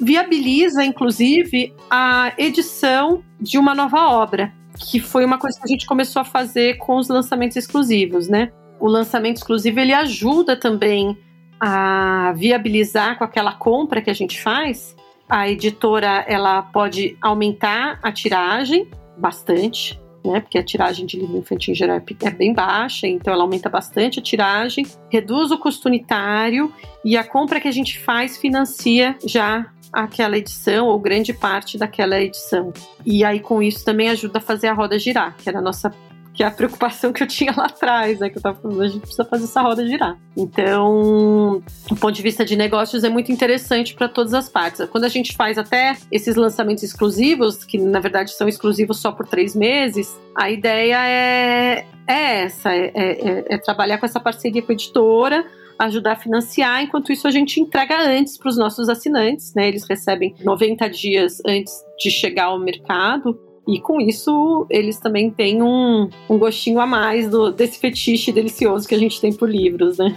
viabiliza, 0.00 0.84
inclusive, 0.84 1.72
a 1.90 2.32
edição 2.36 3.22
de 3.40 3.58
uma 3.58 3.74
nova 3.74 4.08
obra, 4.08 4.52
que 4.78 5.00
foi 5.00 5.24
uma 5.24 5.38
coisa 5.38 5.58
que 5.58 5.64
a 5.64 5.68
gente 5.68 5.86
começou 5.86 6.20
a 6.20 6.24
fazer 6.24 6.76
com 6.78 6.96
os 6.96 7.08
lançamentos 7.08 7.56
exclusivos, 7.56 8.28
né? 8.28 8.52
O 8.78 8.88
lançamento 8.88 9.38
exclusivo 9.38 9.80
ele 9.80 9.92
ajuda 9.92 10.54
também 10.54 11.16
a 11.58 12.34
viabilizar 12.36 13.16
com 13.16 13.24
aquela 13.24 13.52
compra 13.52 14.02
que 14.02 14.10
a 14.10 14.14
gente 14.14 14.42
faz 14.42 14.94
a 15.28 15.48
editora 15.48 16.24
ela 16.28 16.62
pode 16.62 17.16
aumentar 17.20 17.98
a 18.02 18.12
tiragem 18.12 18.88
bastante, 19.16 20.00
né? 20.24 20.40
Porque 20.40 20.58
a 20.58 20.64
tiragem 20.64 21.06
de 21.06 21.18
livro 21.18 21.38
infantil 21.38 21.72
em 21.72 21.76
geral 21.76 21.96
é, 21.96 22.26
é 22.26 22.30
bem 22.30 22.52
baixa, 22.52 23.06
então 23.06 23.32
ela 23.32 23.42
aumenta 23.42 23.68
bastante 23.68 24.18
a 24.18 24.22
tiragem, 24.22 24.86
reduz 25.10 25.50
o 25.50 25.58
custo 25.58 25.88
unitário 25.88 26.72
e 27.04 27.16
a 27.16 27.24
compra 27.24 27.60
que 27.60 27.68
a 27.68 27.72
gente 27.72 27.98
faz 27.98 28.36
financia 28.36 29.16
já 29.24 29.66
aquela 29.92 30.36
edição 30.36 30.88
ou 30.88 30.98
grande 30.98 31.32
parte 31.32 31.78
daquela 31.78 32.20
edição. 32.20 32.72
E 33.04 33.24
aí 33.24 33.40
com 33.40 33.62
isso 33.62 33.84
também 33.84 34.08
ajuda 34.10 34.38
a 34.38 34.42
fazer 34.42 34.68
a 34.68 34.72
roda 34.72 34.98
girar, 34.98 35.36
que 35.36 35.48
era 35.48 35.58
a 35.58 35.62
nossa 35.62 35.90
que 36.36 36.42
é 36.42 36.46
a 36.46 36.50
preocupação 36.50 37.14
que 37.14 37.22
eu 37.22 37.26
tinha 37.26 37.52
lá 37.56 37.64
atrás, 37.64 38.20
né? 38.20 38.28
Que 38.28 38.36
eu 38.36 38.42
tava 38.42 38.60
falando, 38.60 38.82
a 38.82 38.88
gente 38.88 39.00
precisa 39.00 39.24
fazer 39.24 39.44
essa 39.44 39.62
roda 39.62 39.86
girar. 39.86 40.18
Então, 40.36 41.62
do 41.88 41.96
ponto 41.96 42.12
de 42.12 42.22
vista 42.22 42.44
de 42.44 42.54
negócios, 42.54 43.02
é 43.02 43.08
muito 43.08 43.32
interessante 43.32 43.94
para 43.94 44.06
todas 44.06 44.34
as 44.34 44.46
partes. 44.46 44.86
Quando 44.90 45.04
a 45.04 45.08
gente 45.08 45.34
faz 45.34 45.56
até 45.56 45.96
esses 46.12 46.36
lançamentos 46.36 46.82
exclusivos, 46.82 47.64
que 47.64 47.78
na 47.78 48.00
verdade 48.00 48.32
são 48.32 48.46
exclusivos 48.46 48.98
só 48.98 49.10
por 49.10 49.26
três 49.26 49.56
meses, 49.56 50.14
a 50.36 50.50
ideia 50.50 50.98
é, 51.06 51.86
é 52.06 52.42
essa: 52.42 52.70
é, 52.70 52.92
é, 52.94 53.44
é 53.54 53.58
trabalhar 53.58 53.96
com 53.96 54.04
essa 54.04 54.20
parceria 54.20 54.60
com 54.60 54.72
a 54.72 54.74
editora 54.74 55.44
ajudar 55.78 56.12
a 56.12 56.16
financiar. 56.16 56.82
Enquanto 56.82 57.12
isso, 57.12 57.26
a 57.26 57.30
gente 57.30 57.60
entrega 57.60 58.00
antes 58.00 58.38
para 58.38 58.48
os 58.48 58.56
nossos 58.56 58.88
assinantes, 58.88 59.54
né? 59.54 59.68
Eles 59.68 59.86
recebem 59.88 60.34
90 60.42 60.88
dias 60.88 61.38
antes 61.46 61.72
de 61.98 62.10
chegar 62.10 62.46
ao 62.46 62.58
mercado. 62.58 63.38
E 63.66 63.80
com 63.80 64.00
isso, 64.00 64.64
eles 64.70 64.98
também 64.98 65.28
têm 65.28 65.60
um, 65.60 66.08
um 66.30 66.38
gostinho 66.38 66.78
a 66.78 66.86
mais 66.86 67.28
do, 67.28 67.50
desse 67.50 67.80
fetiche 67.80 68.30
delicioso 68.30 68.86
que 68.86 68.94
a 68.94 68.98
gente 68.98 69.20
tem 69.20 69.32
por 69.32 69.50
livros, 69.50 69.98
né? 69.98 70.16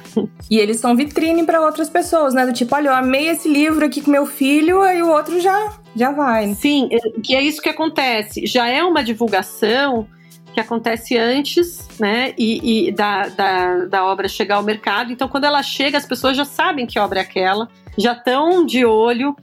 E 0.50 0.58
eles 0.58 0.80
são 0.80 0.96
vitrine 0.96 1.44
para 1.44 1.60
outras 1.62 1.90
pessoas, 1.90 2.34
né? 2.34 2.46
Do 2.46 2.54
tipo, 2.54 2.76
olha, 2.76 2.90
eu 2.90 2.96
amei 2.96 3.28
esse 3.28 3.48
livro 3.48 3.86
aqui 3.86 4.02
com 4.02 4.12
meu 4.12 4.26
filho, 4.26 4.82
aí 4.82 5.02
o 5.02 5.10
outro 5.10 5.40
já, 5.40 5.74
já 5.96 6.12
vai. 6.12 6.54
Sim, 6.54 6.90
é, 6.92 6.98
que 7.22 7.36
é 7.36 7.42
isso 7.42 7.62
que 7.62 7.70
acontece. 7.70 8.46
Já 8.46 8.68
é 8.68 8.84
uma 8.84 9.04
divulgação 9.04 10.08
que 10.54 10.60
acontece 10.60 11.18
antes, 11.18 11.88
né, 12.00 12.34
e, 12.38 12.88
e 12.88 12.92
da, 12.92 13.28
da, 13.30 13.86
da, 13.86 14.06
obra 14.06 14.28
chegar 14.28 14.56
ao 14.56 14.64
mercado. 14.64 15.12
Então, 15.12 15.28
quando 15.28 15.46
ela 15.46 15.62
chega, 15.62 15.98
as 15.98 16.06
pessoas 16.06 16.36
já 16.36 16.46
sabem 16.46 16.86
que 16.86 17.00
obra 17.00 17.20
é 17.20 17.22
aquela, 17.22 17.70
já 17.98 18.14
estão 18.14 18.66
de 18.66 18.84
olho 18.86 19.36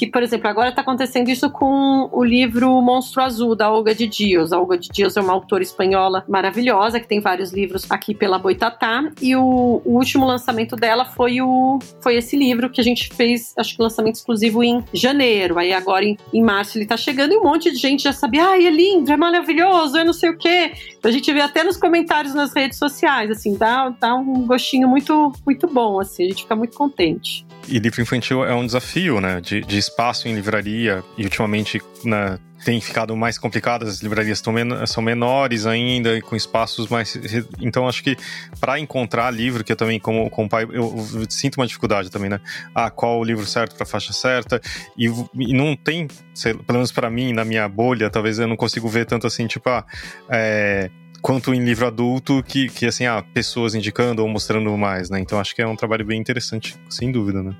que, 0.00 0.06
por 0.06 0.22
exemplo, 0.22 0.48
agora 0.48 0.70
está 0.70 0.80
acontecendo 0.80 1.28
isso 1.28 1.50
com 1.50 2.08
o 2.10 2.24
livro 2.24 2.80
Monstro 2.80 3.22
Azul, 3.22 3.54
da 3.54 3.70
Olga 3.70 3.94
de 3.94 4.06
Dias. 4.06 4.50
A 4.50 4.58
Olga 4.58 4.78
de 4.78 4.88
Dias 4.88 5.14
é 5.14 5.20
uma 5.20 5.34
autora 5.34 5.62
espanhola 5.62 6.24
maravilhosa, 6.26 6.98
que 6.98 7.06
tem 7.06 7.20
vários 7.20 7.52
livros 7.52 7.86
aqui 7.90 8.14
pela 8.14 8.38
Boitatá, 8.38 9.10
e 9.20 9.36
o, 9.36 9.82
o 9.84 9.98
último 9.98 10.24
lançamento 10.24 10.74
dela 10.74 11.04
foi, 11.04 11.42
o, 11.42 11.78
foi 12.00 12.16
esse 12.16 12.34
livro 12.34 12.70
que 12.70 12.80
a 12.80 12.84
gente 12.84 13.14
fez, 13.14 13.52
acho 13.58 13.76
que 13.76 13.82
lançamento 13.82 14.14
exclusivo 14.14 14.64
em 14.64 14.82
janeiro. 14.90 15.58
Aí 15.58 15.70
agora 15.70 16.02
em, 16.02 16.16
em 16.32 16.42
março 16.42 16.78
ele 16.78 16.86
está 16.86 16.96
chegando 16.96 17.34
e 17.34 17.36
um 17.36 17.42
monte 17.42 17.70
de 17.70 17.76
gente 17.76 18.04
já 18.04 18.14
sabe, 18.14 18.38
ai, 18.38 18.66
é 18.66 18.70
lindo, 18.70 19.12
é 19.12 19.18
maravilhoso, 19.18 19.98
é 19.98 20.04
não 20.04 20.14
sei 20.14 20.30
o 20.30 20.38
quê. 20.38 20.72
A 21.04 21.10
gente 21.10 21.30
vê 21.30 21.42
até 21.42 21.62
nos 21.62 21.76
comentários 21.76 22.32
nas 22.32 22.54
redes 22.54 22.78
sociais, 22.78 23.30
assim, 23.30 23.54
dá, 23.54 23.90
dá 23.90 24.14
um 24.14 24.46
gostinho 24.46 24.88
muito, 24.88 25.30
muito 25.44 25.66
bom, 25.66 26.00
assim, 26.00 26.24
a 26.24 26.28
gente 26.28 26.44
fica 26.44 26.56
muito 26.56 26.74
contente. 26.74 27.44
E 27.68 27.78
livro 27.78 28.00
infantil 28.00 28.44
é 28.44 28.54
um 28.54 28.64
desafio, 28.64 29.20
né? 29.20 29.40
De, 29.40 29.60
de 29.60 29.78
espaço 29.78 30.28
em 30.28 30.34
livraria. 30.34 31.02
E 31.16 31.24
ultimamente 31.24 31.80
né, 32.04 32.38
tem 32.64 32.80
ficado 32.80 33.16
mais 33.16 33.38
complicado, 33.38 33.86
as 33.86 34.00
livrarias 34.00 34.42
men 34.46 34.86
são 34.86 35.02
menores 35.02 35.66
ainda, 35.66 36.20
com 36.22 36.36
espaços 36.36 36.88
mais. 36.88 37.18
Então, 37.60 37.88
acho 37.88 38.02
que 38.02 38.16
para 38.60 38.78
encontrar 38.78 39.30
livro, 39.30 39.64
que 39.64 39.72
eu 39.72 39.76
também, 39.76 39.98
como, 39.98 40.28
como 40.30 40.48
pai, 40.48 40.64
eu, 40.64 41.08
eu, 41.14 41.26
sinto 41.28 41.56
uma 41.56 41.66
dificuldade 41.66 42.10
também, 42.10 42.28
né? 42.28 42.40
Ah, 42.74 42.90
qual 42.90 43.18
o 43.18 43.24
livro 43.24 43.46
certo 43.46 43.74
para 43.74 43.84
a 43.84 43.86
faixa 43.86 44.12
certa? 44.12 44.60
E, 44.96 45.06
e 45.06 45.52
não 45.54 45.74
tem, 45.74 46.08
sei, 46.34 46.54
pelo 46.54 46.78
menos 46.78 46.92
para 46.92 47.08
mim, 47.10 47.32
na 47.32 47.44
minha 47.44 47.68
bolha, 47.68 48.10
talvez 48.10 48.38
eu 48.38 48.46
não 48.46 48.56
consigo 48.56 48.88
ver 48.88 49.06
tanto 49.06 49.26
assim, 49.26 49.46
tipo, 49.46 49.68
ah, 49.68 49.84
é, 50.28 50.90
quanto 51.20 51.54
em 51.54 51.64
livro 51.64 51.86
adulto, 51.86 52.42
que, 52.42 52.68
que 52.68 52.86
assim, 52.86 53.06
ah, 53.06 53.24
pessoas 53.34 53.74
indicando 53.74 54.22
ou 54.22 54.28
mostrando 54.28 54.76
mais, 54.76 55.10
né? 55.10 55.20
Então 55.20 55.38
acho 55.38 55.54
que 55.54 55.62
é 55.62 55.66
um 55.66 55.76
trabalho 55.76 56.04
bem 56.04 56.20
interessante, 56.20 56.76
sem 56.88 57.12
dúvida, 57.12 57.42
né? 57.42 57.54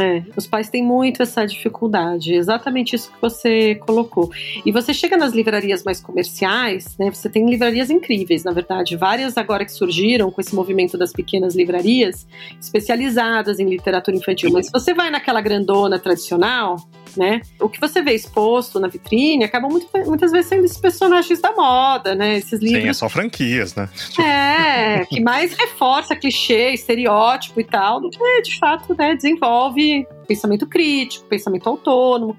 É, 0.00 0.22
os 0.36 0.46
pais 0.46 0.68
têm 0.68 0.82
muito 0.82 1.22
essa 1.22 1.46
dificuldade, 1.46 2.34
exatamente 2.34 2.96
isso 2.96 3.10
que 3.12 3.20
você 3.20 3.76
colocou. 3.76 4.30
E 4.64 4.72
você 4.72 4.92
chega 4.92 5.16
nas 5.16 5.32
livrarias 5.32 5.84
mais 5.84 6.00
comerciais, 6.00 6.96
né? 6.98 7.10
Você 7.10 7.28
tem 7.28 7.48
livrarias 7.48 7.88
incríveis, 7.90 8.42
na 8.42 8.52
verdade, 8.52 8.96
várias 8.96 9.36
agora 9.36 9.64
que 9.64 9.72
surgiram 9.72 10.30
com 10.30 10.40
esse 10.40 10.54
movimento 10.54 10.98
das 10.98 11.12
pequenas 11.12 11.54
livrarias 11.54 12.26
especializadas 12.60 13.60
em 13.60 13.68
literatura 13.68 14.16
infantil. 14.16 14.50
Mas 14.52 14.66
se 14.66 14.72
você 14.72 14.92
vai 14.92 15.10
naquela 15.10 15.40
grandona 15.40 15.98
tradicional, 15.98 16.76
né? 17.16 17.42
O 17.60 17.68
que 17.68 17.80
você 17.80 18.02
vê 18.02 18.12
exposto 18.12 18.78
na 18.78 18.88
vitrine 18.88 19.44
acaba 19.44 19.68
muito, 19.68 19.88
muitas 20.06 20.32
vezes 20.32 20.48
sendo 20.48 20.64
esses 20.64 20.78
personagens 20.78 21.40
da 21.40 21.52
moda, 21.52 22.14
né? 22.14 22.36
Esses 22.36 22.60
livros. 22.60 22.82
Sim, 22.82 22.88
é 22.88 22.92
só 22.92 23.08
franquias, 23.08 23.74
né? 23.74 23.88
É, 24.18 25.04
que 25.06 25.20
mais 25.20 25.54
reforça 25.54 26.14
clichê, 26.14 26.72
estereótipo 26.72 27.60
e 27.60 27.64
tal, 27.64 28.00
do 28.00 28.10
que 28.10 28.42
de 28.42 28.58
fato 28.58 28.94
né, 28.96 29.14
desenvolve 29.14 30.06
pensamento 30.26 30.66
crítico, 30.66 31.26
pensamento 31.26 31.68
autônomo 31.68 32.36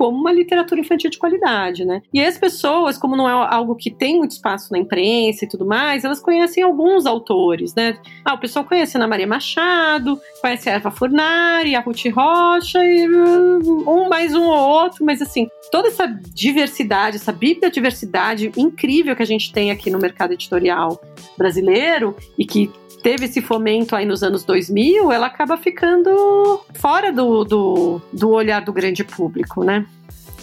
como 0.00 0.18
uma 0.18 0.32
literatura 0.32 0.80
infantil 0.80 1.10
de 1.10 1.18
qualidade, 1.18 1.84
né? 1.84 2.00
E 2.10 2.24
as 2.24 2.38
pessoas, 2.38 2.96
como 2.96 3.18
não 3.18 3.28
é 3.28 3.32
algo 3.54 3.74
que 3.74 3.90
tem 3.90 4.16
muito 4.16 4.30
espaço 4.30 4.72
na 4.72 4.78
imprensa 4.78 5.44
e 5.44 5.48
tudo 5.48 5.66
mais, 5.66 6.04
elas 6.04 6.20
conhecem 6.20 6.64
alguns 6.64 7.04
autores, 7.04 7.74
né? 7.74 7.98
Ah, 8.24 8.32
o 8.32 8.38
pessoal 8.38 8.64
conhece 8.64 8.96
Ana 8.96 9.06
Maria 9.06 9.26
Machado, 9.26 10.18
conhece 10.40 10.70
a 10.70 10.72
Eva 10.72 10.90
Furnari, 10.90 11.74
a 11.74 11.80
Ruth 11.80 12.06
Rocha, 12.14 12.82
e 12.82 13.06
hum, 13.06 13.84
um 13.86 14.08
mais 14.08 14.34
um 14.34 14.44
ou 14.44 14.70
outro, 14.70 15.04
mas 15.04 15.20
assim, 15.20 15.46
toda 15.70 15.88
essa 15.88 16.06
diversidade, 16.06 17.16
essa 17.16 17.30
bibliodiversidade 17.30 18.50
incrível 18.56 19.14
que 19.14 19.22
a 19.22 19.26
gente 19.26 19.52
tem 19.52 19.70
aqui 19.70 19.90
no 19.90 19.98
mercado 19.98 20.32
editorial 20.32 20.98
brasileiro 21.36 22.16
e 22.38 22.46
que 22.46 22.70
teve 23.02 23.26
esse 23.26 23.40
fomento 23.40 23.94
aí 23.96 24.04
nos 24.04 24.22
anos 24.22 24.44
2000, 24.44 25.10
ela 25.10 25.26
acaba 25.26 25.56
ficando 25.56 26.60
fora 26.74 27.12
do, 27.12 27.44
do, 27.44 28.00
do 28.12 28.30
olhar 28.30 28.60
do 28.60 28.72
grande 28.72 29.04
público, 29.04 29.64
né? 29.64 29.86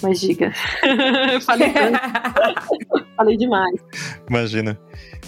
Mas 0.02 0.20
diga. 0.20 0.54
Falei, 1.42 1.72
Falei 3.16 3.38
demais. 3.38 3.80
Imagina. 4.30 4.78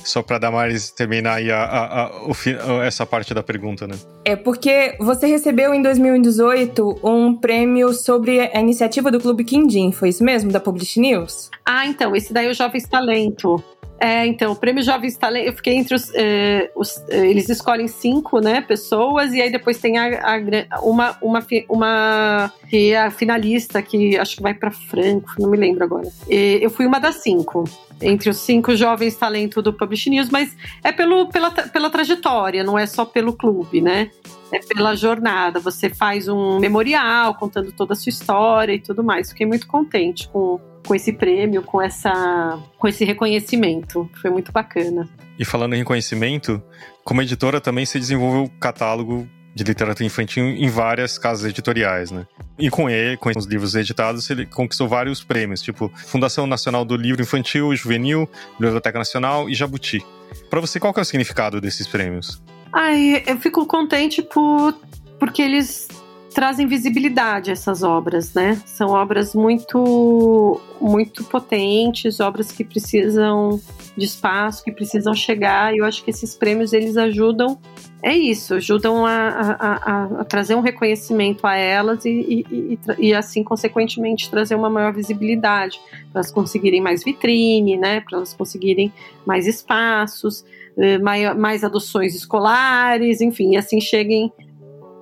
Só 0.04 0.22
para 0.22 0.38
dar 0.38 0.52
mais 0.52 0.92
terminar 0.92 1.36
aí 1.36 1.52
a, 1.52 1.64
a, 1.64 2.06
a, 2.06 2.86
essa 2.86 3.06
parte 3.06 3.34
da 3.34 3.44
pergunta, 3.44 3.88
né? 3.88 3.96
É 4.24 4.36
porque 4.36 4.96
você 5.00 5.28
recebeu 5.28 5.74
em 5.74 5.82
2018 5.82 7.02
um 7.04 7.36
prêmio 7.36 7.94
sobre 7.94 8.40
a 8.40 8.60
iniciativa 8.60 9.12
do 9.12 9.20
Clube 9.20 9.44
Quindim, 9.44 9.92
foi 9.92 10.10
isso 10.10 10.24
mesmo? 10.24 10.52
Da 10.52 10.60
Publish 10.60 11.00
News? 11.00 11.50
Ah, 11.66 11.86
então, 11.86 12.16
esse 12.16 12.32
daí 12.32 12.48
é 12.48 12.50
o 12.50 12.54
Jovens 12.54 12.88
Talento. 12.88 13.64
É, 14.00 14.26
então, 14.26 14.54
o 14.54 14.56
Prêmio 14.56 14.82
Jovens 14.82 15.18
Talento, 15.18 15.48
eu 15.48 15.54
fiquei 15.54 15.76
entre 15.76 15.94
os, 15.94 16.10
eh, 16.16 16.72
os, 16.76 17.04
eh, 17.10 17.28
Eles 17.28 17.50
escolhem 17.50 17.88
cinco, 17.88 18.40
né, 18.40 18.62
pessoas, 18.62 19.34
e 19.34 19.42
aí 19.42 19.52
depois 19.52 19.78
tem 19.78 19.98
a, 19.98 20.36
a, 20.36 20.82
uma, 20.82 21.18
uma, 21.22 21.46
uma. 21.68 22.54
que 22.70 22.92
é 22.92 23.02
a 23.02 23.12
finalista, 23.12 23.82
que 23.82 24.18
acho 24.18 24.38
que 24.38 24.42
vai 24.42 24.54
para 24.54 24.72
Franco, 24.72 25.30
não 25.38 25.50
me 25.50 25.58
lembro 25.58 25.84
agora. 25.84 26.08
E 26.30 26.60
eu 26.62 26.70
fui 26.70 26.86
uma 26.86 27.00
das 27.00 27.16
cinco. 27.16 27.66
Entre 28.02 28.30
os 28.30 28.38
cinco 28.38 28.74
jovens 28.78 29.18
talentos 29.18 29.62
do 29.62 29.74
Publish 29.74 30.10
News, 30.10 30.30
mas 30.30 30.56
é 30.82 30.90
pelo, 30.90 31.28
pela, 31.28 31.52
pela 31.52 31.90
trajetória, 31.90 32.64
não 32.64 32.80
é 32.80 32.86
só 32.86 33.04
pelo 33.04 33.34
clube, 33.34 33.82
né? 33.82 34.10
é 34.52 34.60
pela 34.60 34.96
jornada. 34.96 35.60
Você 35.60 35.90
faz 35.90 36.28
um 36.28 36.60
memorial 36.60 37.36
contando 37.36 37.72
toda 37.72 37.94
a 37.94 37.96
sua 37.96 38.10
história 38.10 38.74
e 38.74 38.80
tudo 38.80 39.04
mais. 39.04 39.30
Fiquei 39.30 39.46
muito 39.46 39.68
contente 39.68 40.28
com, 40.30 40.60
com 40.90 40.96
esse 40.96 41.14
prêmio, 41.14 41.62
com, 41.62 41.80
essa, 41.80 42.60
com 42.80 42.88
esse 42.88 43.06
reconhecimento. 43.06 44.10
Foi 44.20 44.32
muito 44.32 44.52
bacana. 44.52 45.08
E 45.38 45.46
falando 45.46 45.76
em 45.76 45.78
reconhecimento, 45.78 46.60
como 47.04 47.22
editora 47.22 47.62
também 47.62 47.86
se 47.86 48.00
desenvolveu 48.00 48.46
o 48.46 48.50
catálogo 48.50 49.30
de 49.54 49.64
literatura 49.64 50.04
infantil 50.04 50.46
em 50.46 50.68
várias 50.68 51.20
casas 51.20 51.48
editoriais, 51.48 52.10
né? 52.10 52.26
E 52.58 52.72
com 52.72 52.90
ele, 52.90 53.18
com 53.18 53.30
os 53.30 53.46
livros 53.46 53.76
editados, 53.76 54.28
ele 54.32 54.48
conquistou 54.48 54.88
vários 54.88 55.24
prêmios, 55.24 55.62
tipo 55.62 55.92
Fundação 56.08 56.48
Nacional 56.48 56.84
do 56.84 56.96
Livro 56.96 57.22
Infantil 57.22 57.72
e 57.72 57.76
Juvenil, 57.76 58.28
Biblioteca 58.60 58.98
Nacional 58.98 59.48
e 59.48 59.54
Jabuti. 59.54 60.04
Para 60.50 60.60
você, 60.60 60.80
qual 60.80 60.92
que 60.92 61.00
é 61.00 61.04
o 61.04 61.06
significado 61.06 61.62
desses 61.62 61.86
prêmios? 61.86 62.42
Ai, 62.74 63.24
eu 63.28 63.38
fico 63.38 63.64
contente 63.68 64.24
por, 64.24 64.74
porque 65.20 65.44
eles 65.44 65.88
trazem 66.34 66.68
visibilidade 66.68 67.50
a 67.50 67.54
essas 67.54 67.84
obras, 67.84 68.34
né? 68.34 68.62
São 68.66 68.90
obras 68.90 69.34
muito, 69.34 70.60
muito 70.80 71.24
potentes, 71.24 72.20
obras 72.20 72.52
que 72.52 72.64
precisam 72.64 73.60
de 73.98 74.06
espaço, 74.06 74.64
que 74.64 74.72
precisam 74.72 75.14
chegar. 75.14 75.74
E 75.74 75.80
eu 75.80 75.86
acho 75.86 76.04
que 76.04 76.10
esses 76.10 76.36
prêmios 76.36 76.72
eles 76.72 76.98
ajudam, 76.98 77.58
é 78.02 78.16
isso, 78.16 78.54
ajudam 78.54 79.06
a, 79.06 79.58
a, 79.60 80.22
a, 80.22 80.26
trazer 80.26 80.56
um 80.56 80.62
reconhecimento 80.62 81.46
a 81.46 81.56
elas 81.56 82.06
e, 82.06 82.10
e, 82.10 82.46
e, 82.52 82.80
e, 83.08 83.14
assim, 83.14 83.44
consequentemente, 83.44 84.30
trazer 84.30 84.56
uma 84.56 84.70
maior 84.70 84.94
visibilidade 84.94 85.80
para 86.12 86.22
elas 86.22 86.32
conseguirem 86.32 86.80
mais 86.80 87.04
vitrine, 87.04 87.78
né? 87.78 88.02
Para 88.02 88.20
elas 88.20 88.34
conseguirem 88.34 88.94
mais 89.26 89.48
espaços. 89.48 90.46
Eh, 90.78 90.98
mais, 91.00 91.36
mais 91.36 91.64
adoções 91.66 92.16
escolares, 92.16 93.20
enfim, 93.20 93.56
e 93.56 93.58
assim 93.58 93.82
cheguem 93.82 94.32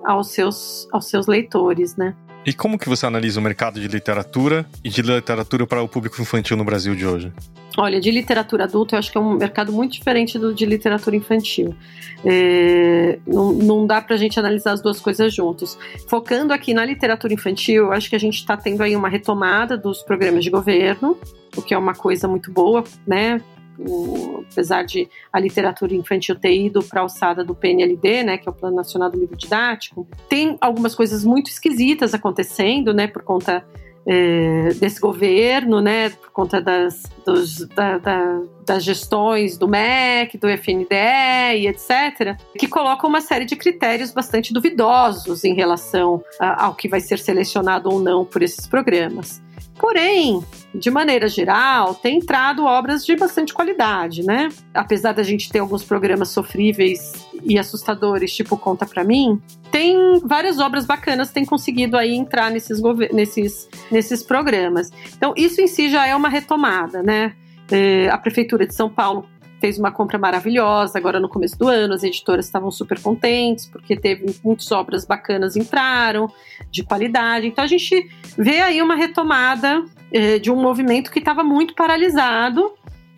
aos 0.07 0.29
seus, 0.29 0.87
aos 0.91 1.09
seus 1.09 1.27
leitores, 1.27 1.97
né? 1.97 2.15
E 2.45 2.53
como 2.53 2.79
que 2.79 2.87
você 2.87 3.05
analisa 3.05 3.41
o 3.41 3.43
mercado 3.43 3.77
de 3.77 3.89
literatura 3.89 4.65
e 4.81 4.89
de 4.89 5.01
literatura 5.01 5.67
para 5.67 5.83
o 5.83 5.87
público 5.87 6.21
infantil 6.21 6.55
no 6.55 6.63
Brasil 6.63 6.95
de 6.95 7.05
hoje? 7.05 7.33
Olha, 7.77 7.99
de 7.99 8.09
literatura 8.09 8.63
adulta 8.63 8.95
eu 8.95 8.99
acho 8.99 9.11
que 9.11 9.17
é 9.17 9.21
um 9.21 9.33
mercado 9.33 9.73
muito 9.73 9.91
diferente 9.91 10.39
do 10.39 10.53
de 10.53 10.65
literatura 10.65 11.15
infantil. 11.17 11.75
É, 12.23 13.19
não, 13.27 13.51
não 13.51 13.85
dá 13.85 14.01
para 14.01 14.15
a 14.15 14.17
gente 14.17 14.39
analisar 14.39 14.71
as 14.71 14.81
duas 14.81 14.99
coisas 15.01 15.35
juntos. 15.35 15.77
Focando 16.07 16.53
aqui 16.53 16.73
na 16.73 16.85
literatura 16.85 17.33
infantil, 17.33 17.87
eu 17.87 17.91
acho 17.91 18.09
que 18.09 18.15
a 18.15 18.19
gente 18.19 18.35
está 18.35 18.55
tendo 18.55 18.81
aí 18.81 18.95
uma 18.95 19.09
retomada 19.09 19.77
dos 19.77 20.01
programas 20.01 20.43
de 20.45 20.49
governo, 20.49 21.17
o 21.55 21.61
que 21.61 21.73
é 21.73 21.77
uma 21.77 21.93
coisa 21.93 22.29
muito 22.29 22.49
boa, 22.49 22.85
né? 23.05 23.41
O, 23.79 24.43
apesar 24.51 24.83
de 24.83 25.07
a 25.31 25.39
literatura 25.39 25.93
infantil 25.93 26.35
ter 26.35 26.55
ido 26.55 26.83
para 26.83 27.01
a 27.01 27.03
alçada 27.03 27.43
do 27.43 27.55
PNLD, 27.55 28.23
né, 28.23 28.37
que 28.37 28.47
é 28.47 28.51
o 28.51 28.55
Plano 28.55 28.75
Nacional 28.75 29.09
do 29.09 29.19
Livro 29.19 29.37
Didático, 29.37 30.07
tem 30.29 30.57
algumas 30.61 30.95
coisas 30.95 31.23
muito 31.23 31.49
esquisitas 31.49 32.13
acontecendo, 32.13 32.93
né, 32.93 33.07
por 33.07 33.23
conta 33.23 33.63
é, 34.09 34.69
desse 34.75 35.01
governo, 35.01 35.81
né, 35.81 36.09
por 36.09 36.31
conta 36.31 36.61
das, 36.61 37.03
dos, 37.25 37.67
da, 37.67 37.97
da, 37.97 38.41
das 38.65 38.83
gestões 38.83 39.57
do 39.57 39.67
MEC, 39.67 40.37
do 40.37 40.47
FNDE 40.47 41.57
e 41.57 41.67
etc., 41.67 42.37
que 42.57 42.67
colocam 42.67 43.09
uma 43.09 43.19
série 43.19 43.43
de 43.43 43.57
critérios 43.57 44.11
bastante 44.11 44.53
duvidosos 44.53 45.43
em 45.43 45.53
relação 45.53 46.23
a, 46.39 46.65
ao 46.65 46.75
que 46.75 46.87
vai 46.87 47.01
ser 47.01 47.19
selecionado 47.19 47.89
ou 47.89 47.99
não 47.99 48.23
por 48.23 48.41
esses 48.41 48.65
programas. 48.65 49.41
Porém, 49.79 50.43
de 50.73 50.89
maneira 50.89 51.27
geral, 51.27 51.95
tem 51.95 52.17
entrado 52.17 52.65
obras 52.65 53.05
de 53.05 53.15
bastante 53.15 53.53
qualidade, 53.53 54.23
né? 54.23 54.49
Apesar 54.73 55.13
da 55.13 55.23
gente 55.23 55.49
ter 55.49 55.59
alguns 55.59 55.83
programas 55.83 56.29
sofríveis 56.29 57.13
e 57.43 57.57
assustadores, 57.57 58.33
tipo 58.33 58.57
Conta 58.57 58.85
Pra 58.85 59.03
Mim, 59.03 59.41
tem 59.71 60.19
várias 60.23 60.59
obras 60.59 60.85
bacanas 60.85 61.31
têm 61.31 61.45
conseguido 61.45 61.97
aí 61.97 62.15
entrar 62.15 62.49
nesses, 62.51 62.81
nesses, 63.13 63.69
nesses 63.91 64.23
programas. 64.23 64.91
Então, 65.15 65.33
isso 65.37 65.61
em 65.61 65.67
si 65.67 65.89
já 65.89 66.07
é 66.07 66.15
uma 66.15 66.29
retomada, 66.29 67.03
né? 67.03 67.33
É, 67.69 68.09
a 68.09 68.17
Prefeitura 68.17 68.65
de 68.65 68.73
São 68.73 68.89
Paulo 68.89 69.27
fez 69.59 69.77
uma 69.77 69.91
compra 69.91 70.17
maravilhosa 70.17 70.97
agora 70.97 71.19
no 71.19 71.29
começo 71.29 71.57
do 71.57 71.67
ano. 71.67 71.93
As 71.93 72.03
editoras 72.03 72.45
estavam 72.45 72.71
super 72.71 72.99
contentes 72.99 73.65
porque 73.65 73.95
teve 73.95 74.35
muitas 74.43 74.71
obras 74.71 75.05
bacanas 75.05 75.55
entraram 75.55 76.31
de 76.71 76.83
qualidade. 76.83 77.47
Então 77.47 77.63
a 77.63 77.67
gente 77.67 78.09
vê 78.37 78.61
aí 78.61 78.81
uma 78.81 78.95
retomada 78.95 79.83
eh, 80.11 80.39
de 80.39 80.51
um 80.51 80.61
movimento 80.61 81.11
que 81.11 81.19
estava 81.19 81.43
muito 81.43 81.73
paralisado 81.75 82.73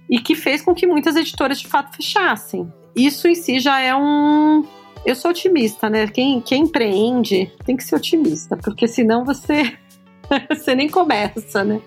e 0.10 0.20
que 0.20 0.36
fez 0.36 0.62
com 0.62 0.74
que 0.74 0.88
muitas 0.88 1.16
editoras 1.16 1.60
de 1.60 1.68
fato 1.68 1.96
fechassem. 1.96 2.72
Isso 2.96 3.28
em 3.28 3.36
si 3.36 3.60
já 3.60 3.80
é 3.80 3.96
um. 3.96 4.66
Eu 5.06 5.16
sou 5.16 5.32
otimista, 5.32 5.90
né? 5.90 6.08
Quem, 6.08 6.42
quem 6.42 6.64
empreende 6.64 7.52
tem 7.66 7.78
que 7.78 7.84
ser 7.84 7.96
otimista, 7.96 8.58
porque 8.58 8.88
senão 8.88 9.24
você 9.24 9.78
você 10.50 10.76
nem 10.76 10.90
começa, 10.90 11.64
né? 11.64 11.82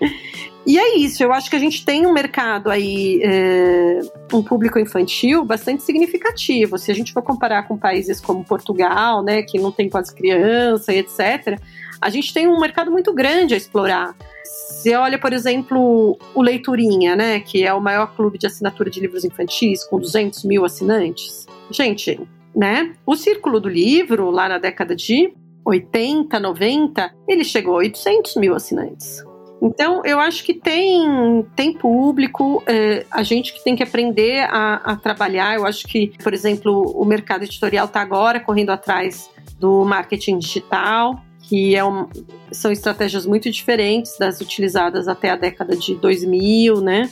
E 0.65 0.79
é 0.79 0.95
isso, 0.97 1.21
eu 1.21 1.33
acho 1.33 1.49
que 1.49 1.57
a 1.57 1.59
gente 1.59 1.83
tem 1.83 2.05
um 2.07 2.13
mercado 2.13 2.69
aí, 2.69 3.19
é, 3.21 3.99
um 4.31 4.41
público 4.41 4.79
infantil 4.79 5.43
bastante 5.43 5.83
significativo. 5.83 6.77
Se 6.77 6.89
a 6.89 6.95
gente 6.95 7.11
for 7.11 7.21
comparar 7.21 7.63
com 7.67 7.77
países 7.77 8.21
como 8.21 8.45
Portugal, 8.45 9.21
né, 9.21 9.41
que 9.43 9.59
não 9.59 9.73
tem 9.73 9.89
quase 9.89 10.15
criança 10.15 10.93
e 10.93 10.99
etc., 10.99 11.59
a 11.99 12.09
gente 12.09 12.33
tem 12.33 12.47
um 12.47 12.59
mercado 12.61 12.89
muito 12.89 13.13
grande 13.13 13.53
a 13.53 13.57
explorar. 13.57 14.15
Você 14.43 14.95
olha, 14.95 15.19
por 15.19 15.33
exemplo, 15.33 16.17
o 16.33 16.41
Leiturinha, 16.41 17.15
né, 17.15 17.41
que 17.41 17.65
é 17.65 17.73
o 17.73 17.81
maior 17.81 18.15
clube 18.15 18.37
de 18.37 18.47
assinatura 18.47 18.89
de 18.89 19.01
livros 19.01 19.25
infantis, 19.25 19.83
com 19.83 19.99
200 19.99 20.45
mil 20.45 20.63
assinantes. 20.63 21.45
Gente, 21.71 22.19
né, 22.55 22.93
o 23.05 23.17
Círculo 23.17 23.59
do 23.59 23.67
Livro, 23.67 24.29
lá 24.31 24.47
na 24.47 24.59
década 24.59 24.95
de 24.95 25.33
80, 25.65 26.39
90, 26.39 27.13
ele 27.27 27.43
chegou 27.43 27.75
a 27.75 27.77
800 27.79 28.35
mil 28.37 28.55
assinantes. 28.55 29.23
Então, 29.65 30.01
eu 30.03 30.19
acho 30.19 30.43
que 30.43 30.53
tem, 30.53 31.45
tem 31.55 31.71
público, 31.71 32.61
é, 32.67 33.05
a 33.09 33.23
gente 33.23 33.53
que 33.53 33.63
tem 33.63 33.77
que 33.77 33.81
aprender 33.81 34.41
a, 34.49 34.75
a, 34.83 34.95
trabalhar. 34.97 35.55
Eu 35.55 35.65
acho 35.65 35.87
que, 35.87 36.11
por 36.21 36.33
exemplo, 36.33 36.91
o 36.93 37.05
mercado 37.05 37.45
editorial 37.45 37.85
está 37.85 38.01
agora 38.01 38.41
correndo 38.41 38.71
atrás 38.71 39.29
do 39.57 39.85
marketing 39.85 40.39
digital, 40.39 41.17
que 41.39 41.77
é 41.77 41.83
um, 41.83 42.09
são 42.51 42.73
estratégias 42.73 43.25
muito 43.25 43.49
diferentes 43.49 44.17
das 44.19 44.41
utilizadas 44.41 45.07
até 45.07 45.29
a 45.29 45.37
década 45.37 45.77
de 45.77 45.95
2000, 45.95 46.81
né? 46.81 47.09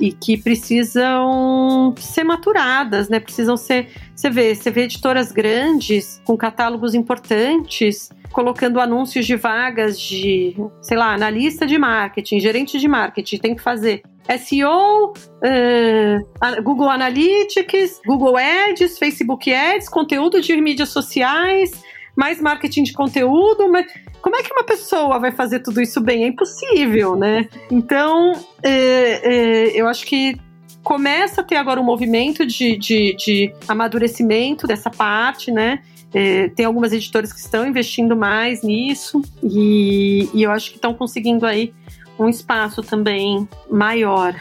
e 0.00 0.10
que 0.10 0.36
precisam 0.36 1.94
ser 1.98 2.24
maturadas, 2.24 3.08
né? 3.08 3.20
Precisam 3.20 3.56
ser. 3.56 3.88
Você 4.16 4.30
vê, 4.30 4.54
você 4.54 4.70
vê 4.70 4.84
editoras 4.84 5.30
grandes 5.30 6.20
com 6.24 6.36
catálogos 6.36 6.94
importantes 6.94 8.10
colocando 8.32 8.80
anúncios 8.80 9.26
de 9.26 9.36
vagas 9.36 10.00
de, 10.00 10.56
sei 10.80 10.96
lá, 10.96 11.14
analista 11.14 11.66
de 11.66 11.78
marketing, 11.78 12.40
gerente 12.40 12.78
de 12.78 12.88
marketing, 12.88 13.38
tem 13.38 13.54
que 13.54 13.62
fazer 13.62 14.02
SEO, 14.38 15.10
uh, 15.10 15.14
eh, 15.42 16.18
Google 16.62 16.88
Analytics, 16.88 18.00
Google 18.06 18.36
Ads, 18.36 18.98
Facebook 18.98 19.52
Ads, 19.52 19.88
conteúdo 19.88 20.40
de 20.40 20.56
mídias 20.60 20.90
sociais, 20.90 21.70
mais 22.16 22.40
marketing 22.40 22.84
de 22.84 22.92
conteúdo, 22.92 23.68
mas 23.70 23.86
como 24.20 24.36
é 24.36 24.42
que 24.42 24.52
uma 24.52 24.64
pessoa 24.64 25.18
vai 25.18 25.32
fazer 25.32 25.60
tudo 25.60 25.80
isso 25.80 26.00
bem? 26.00 26.24
É 26.24 26.28
impossível, 26.28 27.16
né? 27.16 27.48
Então, 27.70 28.32
é, 28.62 28.70
é, 28.70 29.80
eu 29.80 29.88
acho 29.88 30.06
que 30.06 30.36
começa 30.82 31.40
a 31.40 31.44
ter 31.44 31.56
agora 31.56 31.80
um 31.80 31.84
movimento 31.84 32.46
de, 32.46 32.76
de, 32.76 33.14
de 33.16 33.54
amadurecimento 33.66 34.66
dessa 34.66 34.90
parte, 34.90 35.50
né? 35.50 35.80
É, 36.14 36.48
tem 36.48 36.66
algumas 36.66 36.92
editoras 36.92 37.32
que 37.32 37.38
estão 37.38 37.66
investindo 37.66 38.14
mais 38.14 38.62
nisso 38.62 39.22
e, 39.42 40.28
e 40.34 40.42
eu 40.42 40.50
acho 40.50 40.70
que 40.70 40.76
estão 40.76 40.92
conseguindo 40.92 41.46
aí 41.46 41.72
um 42.18 42.28
espaço 42.28 42.82
também 42.82 43.48
maior. 43.70 44.34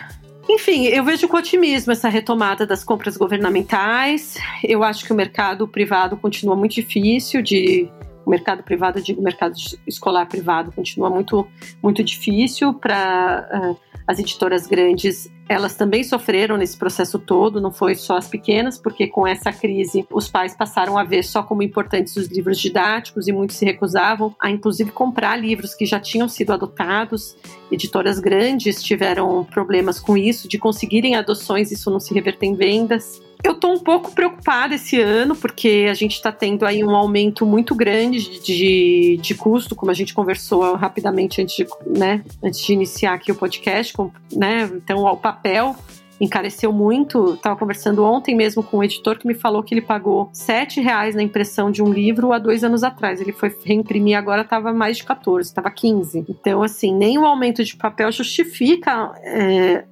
Enfim, 0.50 0.86
eu 0.88 1.04
vejo 1.04 1.28
com 1.28 1.38
otimismo 1.38 1.94
essa 1.94 2.10
retomada 2.10 2.66
das 2.66 2.84
compras 2.84 3.16
governamentais. 3.16 4.38
Eu 4.64 4.84
acho 4.84 5.06
que 5.06 5.14
o 5.14 5.16
mercado 5.16 5.68
privado 5.68 6.18
continua 6.18 6.56
muito 6.56 6.76
difícil 6.76 7.42
de 7.42 7.88
o 8.26 8.30
mercado 8.30 8.64
privado, 8.64 9.02
digo, 9.02 9.22
o 9.22 9.24
mercado 9.24 9.56
escolar 9.86 10.26
privado 10.28 10.72
continua 10.72 11.10
muito, 11.10 11.48
muito 11.82 12.04
difícil 12.04 12.74
para 12.74 13.50
uh, 13.72 13.92
as 14.08 14.20
editoras 14.20 14.68
grandes. 14.68 15.32
Elas 15.50 15.76
também 15.76 16.04
sofreram 16.04 16.56
nesse 16.56 16.78
processo 16.78 17.20
todo, 17.20 17.60
não 17.60 17.72
foi 17.72 17.96
só 17.96 18.16
as 18.16 18.28
pequenas, 18.28 18.78
porque 18.78 19.08
com 19.08 19.28
essa 19.28 19.52
crise 19.52 20.06
os 20.12 20.30
pais 20.30 20.56
passaram 20.56 20.98
a 20.98 21.04
ver 21.04 21.24
só 21.24 21.44
como 21.44 21.62
importantes 21.62 22.16
os 22.16 22.28
livros 22.28 22.58
didáticos 22.58 23.28
e 23.28 23.32
muitos 23.34 23.58
se 23.58 23.66
recusavam 23.66 24.34
a, 24.40 24.50
inclusive, 24.50 24.92
comprar 24.92 25.36
livros 25.36 25.74
que 25.74 25.86
já 25.86 26.00
tinham 26.00 26.30
sido 26.30 26.54
adotados. 26.54 27.36
Editoras 27.72 28.20
grandes 28.20 28.82
tiveram 28.82 29.44
problemas 29.44 30.00
com 30.00 30.16
isso, 30.16 30.48
de 30.48 30.58
conseguirem 30.58 31.16
adoções, 31.16 31.72
isso 31.72 31.90
não 31.92 32.00
se 32.00 32.14
reverter 32.14 32.46
em 32.46 32.56
vendas. 32.56 33.22
Eu 33.44 33.54
estou 33.54 33.74
um 33.74 33.80
pouco 33.80 34.12
preocupada 34.12 34.76
esse 34.76 35.00
ano, 35.00 35.36
porque 35.36 35.88
a 35.89 35.94
gente 35.94 36.14
está 36.14 36.32
tendo 36.32 36.66
aí 36.66 36.84
um 36.84 36.96
aumento 36.96 37.46
muito 37.46 37.74
grande 37.74 38.39
de, 38.42 39.18
de 39.22 39.36
custo, 39.36 39.76
como 39.76 39.92
a 39.92 39.96
gente 39.96 40.14
conversou 40.14 40.76
rapidamente 40.76 41.42
antes 41.42 41.56
de, 41.56 41.68
né, 41.86 42.24
antes 42.44 42.60
de 42.60 42.74
iniciar 42.74 43.14
aqui 43.14 43.32
o 43.32 43.36
podcast, 43.36 43.94
com, 43.94 44.12
né, 44.32 44.70
então 44.74 45.04
o 45.04 45.18
papel 45.18 45.76
encareceu 46.22 46.72
muito. 46.72 47.34
Estava 47.34 47.56
conversando 47.56 48.04
ontem 48.04 48.36
mesmo 48.36 48.62
com 48.62 48.78
um 48.78 48.84
editor 48.84 49.18
que 49.18 49.28
me 49.28 49.34
falou 49.34 49.64
que 49.64 49.74
ele 49.74 49.82
pagou 49.82 50.30
sete 50.32 50.80
reais 50.80 51.16
na 51.16 51.24
impressão 51.24 51.72
de 51.72 51.82
um 51.82 51.92
livro 51.92 52.32
há 52.32 52.38
dois 52.38 52.64
anos 52.64 52.84
atrás. 52.84 53.20
Ele 53.20 53.34
foi 53.34 53.54
reimprimir 53.66 54.16
agora 54.16 54.44
estava 54.44 54.72
mais 54.72 54.98
de 54.98 55.04
14, 55.04 55.50
estava 55.50 55.72
15. 55.72 56.26
Então, 56.30 56.62
assim, 56.62 56.96
nem 56.96 57.18
o 57.18 57.26
aumento 57.26 57.64
de 57.64 57.76
papel 57.76 58.12
justifica 58.12 59.12
é, 59.24 59.84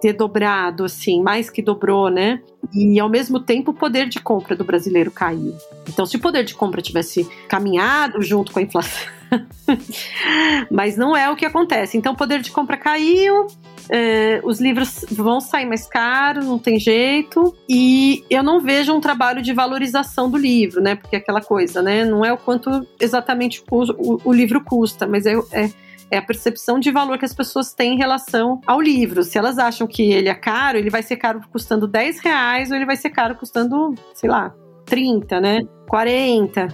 ter 0.00 0.12
dobrado, 0.12 0.84
assim, 0.84 1.22
mais 1.22 1.50
que 1.50 1.62
dobrou, 1.62 2.08
né? 2.08 2.40
E 2.72 2.98
ao 2.98 3.08
mesmo 3.08 3.40
tempo 3.40 3.70
o 3.70 3.74
poder 3.74 4.08
de 4.08 4.20
compra 4.20 4.56
do 4.56 4.64
brasileiro 4.64 5.10
caiu. 5.10 5.54
Então, 5.88 6.04
se 6.06 6.16
o 6.16 6.20
poder 6.20 6.44
de 6.44 6.54
compra 6.54 6.82
tivesse 6.82 7.28
caminhado 7.48 8.22
junto 8.22 8.52
com 8.52 8.58
a 8.58 8.62
inflação. 8.62 9.06
Mas 10.70 10.96
não 10.96 11.16
é 11.16 11.30
o 11.30 11.36
que 11.36 11.44
acontece. 11.44 11.96
Então, 11.96 12.12
o 12.12 12.16
poder 12.16 12.40
de 12.40 12.50
compra 12.50 12.76
caiu, 12.76 13.46
é, 13.90 14.40
os 14.44 14.60
livros 14.60 15.04
vão 15.10 15.40
sair 15.40 15.66
mais 15.66 15.86
caros, 15.86 16.46
não 16.46 16.58
tem 16.58 16.78
jeito. 16.78 17.54
E 17.68 18.24
eu 18.30 18.42
não 18.42 18.60
vejo 18.60 18.92
um 18.92 19.00
trabalho 19.00 19.42
de 19.42 19.52
valorização 19.52 20.30
do 20.30 20.36
livro, 20.36 20.80
né? 20.80 20.94
Porque 20.94 21.16
é 21.16 21.18
aquela 21.18 21.40
coisa, 21.40 21.82
né? 21.82 22.04
Não 22.04 22.24
é 22.24 22.32
o 22.32 22.38
quanto 22.38 22.86
exatamente 23.00 23.62
o, 23.70 23.82
o, 23.98 24.20
o 24.24 24.32
livro 24.32 24.62
custa, 24.62 25.06
mas 25.06 25.26
é, 25.26 25.34
é 25.52 25.70
é 26.10 26.18
a 26.18 26.22
percepção 26.22 26.78
de 26.78 26.90
valor 26.90 27.18
que 27.18 27.24
as 27.24 27.34
pessoas 27.34 27.72
têm 27.72 27.94
em 27.94 27.98
relação 27.98 28.60
ao 28.66 28.80
livro. 28.80 29.22
Se 29.22 29.38
elas 29.38 29.58
acham 29.58 29.86
que 29.86 30.12
ele 30.12 30.28
é 30.28 30.34
caro, 30.34 30.78
ele 30.78 30.90
vai 30.90 31.02
ser 31.02 31.16
caro 31.16 31.40
custando 31.50 31.86
10 31.86 32.20
reais 32.20 32.70
ou 32.70 32.76
ele 32.76 32.86
vai 32.86 32.96
ser 32.96 33.10
caro 33.10 33.34
custando, 33.34 33.94
sei 34.14 34.28
lá, 34.28 34.54
30, 34.84 35.40
né? 35.40 35.60
40. 35.88 36.68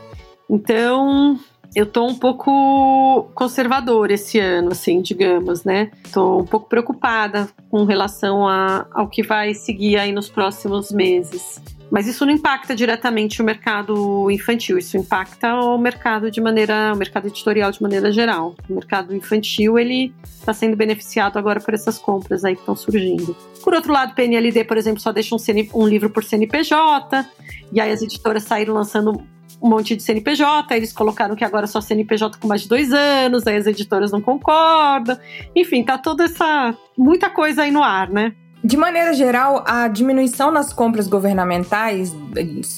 Então, 0.49 1.39
eu 1.75 1.87
tô 1.87 2.05
um 2.05 2.15
pouco 2.15 3.31
conservador 3.35 4.11
esse 4.11 4.39
ano, 4.39 4.73
assim, 4.73 5.01
digamos, 5.01 5.65
né? 5.65 5.91
Tô 6.13 6.41
um 6.41 6.45
pouco 6.45 6.69
preocupada 6.69 7.49
com 7.71 7.85
relação 7.85 8.49
a, 8.49 8.87
ao 8.93 9.09
que 9.09 9.23
vai 9.23 9.55
seguir 9.55 9.97
aí 9.97 10.13
nos 10.13 10.29
próximos 10.29 10.91
meses. 10.91 11.63
Mas 11.91 12.07
isso 12.07 12.25
não 12.25 12.33
impacta 12.33 12.75
diretamente 12.75 13.43
o 13.43 13.45
mercado 13.45 14.31
infantil, 14.31 14.79
isso 14.79 14.97
impacta 14.97 15.55
o 15.57 15.77
mercado 15.77 16.31
de 16.31 16.41
maneira, 16.41 16.93
o 16.95 16.97
mercado 16.97 17.27
editorial 17.27 17.73
de 17.73 17.83
maneira 17.83 18.13
geral. 18.13 18.55
O 18.69 18.75
mercado 18.75 19.15
infantil 19.15 19.79
ele 19.79 20.15
está 20.25 20.55
sendo 20.55 20.77
beneficiado 20.77 21.37
agora 21.37 21.61
por 21.61 21.75
essas 21.75 21.99
compras 21.99 22.45
aí 22.45 22.55
que 22.55 22.61
estão 22.61 22.77
surgindo. 22.77 23.37
Por 23.63 23.75
outro 23.75 23.93
lado, 23.93 24.15
PNLD, 24.15 24.65
por 24.65 24.77
exemplo, 24.77 25.01
só 25.01 25.13
deixa 25.13 25.35
um, 25.35 25.39
CN, 25.39 25.69
um 25.75 25.87
livro 25.87 26.11
por 26.11 26.23
CNPJ, 26.23 27.27
e 27.73 27.81
aí 27.81 27.91
as 27.91 28.03
editoras 28.03 28.45
saíram 28.45 28.75
lançando 28.75 29.23
um 29.63 29.69
monte 29.69 29.95
de 29.95 30.03
CNPJ, 30.03 30.75
eles 30.75 30.93
colocaram 30.93 31.37
que 31.37 31.45
agora 31.45 31.67
só 31.67 31.81
CNPJ 31.81 32.39
com 32.39 32.49
mais 32.49 32.63
de 32.63 32.69
dois 32.69 32.93
anos, 32.93 33.47
aí 33.47 33.57
as 33.57 33.67
editoras 33.67 34.11
não 34.11 34.21
concordam. 34.21 35.19
Enfim, 35.55 35.85
tá 35.85 35.99
toda 35.99 36.25
essa. 36.25 36.75
muita 36.97 37.29
coisa 37.29 37.63
aí 37.63 37.71
no 37.71 37.83
ar, 37.83 38.09
né? 38.09 38.33
De 38.63 38.77
maneira 38.77 39.15
geral, 39.15 39.65
a 39.67 39.89
diminuição 39.89 40.51
nas 40.51 40.73
compras 40.73 41.09
governamentais 41.09 42.15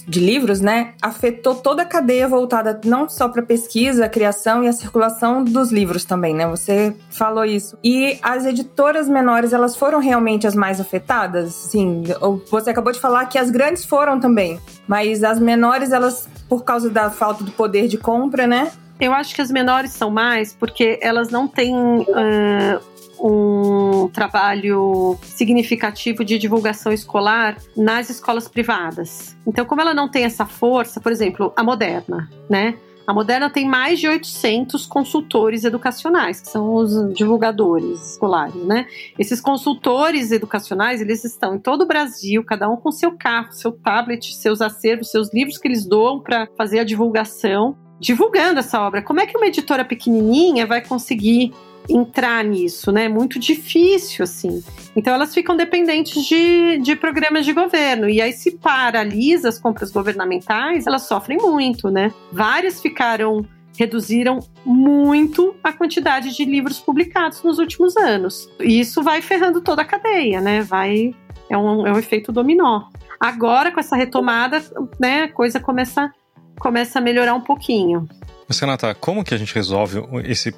de 0.07 0.21
livros, 0.21 0.61
né, 0.61 0.95
afetou 1.03 1.57
toda 1.57 1.83
a 1.83 1.85
cadeia 1.85 2.29
voltada 2.29 2.81
não 2.85 3.09
só 3.09 3.29
para 3.29 3.43
pesquisa, 3.43 4.05
a 4.05 4.09
criação 4.09 4.63
e 4.63 4.69
a 4.69 4.73
circulação 4.73 5.43
dos 5.43 5.73
livros 5.73 6.05
também, 6.05 6.35
né? 6.35 6.47
Você 6.47 6.95
falou 7.11 7.45
isso. 7.45 7.77
E 7.83 8.17
as 8.23 8.47
editoras 8.47 9.09
menores, 9.09 9.53
elas 9.53 9.75
foram 9.75 9.99
realmente 9.99 10.47
as 10.47 10.55
mais 10.55 10.81
afetadas? 10.81 11.53
Sim, 11.53 12.05
você 12.49 12.71
acabou 12.71 12.93
de 12.93 13.01
falar 13.01 13.27
que 13.27 13.37
as 13.37 13.51
grandes 13.51 13.85
foram 13.85 14.21
também, 14.21 14.61
mas 14.87 15.25
as 15.25 15.41
menores, 15.41 15.91
elas 15.91 16.29
por 16.49 16.65
causa 16.65 16.91
da 16.91 17.11
falta 17.11 17.43
do 17.43 17.51
poder 17.51 17.89
de 17.89 17.99
compra, 17.99 18.47
né? 18.47 18.71
Eu 19.01 19.13
acho 19.13 19.35
que 19.35 19.41
as 19.41 19.51
menores 19.51 19.91
são 19.91 20.11
mais 20.11 20.55
porque 20.55 20.99
elas 21.03 21.29
não 21.29 21.49
têm 21.49 21.75
uh, 21.75 22.81
um 23.23 24.09
trabalho 24.09 25.17
significativo 25.23 26.25
de 26.25 26.39
divulgação 26.39 26.93
escolar 26.93 27.57
nas 27.77 28.11
escolas 28.11 28.49
privadas. 28.49 29.37
Então, 29.47 29.65
como 29.65 29.81
ela 29.81 29.95
não 29.95 30.09
tem 30.09 30.25
essa 30.25 30.45
força, 30.45 31.01
por 31.01 31.13
exemplo, 31.13 31.53
a 31.57 31.63
Moderna, 31.63 32.29
né? 32.51 32.75
A 33.07 33.13
Moderna 33.13 33.51
tem 33.51 33.67
mais 33.67 33.99
de 33.99 34.07
800 34.07 34.87
consultores 34.87 35.65
educacionais, 35.65 36.41
que 36.41 36.49
são 36.49 36.75
os 36.75 37.13
divulgadores 37.13 38.13
escolares, 38.13 38.65
né? 38.65 38.87
Esses 39.19 39.41
consultores 39.41 40.31
educacionais, 40.31 41.01
eles 41.01 41.25
estão 41.25 41.57
em 41.57 41.59
todo 41.59 41.83
o 41.83 41.87
Brasil, 41.87 42.45
cada 42.45 42.69
um 42.69 42.77
com 42.77 42.93
seu 42.93 43.17
carro, 43.17 43.53
seu 43.53 43.73
tablet, 43.73 44.35
seus 44.35 44.61
acervos, 44.61 45.11
seus 45.11 45.33
livros 45.33 45.59
que 45.59 45.67
eles 45.67 45.85
doam 45.85 46.21
para 46.21 46.49
fazer 46.57 46.79
a 46.79 46.85
divulgação, 46.85 47.77
divulgando 47.99 48.61
essa 48.61 48.81
obra. 48.81 49.03
Como 49.03 49.21
é 49.21 49.27
que 49.27 49.37
uma 49.37 49.47
editora 49.47 49.85
pequenininha 49.85 50.65
vai 50.65 50.81
conseguir 50.81 51.53
entrar 51.89 52.45
nisso, 52.45 52.93
né? 52.93 53.09
Muito 53.09 53.39
difícil, 53.39 54.25
assim. 54.25 54.63
Então 54.95 55.13
elas 55.13 55.35
ficam 55.35 55.57
dependentes 55.57 56.25
de, 56.25 56.79
de 56.79 56.97
programas 56.97 57.45
de 57.45 57.53
governo. 57.53 58.09
E 58.09 58.21
aí, 58.21 58.33
se 58.33 58.53
paralisa 58.53 59.49
as 59.49 59.59
compras 59.59 59.91
governamentais, 59.91 60.87
elas 60.87 61.03
sofrem 61.03 61.39
muito, 61.39 61.91
né? 61.91 62.13
Várias 62.31 62.81
ficaram. 62.81 63.45
Reduziram 63.75 64.39
muito 64.67 65.57
a 65.65 65.73
quantidade 65.73 66.37
de 66.37 66.45
livros 66.45 66.79
publicados 66.79 67.43
nos 67.43 67.59
últimos 67.59 67.97
anos. 67.97 68.47
E 68.61 68.79
isso 68.79 69.03
vai 69.03 69.23
ferrando 69.23 69.63
toda 69.63 69.81
a 69.81 69.85
cadeia, 69.85 70.43
né? 70.43 70.61
Vai. 70.61 71.15
É 71.49 71.57
um, 71.57 71.87
é 71.87 71.93
um 71.93 71.99
efeito 71.99 72.31
dominó. 72.31 72.83
Agora, 73.19 73.73
com 73.73 73.81
essa 73.81 73.97
retomada, 73.97 74.63
né, 75.01 75.23
a 75.23 75.29
coisa 75.33 75.59
começa, 75.59 76.13
começa 76.59 76.99
a 76.99 77.03
melhorar 77.03 77.35
um 77.35 77.41
pouquinho. 77.41 78.07
Mas, 78.47 78.59
Renata, 78.59 78.95
como 78.95 79.25
que 79.25 79.33
a 79.33 79.39
gente 79.39 79.55
resolve 79.55 80.03
esse 80.25 80.53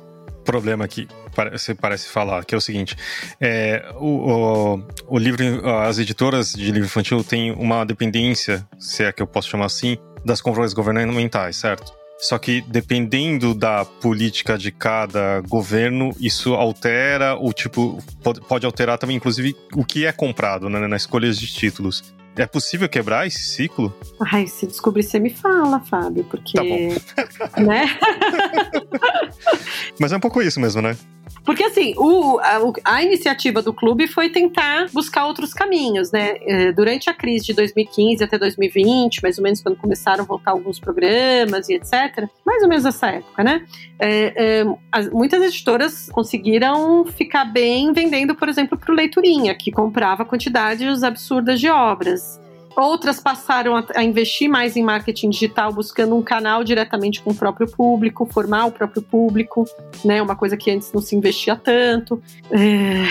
problema 0.45 0.87
que 0.87 1.09
você 1.53 1.75
parece 1.75 2.09
falar, 2.09 2.45
que 2.45 2.55
é 2.55 2.59
o 2.59 2.61
seguinte: 2.61 2.97
é, 3.41 3.85
o, 3.97 4.07
o, 4.07 4.85
o, 5.09 5.19
livro, 5.19 5.69
as 5.69 5.99
editoras 5.99 6.53
de 6.53 6.71
livro 6.71 6.87
infantil 6.87 7.23
têm 7.25 7.53
uma 7.53 7.85
dependência, 7.85 8.67
se 8.79 9.05
é 9.05 9.13
que 9.13 9.23
eu 9.23 9.27
posso 9.27 9.49
chamar 9.49 9.67
assim, 9.67 9.97
das 10.25 10.41
controles 10.41 10.73
governamentais, 10.73 11.57
certo? 11.57 11.93
Só 12.19 12.39
que 12.39 12.63
dependendo 12.63 13.55
da 13.55 13.85
política 13.85 14.57
de 14.57 14.71
cada 14.71 15.41
governo, 15.41 16.11
isso 16.21 16.55
altera 16.55 17.37
o 17.37 17.53
tipo, 17.53 18.03
pode, 18.23 18.41
pode 18.41 18.65
alterar 18.65 18.99
também, 18.99 19.17
inclusive, 19.17 19.55
o 19.75 19.85
que 19.85 20.07
é 20.07 20.13
comprado 20.13 20.71
né, 20.71 20.87
nas 20.87 21.03
escolhas 21.03 21.39
de 21.39 21.47
títulos. 21.47 22.15
É 22.37 22.47
possível 22.47 22.89
quebrar 22.89 23.27
esse 23.27 23.45
ciclo? 23.45 23.95
Ai, 24.21 24.47
se 24.47 24.67
descobrir, 24.67 25.05
você 25.05 25.21
me 25.21 25.31
fala, 25.31 25.81
Fábio, 25.81 26.25
porque. 26.25 26.57
Tá 26.57 26.65
bom. 27.57 27.63
né? 27.63 27.99
Mas 30.01 30.13
é 30.13 30.17
um 30.17 30.21
pouco 30.21 30.43
isso 30.43 30.59
mesmo, 30.61 30.83
né? 30.83 30.97
Porque 31.45 31.63
assim, 31.63 31.95
o, 31.97 32.39
a, 32.41 32.61
a, 32.97 33.03
iniciativa 33.03 33.61
do 33.61 33.73
clube 33.73 34.07
foi 34.07 34.31
tentar 34.31 34.87
buscar 34.93 35.27
outros 35.27 35.53
caminhos, 35.53 36.11
né? 36.11 36.37
É, 36.41 36.73
durante 36.73 37.11
a 37.11 37.15
crise 37.15 37.47
de 37.47 37.55
2015 37.55 38.25
até 38.25 38.39
2020, 38.39 39.23
mais 39.23 39.39
ou 39.39 39.45
menos 39.45 39.61
quando 39.61 39.77
começaram 39.77 40.25
a 40.25 40.27
voltar 40.27 40.53
alguns 40.53 40.81
programas 40.81 41.69
e 41.69 41.75
etc., 41.75 42.29
mais 42.45 42.63
ou 42.63 42.69
menos 42.69 42.85
nessa 42.85 43.09
época, 43.09 43.45
né? 43.45 43.67
É, 43.99 44.61
é, 44.61 44.67
as, 44.91 45.11
muitas 45.11 45.43
editoras 45.43 46.09
conseguiram 46.11 47.05
ficar 47.05 47.45
bem 47.45 47.93
vendendo, 47.93 48.35
por 48.35 48.49
exemplo, 48.49 48.79
para 48.79 48.93
o 48.93 48.95
Leiturinha, 48.95 49.55
que 49.55 49.71
comprava 49.71 50.25
quantidades 50.25 51.03
absurdas 51.03 51.61
de 51.61 51.69
obras. 51.69 52.41
Outras 52.77 53.21
passaram 53.21 53.77
a, 53.77 54.03
investir 54.03 54.49
mais 54.49 54.77
em 54.77 54.83
marketing 54.83 55.31
digital, 55.31 55.73
buscando 55.73 56.17
um 56.17 56.23
canal 56.23 56.65
diretamente 56.65 57.21
com 57.23 57.31
o 57.31 57.35
próprio 57.35 57.71
público, 57.71 58.27
formar 58.27 58.67
o 58.67 58.73
próprio 58.73 59.03
público, 59.03 59.65
né? 60.05 60.21
Uma 60.21 60.35
coisa 60.35 60.57
que 60.57 60.71
antes 60.71 60.93
não 60.93 61.01
se 61.01 61.15
investia 61.15 61.57
tanto. 61.57 62.21
É, 62.51 63.05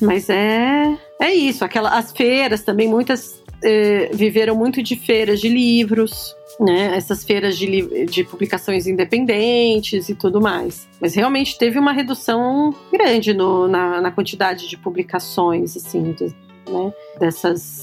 mas 0.00 0.28
é, 0.30 0.96
é 1.20 1.34
isso. 1.34 1.64
Aquela, 1.64 1.90
as 1.98 2.12
feiras 2.12 2.62
também, 2.62 2.88
muitas 2.88 3.42
é, 3.62 4.10
viveram 4.12 4.54
muito 4.54 4.82
de 4.82 4.96
feiras 4.96 5.40
de 5.40 5.48
livros, 5.48 6.36
né, 6.60 6.96
essas 6.96 7.24
feiras 7.24 7.56
de, 7.56 8.06
de 8.06 8.24
publicações 8.24 8.86
independentes 8.86 10.08
e 10.08 10.14
tudo 10.14 10.40
mais. 10.40 10.88
Mas 11.00 11.14
realmente 11.14 11.58
teve 11.58 11.78
uma 11.78 11.92
redução 11.92 12.74
grande 12.92 13.32
no, 13.32 13.68
na, 13.68 14.00
na, 14.00 14.10
quantidade 14.10 14.68
de 14.68 14.76
publicações, 14.76 15.76
assim, 15.76 16.12
de, 16.12 16.26
né, 16.70 16.92
dessas 17.18 17.81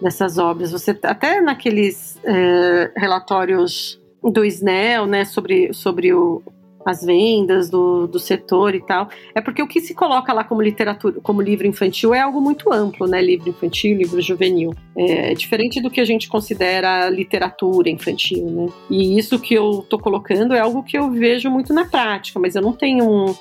dessas 0.00 0.38
obras. 0.38 0.72
Você 0.72 0.98
até 1.02 1.40
naqueles 1.40 2.18
é, 2.24 2.92
relatórios 2.96 4.00
do 4.22 4.44
SNEL, 4.44 5.06
né, 5.06 5.24
sobre, 5.24 5.72
sobre 5.72 6.12
o, 6.12 6.42
as 6.84 7.02
vendas 7.04 7.68
do, 7.68 8.06
do 8.06 8.18
setor 8.18 8.74
e 8.74 8.80
tal. 8.80 9.08
É 9.34 9.40
porque 9.40 9.62
o 9.62 9.66
que 9.66 9.80
se 9.80 9.94
coloca 9.94 10.32
lá 10.32 10.44
como 10.44 10.62
literatura, 10.62 11.20
como 11.22 11.40
livro 11.42 11.66
infantil 11.66 12.14
é 12.14 12.20
algo 12.20 12.40
muito 12.40 12.72
amplo, 12.72 13.06
né? 13.06 13.20
Livro 13.20 13.50
infantil, 13.50 13.96
livro 13.96 14.20
juvenil. 14.20 14.74
É 14.96 15.34
diferente 15.34 15.80
do 15.80 15.90
que 15.90 16.00
a 16.00 16.04
gente 16.04 16.28
considera 16.28 17.08
literatura 17.08 17.90
infantil, 17.90 18.44
né? 18.50 18.66
E 18.88 19.18
isso 19.18 19.38
que 19.38 19.54
eu 19.54 19.84
tô 19.88 19.98
colocando 19.98 20.54
é 20.54 20.60
algo 20.60 20.82
que 20.82 20.96
eu 20.96 21.10
vejo 21.10 21.50
muito 21.50 21.72
na 21.72 21.84
prática, 21.84 22.38
mas 22.38 22.54
eu 22.54 22.62
não 22.62 22.72
tenho 22.72 23.04
um, 23.04 23.34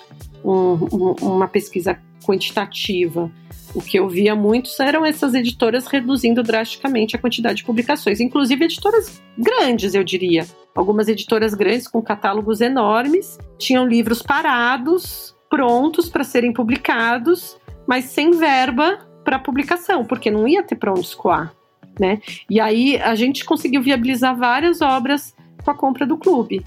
um, 0.43 1.16
uma 1.22 1.47
pesquisa 1.47 1.97
quantitativa. 2.24 3.32
O 3.76 3.82
que 3.82 3.99
eu 3.99 4.09
via 4.09 4.36
muito 4.36 4.70
eram 4.82 5.05
essas 5.05 5.34
editoras 5.34 5.86
reduzindo 5.86 6.41
drasticamente 6.41 7.15
a 7.15 7.20
quantidade 7.20 7.57
de 7.57 7.63
publicações, 7.63 8.20
inclusive 8.20 8.65
editoras 8.65 9.22
grandes, 9.38 9.93
eu 9.93 10.03
diria. 10.03 10.45
Algumas 10.76 11.07
editoras 11.07 11.53
grandes 11.53 11.88
com 11.88 12.01
catálogos 12.01 12.61
enormes 12.61 13.38
tinham 13.57 13.88
livros 13.88 14.22
parados, 14.22 15.36
prontos 15.49 16.09
para 16.09 16.24
serem 16.24 16.51
publicados, 16.51 17.59
mas 17.88 18.05
sem 18.05 18.32
verba 18.32 18.99
para 19.24 19.38
publicação, 19.38 20.03
porque 20.03 20.32
não 20.32 20.47
ia 20.47 20.63
ter 20.63 20.76
para 20.76 20.91
onde 20.91 21.01
escoar. 21.01 21.53
Né? 21.99 22.22
E 22.49 22.59
aí 22.59 22.97
a 22.97 23.13
gente 23.13 23.43
conseguiu 23.45 23.82
viabilizar 23.82 24.36
várias 24.36 24.82
obras 24.82 25.36
com 25.63 25.70
a 25.70 25.76
compra 25.76 26.07
do 26.07 26.17
clube. 26.17 26.63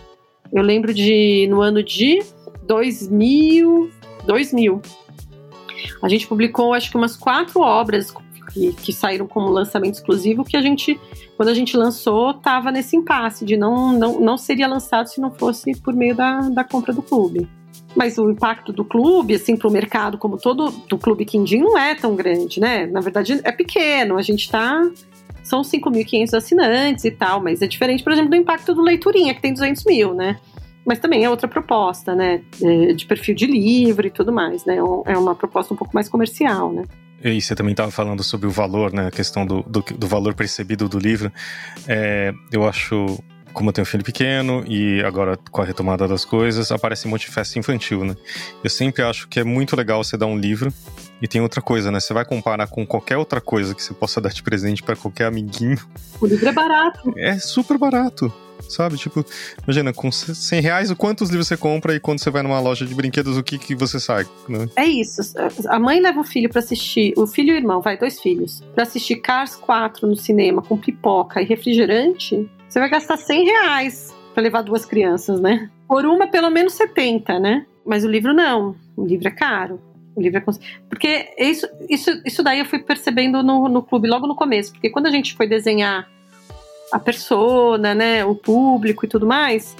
Eu 0.52 0.62
lembro 0.62 0.92
de 0.92 1.46
no 1.48 1.62
ano 1.62 1.82
de 1.82 2.22
2000, 2.66 3.90
2000 4.26 4.82
a 6.02 6.08
gente 6.08 6.26
publicou, 6.26 6.74
acho 6.74 6.90
que 6.90 6.96
umas 6.96 7.16
quatro 7.16 7.60
obras 7.60 8.12
que, 8.52 8.72
que, 8.72 8.92
saíram 8.92 9.26
como 9.26 9.48
lançamento 9.48 9.94
exclusivo, 9.94 10.44
que 10.44 10.56
a 10.56 10.62
gente, 10.62 10.98
quando 11.36 11.48
a 11.48 11.54
gente 11.54 11.76
lançou, 11.76 12.32
estava 12.32 12.70
nesse 12.70 12.96
impasse 12.96 13.44
de 13.44 13.56
não, 13.56 13.92
não, 13.92 14.20
não 14.20 14.36
seria 14.36 14.68
lançado 14.68 15.06
se 15.06 15.20
não 15.20 15.30
fosse 15.30 15.74
por 15.80 15.94
meio 15.94 16.14
da, 16.14 16.40
da 16.50 16.64
compra 16.64 16.92
do 16.92 17.02
clube. 17.02 17.48
Mas 17.94 18.18
o 18.18 18.30
impacto 18.30 18.72
do 18.72 18.84
clube, 18.84 19.34
assim, 19.34 19.56
para 19.56 19.68
o 19.68 19.70
mercado 19.70 20.16
como 20.16 20.38
todo, 20.38 20.70
do 20.88 20.96
clube 20.96 21.24
Quindim, 21.24 21.58
não 21.58 21.76
é 21.78 21.94
tão 21.94 22.14
grande, 22.16 22.58
né? 22.58 22.86
Na 22.86 23.00
verdade, 23.00 23.40
é 23.44 23.52
pequeno. 23.52 24.16
A 24.16 24.22
gente 24.22 24.40
está 24.40 24.82
São 25.42 25.62
5.500 25.62 26.34
assinantes 26.34 27.04
e 27.04 27.10
tal, 27.10 27.42
mas 27.42 27.60
é 27.60 27.66
diferente, 27.66 28.02
por 28.02 28.12
exemplo, 28.12 28.30
do 28.30 28.36
impacto 28.36 28.74
do 28.74 28.82
Leiturinha, 28.82 29.34
que 29.34 29.42
tem 29.42 29.52
200 29.52 29.84
mil, 29.84 30.14
né? 30.14 30.38
Mas 30.84 30.98
também 30.98 31.24
é 31.24 31.30
outra 31.30 31.48
proposta, 31.48 32.14
né? 32.14 32.42
É, 32.62 32.92
de 32.92 33.06
perfil 33.06 33.34
de 33.34 33.46
livro 33.46 34.06
e 34.06 34.10
tudo 34.10 34.32
mais, 34.32 34.64
né? 34.64 34.76
É 34.76 35.16
uma 35.16 35.34
proposta 35.34 35.72
um 35.72 35.76
pouco 35.76 35.94
mais 35.94 36.08
comercial, 36.08 36.72
né? 36.72 36.84
E 37.24 37.40
você 37.40 37.54
também 37.54 37.72
estava 37.72 37.90
falando 37.90 38.22
sobre 38.24 38.48
o 38.48 38.50
valor, 38.50 38.92
né? 38.92 39.06
A 39.06 39.10
questão 39.10 39.46
do, 39.46 39.62
do, 39.62 39.80
do 39.80 40.06
valor 40.08 40.34
percebido 40.34 40.88
do 40.88 40.98
livro. 40.98 41.32
É, 41.86 42.34
eu 42.50 42.66
acho, 42.68 43.22
como 43.52 43.68
eu 43.68 43.72
tenho 43.72 43.84
um 43.84 43.86
filho 43.86 44.02
pequeno 44.02 44.64
e 44.66 45.00
agora 45.04 45.38
com 45.50 45.62
a 45.62 45.64
retomada 45.64 46.08
das 46.08 46.24
coisas, 46.24 46.72
aparece 46.72 47.06
um 47.06 47.12
monte 47.12 47.26
de 47.26 47.32
festa 47.32 47.60
infantil, 47.60 48.04
né? 48.04 48.16
Eu 48.64 48.68
sempre 48.68 49.02
acho 49.02 49.28
que 49.28 49.38
é 49.38 49.44
muito 49.44 49.76
legal 49.76 50.02
você 50.02 50.16
dar 50.16 50.26
um 50.26 50.36
livro 50.36 50.72
e 51.20 51.28
tem 51.28 51.40
outra 51.40 51.62
coisa, 51.62 51.92
né? 51.92 52.00
Você 52.00 52.12
vai 52.12 52.24
comparar 52.24 52.66
com 52.66 52.84
qualquer 52.84 53.16
outra 53.16 53.40
coisa 53.40 53.72
que 53.72 53.82
você 53.82 53.94
possa 53.94 54.20
dar 54.20 54.30
de 54.30 54.42
presente 54.42 54.82
para 54.82 54.96
qualquer 54.96 55.26
amiguinho. 55.26 55.78
O 56.20 56.26
livro 56.26 56.48
é 56.48 56.52
barato. 56.52 57.14
É 57.16 57.38
super 57.38 57.78
barato 57.78 58.32
sabe? 58.68 58.96
Tipo, 58.96 59.24
imagina, 59.64 59.92
com 59.92 60.10
100 60.10 60.60
reais, 60.60 60.92
quantos 60.92 61.30
livros 61.30 61.48
você 61.48 61.56
compra 61.56 61.94
e 61.94 62.00
quando 62.00 62.20
você 62.20 62.30
vai 62.30 62.42
numa 62.42 62.60
loja 62.60 62.86
de 62.86 62.94
brinquedos, 62.94 63.36
o 63.36 63.42
que, 63.42 63.58
que 63.58 63.74
você 63.74 63.98
sai? 63.98 64.26
Né? 64.48 64.68
É 64.76 64.84
isso. 64.84 65.20
A 65.68 65.78
mãe 65.78 66.00
leva 66.00 66.20
o 66.20 66.24
filho 66.24 66.48
para 66.48 66.60
assistir, 66.60 67.14
o 67.16 67.26
filho 67.26 67.50
e 67.50 67.52
o 67.52 67.56
irmão, 67.56 67.80
vai, 67.80 67.96
dois 67.96 68.20
filhos, 68.20 68.62
para 68.74 68.84
assistir 68.84 69.16
Cars 69.16 69.56
4 69.56 70.06
no 70.06 70.16
cinema 70.16 70.62
com 70.62 70.76
pipoca 70.76 71.40
e 71.40 71.44
refrigerante, 71.44 72.48
você 72.68 72.78
vai 72.78 72.88
gastar 72.88 73.16
100 73.16 73.44
reais 73.44 74.14
para 74.32 74.42
levar 74.42 74.62
duas 74.62 74.84
crianças, 74.84 75.40
né? 75.40 75.70
Por 75.86 76.06
uma, 76.06 76.26
pelo 76.26 76.50
menos 76.50 76.72
70, 76.74 77.38
né? 77.38 77.66
Mas 77.84 78.04
o 78.04 78.08
livro 78.08 78.32
não. 78.32 78.74
O 78.96 79.04
livro 79.04 79.28
é 79.28 79.30
caro. 79.30 79.80
O 80.14 80.20
livro 80.20 80.38
é 80.38 80.44
Porque 80.88 81.34
isso, 81.38 81.66
isso, 81.88 82.10
isso 82.24 82.42
daí 82.42 82.58
eu 82.58 82.66
fui 82.66 82.78
percebendo 82.78 83.42
no, 83.42 83.68
no 83.68 83.82
clube 83.82 84.08
logo 84.08 84.26
no 84.26 84.34
começo. 84.34 84.72
Porque 84.72 84.90
quando 84.90 85.06
a 85.06 85.10
gente 85.10 85.34
foi 85.34 85.46
desenhar 85.46 86.08
a 86.92 86.98
persona, 86.98 87.94
né, 87.94 88.24
o 88.24 88.34
público 88.34 89.04
e 89.04 89.08
tudo 89.08 89.26
mais, 89.26 89.74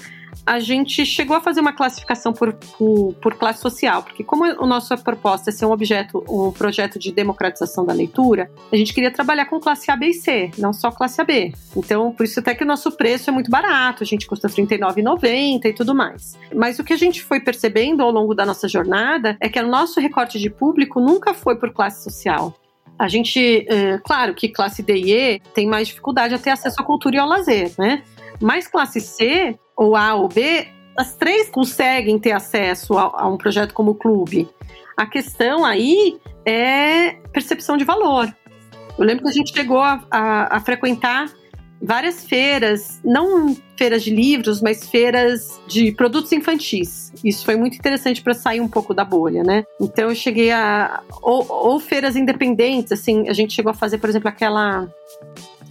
a 0.47 0.59
gente 0.59 1.05
chegou 1.07 1.37
a 1.37 1.41
fazer 1.41 1.61
uma 1.61 1.73
classificação 1.73 2.33
por, 2.33 2.53
por, 2.55 3.15
por, 3.15 3.35
classe 3.35 3.61
social, 3.61 4.03
porque 4.03 4.25
como 4.25 4.45
a 4.45 4.67
nossa 4.67 4.97
proposta 4.97 5.51
é 5.51 5.53
ser 5.53 5.67
um 5.67 5.71
objeto, 5.71 6.25
um 6.29 6.51
projeto 6.51 6.99
de 6.99 7.13
democratização 7.13 7.85
da 7.85 7.93
leitura, 7.93 8.51
a 8.73 8.77
gente 8.77 8.93
queria 8.93 9.11
trabalhar 9.11 9.47
com 9.47 9.61
classe 9.61 9.91
A, 9.91 9.97
B 9.97 10.07
e 10.07 10.15
C, 10.15 10.51
não 10.59 10.73
só 10.73 10.91
classe 10.91 11.21
AB. 11.21 11.55
Então, 11.77 12.13
por 12.13 12.25
isso 12.25 12.41
até 12.41 12.55
que 12.55 12.65
o 12.65 12.67
nosso 12.67 12.91
preço 12.93 13.31
é 13.31 13.33
muito 13.33 13.51
barato, 13.51 14.03
a 14.03 14.07
gente 14.07 14.27
custa 14.27 14.49
R$ 14.49 14.55
39,90 14.55 15.67
e 15.67 15.73
tudo 15.73 15.95
mais. 15.95 16.37
Mas 16.55 16.79
o 16.79 16.85
que 16.85 16.93
a 16.93 16.99
gente 16.99 17.23
foi 17.23 17.39
percebendo 17.39 18.03
ao 18.03 18.11
longo 18.11 18.35
da 18.35 18.45
nossa 18.45 18.67
jornada 18.67 19.37
é 19.41 19.49
que 19.49 19.61
o 19.61 19.67
nosso 19.67 20.01
recorte 20.01 20.39
de 20.41 20.51
público 20.51 21.01
nunca 21.01 21.35
foi 21.35 21.57
por 21.57 21.73
classe 21.73 22.03
social. 22.03 22.55
A 22.99 23.09
gente, 23.09 23.67
é, 23.69 23.99
claro 23.99 24.35
que 24.35 24.49
classe 24.49 24.83
D 24.83 24.95
e 24.95 25.13
E 25.13 25.41
tem 25.55 25.67
mais 25.67 25.89
dificuldade 25.89 26.35
a 26.35 26.39
ter 26.39 26.51
acesso 26.51 26.81
à 26.81 26.85
cultura 26.85 27.17
e 27.17 27.19
ao 27.19 27.29
lazer, 27.29 27.73
né? 27.79 28.03
Mas 28.41 28.67
classe 28.67 29.01
C, 29.01 29.59
ou 29.77 29.97
A 29.97 30.15
ou 30.15 30.29
B, 30.29 30.69
as 30.97 31.15
três 31.17 31.49
conseguem 31.49 32.19
ter 32.19 32.33
acesso 32.33 32.97
a, 32.99 33.11
a 33.15 33.29
um 33.29 33.37
projeto 33.37 33.73
como 33.73 33.93
o 33.93 33.95
clube. 33.95 34.49
A 34.97 35.07
questão 35.07 35.65
aí 35.65 36.19
é 36.45 37.15
percepção 37.33 37.77
de 37.77 37.85
valor. 37.85 38.33
Eu 38.99 39.05
lembro 39.05 39.25
que 39.25 39.31
a 39.31 39.33
gente 39.33 39.53
chegou 39.55 39.81
a, 39.81 40.05
a, 40.11 40.57
a 40.57 40.61
frequentar 40.61 41.31
várias 41.83 42.25
feiras, 42.25 43.01
não 43.05 43.57
feiras 43.77 44.05
de 44.05 44.15
livros, 44.15 44.63
mas 44.63 44.89
feiras 44.89 45.61
de 45.67 45.91
produtos 45.93 46.31
infantis. 46.33 47.13
Isso 47.25 47.45
foi 47.45 47.57
muito 47.57 47.77
interessante 47.77 48.23
para 48.23 48.35
sair 48.35 48.61
um 48.61 48.69
pouco 48.69 48.95
da 48.95 49.05
bolha, 49.05 49.43
né? 49.43 49.65
Então 49.81 50.09
eu 50.09 50.15
cheguei 50.15 50.53
a 50.53 51.03
ou, 51.21 51.47
ou, 51.49 51.81
feiras 51.81 52.15
independentes, 52.15 52.93
assim, 52.93 53.29
a 53.29 53.33
gente 53.33 53.53
chegou 53.53 53.71
a 53.71 53.75
fazer, 53.75 53.99
por 53.99 54.09
exemplo, 54.09 54.29
aquela 54.29 54.89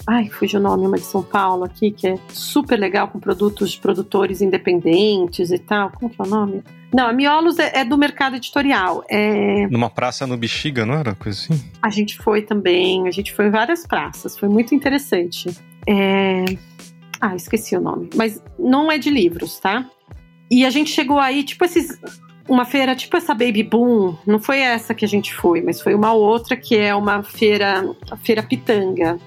Ai, 0.07 0.29
fugiu 0.29 0.59
o 0.59 0.63
nome, 0.63 0.87
uma 0.87 0.97
de 0.97 1.03
São 1.03 1.21
Paulo 1.21 1.63
aqui, 1.63 1.91
que 1.91 2.07
é 2.07 2.15
super 2.29 2.77
legal, 2.77 3.07
com 3.07 3.19
produtos 3.19 3.71
de 3.71 3.79
produtores 3.79 4.41
independentes 4.41 5.51
e 5.51 5.59
tal. 5.59 5.91
Como 5.91 6.09
que 6.09 6.19
é 6.19 6.25
o 6.25 6.27
nome? 6.27 6.63
Não, 6.91 7.07
a 7.07 7.13
Miolos 7.13 7.59
é, 7.59 7.71
é 7.75 7.85
do 7.85 7.97
mercado 7.97 8.35
editorial. 8.35 9.03
É... 9.07 9.67
Numa 9.67 9.89
praça 9.89 10.25
no 10.25 10.35
Bexiga, 10.35 10.85
não 10.85 10.95
era? 10.95 11.13
Coisa 11.13 11.39
assim? 11.39 11.63
A 11.81 11.89
gente 11.89 12.17
foi 12.17 12.41
também, 12.41 13.07
a 13.07 13.11
gente 13.11 13.31
foi 13.31 13.45
em 13.45 13.51
várias 13.51 13.85
praças, 13.85 14.37
foi 14.37 14.49
muito 14.49 14.73
interessante. 14.73 15.49
É... 15.87 16.45
Ah, 17.19 17.35
esqueci 17.35 17.75
o 17.75 17.81
nome. 17.81 18.09
Mas 18.15 18.43
não 18.57 18.91
é 18.91 18.97
de 18.97 19.09
livros, 19.09 19.59
tá? 19.59 19.89
E 20.49 20.65
a 20.65 20.69
gente 20.69 20.89
chegou 20.89 21.19
aí, 21.19 21.43
tipo 21.43 21.63
esses. 21.63 21.99
Uma 22.49 22.65
feira 22.65 22.95
tipo 22.95 23.15
essa 23.15 23.33
Baby 23.33 23.63
Boom, 23.63 24.17
não 24.25 24.39
foi 24.39 24.59
essa 24.59 24.93
que 24.93 25.05
a 25.05 25.07
gente 25.07 25.33
foi, 25.33 25.61
mas 25.61 25.79
foi 25.79 25.93
uma 25.93 26.11
outra 26.11 26.57
que 26.57 26.75
é 26.75 26.93
uma 26.93 27.23
feira, 27.23 27.95
a 28.09 28.17
feira 28.17 28.43
Pitanga, 28.43 29.17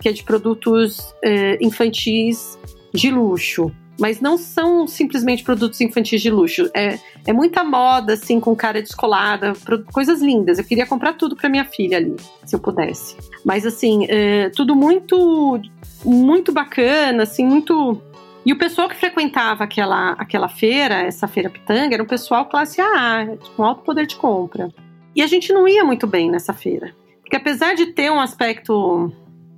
que 0.00 0.08
é 0.08 0.12
de 0.12 0.22
produtos 0.22 1.14
eh, 1.24 1.56
infantis 1.62 2.58
de 2.92 3.10
luxo. 3.10 3.72
Mas 3.98 4.20
não 4.20 4.36
são 4.36 4.86
simplesmente 4.86 5.44
produtos 5.44 5.80
infantis 5.80 6.20
de 6.20 6.30
luxo. 6.30 6.68
É, 6.74 6.98
é 7.26 7.32
muita 7.32 7.62
moda, 7.62 8.14
assim, 8.14 8.40
com 8.40 8.54
cara 8.54 8.82
descolada, 8.82 9.52
coisas 9.92 10.20
lindas. 10.20 10.58
Eu 10.58 10.64
queria 10.64 10.86
comprar 10.86 11.12
tudo 11.14 11.36
para 11.36 11.48
minha 11.48 11.64
filha 11.64 11.98
ali, 11.98 12.16
se 12.44 12.56
eu 12.56 12.60
pudesse. 12.60 13.16
Mas, 13.44 13.64
assim, 13.64 14.06
é, 14.08 14.50
tudo 14.50 14.74
muito, 14.74 15.60
muito 16.04 16.52
bacana, 16.52 17.22
assim, 17.22 17.46
muito 17.46 18.00
e 18.46 18.52
o 18.52 18.58
pessoal 18.58 18.88
que 18.88 18.96
frequentava 18.96 19.64
aquela, 19.64 20.12
aquela 20.12 20.48
feira, 20.48 20.96
essa 20.96 21.26
feira 21.26 21.48
pitanga, 21.48 21.94
era 21.94 22.02
um 22.02 22.06
pessoal 22.06 22.44
classe 22.44 22.80
A, 22.80 23.26
com 23.56 23.64
alto 23.64 23.82
poder 23.82 24.06
de 24.06 24.16
compra. 24.16 24.68
E 25.16 25.22
a 25.22 25.26
gente 25.26 25.52
não 25.52 25.66
ia 25.66 25.82
muito 25.82 26.06
bem 26.06 26.30
nessa 26.30 26.52
feira. 26.52 26.94
Porque 27.22 27.36
apesar 27.36 27.74
de 27.74 27.86
ter 27.86 28.10
um 28.10 28.20
aspecto 28.20 29.10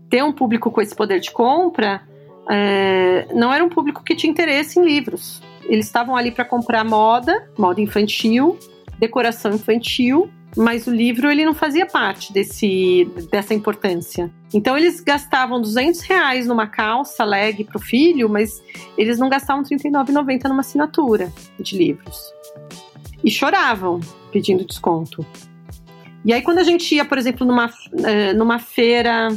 ter 0.09 0.23
um 0.23 0.33
público 0.33 0.71
com 0.71 0.81
esse 0.81 0.95
poder 0.95 1.19
de 1.19 1.33
compra 1.33 2.01
é, 2.49 3.27
não 3.35 3.53
era 3.53 3.65
um 3.65 3.69
público 3.69 4.05
que 4.05 4.15
tinha 4.15 4.31
interesse 4.31 4.79
em 4.79 4.85
livros. 4.85 5.43
Eles 5.65 5.87
estavam 5.87 6.15
ali 6.15 6.31
para 6.31 6.45
comprar 6.45 6.85
moda, 6.85 7.51
moda 7.59 7.81
infantil, 7.81 8.57
decoração 9.01 9.53
infantil, 9.53 10.31
mas 10.57 10.87
o 10.87 10.91
livro 10.91 11.31
ele 11.31 11.45
não 11.45 11.55
fazia 11.55 11.85
parte 11.87 12.33
desse, 12.33 13.09
dessa 13.31 13.53
importância. 13.53 14.33
Então 14.55 14.77
eles 14.77 15.01
gastavam 15.01 15.61
200 15.61 16.01
reais 16.03 16.47
numa 16.47 16.67
calça 16.67 17.25
leg 17.25 17.65
para 17.65 17.77
o 17.77 17.81
filho, 17.81 18.29
mas 18.29 18.63
eles 18.97 19.19
não 19.19 19.29
gastavam 19.29 19.63
R$ 19.63 19.77
39,90 19.77 20.49
numa 20.49 20.61
assinatura 20.61 21.33
de 21.61 21.77
livros. 21.77 22.19
E 23.23 23.31
choravam 23.31 24.01
pedindo 24.33 24.65
desconto. 24.65 25.25
E 26.25 26.33
aí 26.33 26.43
quando 26.43 26.59
a 26.59 26.65
gente 26.65 26.95
ia, 26.95 27.05
por 27.05 27.19
exemplo, 27.19 27.47
numa, 27.47 27.71
é, 28.05 28.33
numa 28.33 28.59
feira 28.59 29.29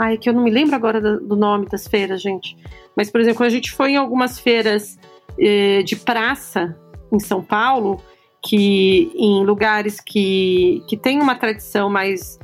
Ai, 0.00 0.16
que 0.16 0.30
eu 0.30 0.32
não 0.32 0.42
me 0.42 0.50
lembro 0.50 0.74
agora 0.74 0.98
do 0.98 1.36
nome 1.36 1.66
das 1.66 1.86
feiras, 1.86 2.22
gente. 2.22 2.56
Mas, 2.96 3.10
por 3.10 3.20
exemplo, 3.20 3.36
quando 3.36 3.48
a 3.48 3.52
gente 3.52 3.70
foi 3.70 3.90
em 3.90 3.96
algumas 3.96 4.40
feiras 4.40 4.98
eh, 5.38 5.82
de 5.82 5.94
praça 5.94 6.74
em 7.12 7.20
São 7.20 7.42
Paulo, 7.42 8.02
que 8.42 9.10
em 9.14 9.44
lugares 9.44 10.00
que, 10.00 10.82
que 10.88 10.96
tem 10.96 11.20
uma 11.20 11.34
tradição 11.34 11.90
mais. 11.90 12.38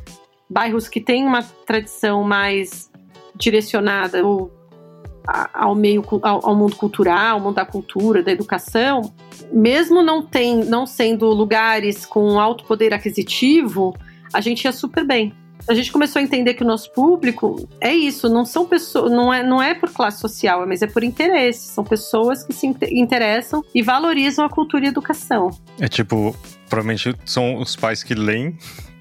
bairros 0.49 0.89
que 0.89 1.01
têm 1.01 1.25
uma 1.25 1.43
tradição 1.43 2.23
mais 2.23 2.91
direcionada 3.35 4.21
ao, 4.21 4.51
ao 5.53 5.75
meio 5.75 6.05
ao, 6.23 6.55
mundo 6.55 6.77
cultural, 6.77 7.37
ao 7.37 7.41
mundo 7.41 7.57
da 7.57 7.65
cultura, 7.65 8.23
da 8.23 8.33
educação, 8.33 9.13
mesmo 9.53 10.03
não 10.03 10.23
tem, 10.23 10.65
não 10.65 10.87
sendo 10.87 11.27
lugares 11.27 12.07
com 12.07 12.39
alto 12.39 12.65
poder 12.65 12.95
aquisitivo, 12.95 13.95
a 14.33 14.41
gente 14.41 14.65
ia 14.65 14.73
super 14.73 15.05
bem 15.05 15.33
a 15.69 15.75
gente 15.75 15.93
começou 15.93 16.21
a 16.21 16.23
entender 16.23 16.55
que 16.55 16.63
o 16.63 16.67
nosso 16.67 16.93
público 16.93 17.69
é 17.81 17.95
isso, 17.95 18.29
não 18.29 18.45
são 18.45 18.67
pessoas, 18.67 19.11
não 19.11 19.33
é, 19.33 19.43
não 19.43 19.63
é 19.63 19.75
por 19.75 19.91
classe 19.93 20.21
social, 20.21 20.67
mas 20.67 20.83
é 20.83 20.87
por 20.87 21.03
interesse. 21.03 21.69
São 21.69 21.85
pessoas 21.85 22.45
que 22.45 22.53
se 22.53 22.67
interessam 22.91 23.65
e 23.75 23.83
valorizam 23.83 24.45
a 24.45 24.49
cultura 24.49 24.85
e 24.85 24.87
a 24.87 24.91
educação. 24.91 25.51
É 25.81 25.89
tipo, 25.89 26.35
provavelmente 26.69 27.15
são 27.25 27.57
os 27.57 27.75
pais 27.77 28.03
que 28.03 28.15
leem 28.15 28.57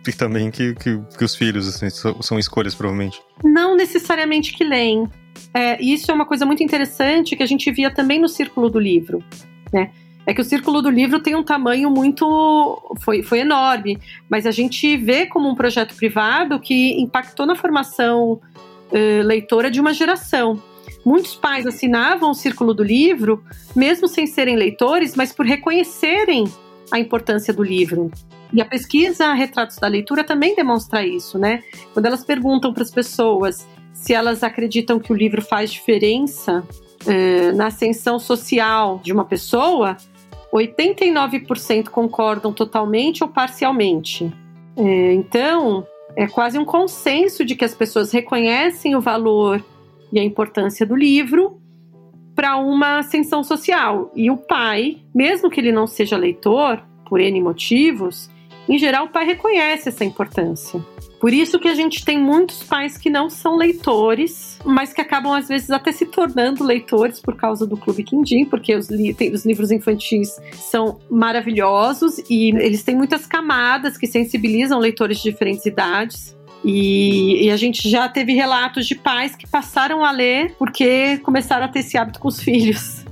e 0.08 0.14
também 0.14 0.52
que, 0.52 0.74
que, 0.76 1.00
que 1.18 1.24
os 1.24 1.36
filhos, 1.36 1.68
assim, 1.68 1.90
são, 1.90 2.22
são, 2.22 2.38
escolhas, 2.38 2.76
provavelmente. 2.76 3.22
Não 3.44 3.76
necessariamente 3.76 4.54
que 4.54 4.64
leem. 4.64 5.10
É, 5.54 5.82
isso 5.82 6.12
é 6.12 6.14
uma 6.14 6.26
coisa 6.26 6.46
muito 6.46 6.64
interessante 6.64 7.36
que 7.36 7.44
a 7.44 7.48
gente 7.48 7.72
via 7.72 7.92
também 7.92 8.20
no 8.20 8.30
círculo 8.30 8.70
do 8.70 8.80
livro, 8.80 9.24
né? 9.74 9.92
É 10.26 10.34
que 10.34 10.42
o 10.42 10.46
círculo 10.46 10.82
do 10.82 10.90
livro 10.90 11.20
tem 11.20 11.36
um 11.36 11.44
tamanho 11.44 11.90
muito. 11.90 12.82
Foi, 13.02 13.22
foi 13.22 13.40
enorme, 13.40 14.00
mas 14.30 14.46
a 14.46 14.52
gente 14.52 14.98
vê 14.98 15.26
como 15.28 15.48
um 15.50 15.56
projeto 15.56 15.96
privado 15.96 16.60
que 16.60 17.00
impactou 17.00 17.46
na 17.46 17.56
formação 17.56 18.34
uh, 18.34 19.24
leitora 19.24 19.70
de 19.70 19.80
uma 19.80 19.94
geração. 19.94 20.62
Muitos 21.06 21.36
pais 21.36 21.68
assinavam 21.68 22.32
o 22.32 22.36
círculo 22.36 22.74
do 22.74 22.84
livro, 22.84 23.44
mesmo 23.76 24.08
sem 24.08 24.26
serem 24.26 24.56
leitores, 24.56 25.16
mas 25.16 25.32
por 25.32 25.46
reconhecerem 25.46 26.46
a 26.92 27.00
importância 27.00 27.54
do 27.54 27.64
livro. 27.64 28.12
E 28.52 28.62
a 28.62 28.66
pesquisa 28.66 29.34
Retratos 29.34 29.78
da 29.78 29.88
Leitura 29.88 30.24
também 30.24 30.56
demonstra 30.56 31.06
isso, 31.06 31.38
né? 31.38 31.62
Quando 31.94 32.08
elas 32.08 32.24
perguntam 32.24 32.74
para 32.74 32.84
as 32.84 32.92
pessoas 32.92 33.68
se 33.94 34.14
elas 34.14 34.44
acreditam 34.44 35.00
que 35.00 35.12
o 35.12 35.16
livro 35.16 35.42
faz 35.42 35.72
diferença 35.72 36.64
uh, 37.06 37.56
na 37.56 37.68
ascensão 37.68 38.20
social 38.20 39.00
de 39.04 39.12
uma 39.14 39.26
pessoa, 39.26 39.98
89% 40.56 41.90
concordam 41.90 42.54
totalmente 42.54 43.24
ou 43.24 43.30
parcialmente. 43.30 44.34
É, 44.78 45.14
então, 45.14 45.86
é 46.16 46.28
quase 46.28 46.58
um 46.58 46.66
consenso 46.66 47.44
de 47.44 47.56
que 47.56 47.66
as 47.66 47.74
pessoas 47.74 48.12
reconhecem 48.12 48.96
o 48.96 49.02
valor 49.02 49.64
e 50.12 50.20
a 50.20 50.24
importância 50.24 50.86
do 50.86 50.96
livro 50.96 51.60
para 52.34 52.58
uma 52.58 53.00
ascensão 53.00 53.44
social. 53.44 54.12
E 54.16 54.30
o 54.30 54.38
pai, 54.38 55.02
mesmo 55.14 55.50
que 55.50 55.60
ele 55.60 55.72
não 55.72 55.88
seja 55.88 56.18
leitor, 56.18 56.84
por 57.08 57.20
N 57.20 57.42
motivos, 57.42 58.30
em 58.68 58.78
geral 58.78 59.06
o 59.06 59.10
pai 59.10 59.26
reconhece 59.26 59.90
essa 59.90 60.04
importância. 60.04 60.84
Por 61.26 61.34
isso 61.34 61.58
que 61.58 61.68
a 61.68 61.74
gente 61.74 62.06
tem 62.06 62.20
muitos 62.20 62.62
pais 62.62 63.00
que 63.00 63.10
não 63.10 63.32
são 63.32 63.58
leitores, 63.58 64.60
mas 64.64 64.94
que 64.94 65.02
acabam 65.02 65.34
às 65.34 65.48
vezes 65.48 65.72
até 65.72 65.92
se 65.92 66.06
tornando 66.06 66.64
leitores 66.64 67.20
por 67.20 67.36
causa 67.36 67.66
do 67.66 67.76
Clube 67.76 68.04
Quindim, 68.04 68.46
porque 68.46 68.76
os, 68.76 68.92
li 68.92 69.12
tem, 69.12 69.34
os 69.34 69.44
livros 69.44 69.72
infantis 69.72 70.40
são 70.54 71.00
maravilhosos 71.10 72.20
e 72.30 72.50
eles 72.50 72.84
têm 72.84 72.96
muitas 72.96 73.26
camadas 73.26 73.98
que 73.98 74.06
sensibilizam 74.06 74.78
leitores 74.78 75.18
de 75.18 75.32
diferentes 75.32 75.66
idades. 75.66 76.38
E, 76.64 77.48
e, 77.48 77.50
a 77.50 77.58
gente 77.58 77.90
já 77.90 78.08
teve 78.08 78.34
relatos 78.34 78.86
de 78.86 78.94
pais 78.94 79.36
que 79.36 79.48
passaram 79.48 80.06
a 80.06 80.12
ler 80.12 80.54
porque 80.60 81.18
começaram 81.24 81.66
a 81.66 81.68
ter 81.68 81.80
esse 81.80 81.98
hábito 81.98 82.20
com 82.20 82.28
os 82.28 82.40
filhos. 82.40 83.04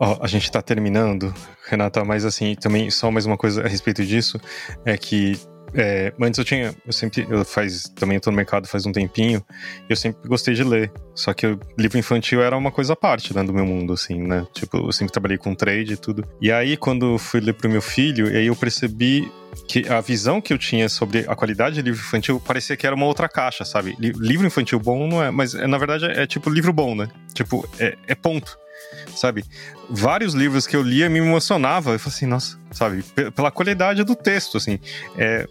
Oh, 0.00 0.16
a 0.18 0.26
gente 0.26 0.44
está 0.44 0.62
terminando, 0.62 1.30
Renata, 1.68 2.06
mas 2.06 2.24
assim, 2.24 2.54
também 2.54 2.90
só 2.90 3.10
mais 3.10 3.26
uma 3.26 3.36
coisa 3.36 3.62
a 3.62 3.68
respeito 3.68 4.02
disso, 4.02 4.40
é 4.82 4.96
que 4.96 5.38
é, 5.74 6.12
antes 6.20 6.38
eu 6.38 6.44
tinha, 6.44 6.74
eu 6.86 6.92
sempre, 6.92 7.26
eu 7.28 7.44
faz, 7.44 7.84
também 7.94 8.18
tô 8.18 8.30
no 8.30 8.36
mercado 8.36 8.66
faz 8.66 8.86
um 8.86 8.92
tempinho, 8.92 9.44
eu 9.88 9.96
sempre 9.96 10.28
gostei 10.28 10.54
de 10.54 10.64
ler. 10.64 10.92
Só 11.14 11.32
que 11.32 11.46
o 11.46 11.60
livro 11.76 11.98
infantil 11.98 12.42
era 12.42 12.56
uma 12.56 12.70
coisa 12.70 12.94
à 12.94 12.96
parte, 12.96 13.34
né, 13.34 13.42
do 13.42 13.52
meu 13.52 13.66
mundo, 13.66 13.92
assim, 13.92 14.20
né? 14.20 14.46
Tipo, 14.52 14.78
eu 14.78 14.92
sempre 14.92 15.12
trabalhei 15.12 15.38
com 15.38 15.54
trade 15.54 15.94
e 15.94 15.96
tudo. 15.96 16.24
E 16.40 16.50
aí, 16.50 16.76
quando 16.76 17.18
fui 17.18 17.40
ler 17.40 17.54
pro 17.54 17.68
meu 17.68 17.82
filho, 17.82 18.26
aí 18.28 18.46
eu 18.46 18.56
percebi 18.56 19.30
que 19.68 19.88
a 19.88 20.00
visão 20.00 20.40
que 20.40 20.52
eu 20.52 20.58
tinha 20.58 20.88
sobre 20.88 21.24
a 21.26 21.34
qualidade 21.34 21.76
de 21.76 21.82
livro 21.82 22.00
infantil 22.00 22.40
parecia 22.40 22.76
que 22.76 22.86
era 22.86 22.94
uma 22.94 23.06
outra 23.06 23.28
caixa, 23.28 23.64
sabe? 23.64 23.96
Livro 23.98 24.46
infantil 24.46 24.78
bom 24.78 25.06
não 25.06 25.22
é, 25.22 25.30
mas 25.30 25.54
na 25.54 25.76
verdade 25.76 26.06
é, 26.06 26.22
é 26.22 26.26
tipo 26.26 26.48
livro 26.48 26.72
bom, 26.72 26.94
né? 26.94 27.08
Tipo, 27.34 27.68
é, 27.78 27.96
é 28.06 28.14
ponto 28.14 28.56
sabe? 29.14 29.44
Vários 29.88 30.34
livros 30.34 30.66
que 30.66 30.76
eu 30.76 30.82
lia 30.82 31.08
me 31.08 31.18
emocionava. 31.18 31.92
Eu 31.92 31.98
falei 31.98 32.16
assim, 32.16 32.26
nossa, 32.26 32.58
sabe? 32.70 33.02
Pela 33.34 33.50
qualidade 33.50 34.04
do 34.04 34.14
texto, 34.14 34.56
assim. 34.56 34.78
É, 35.16 35.48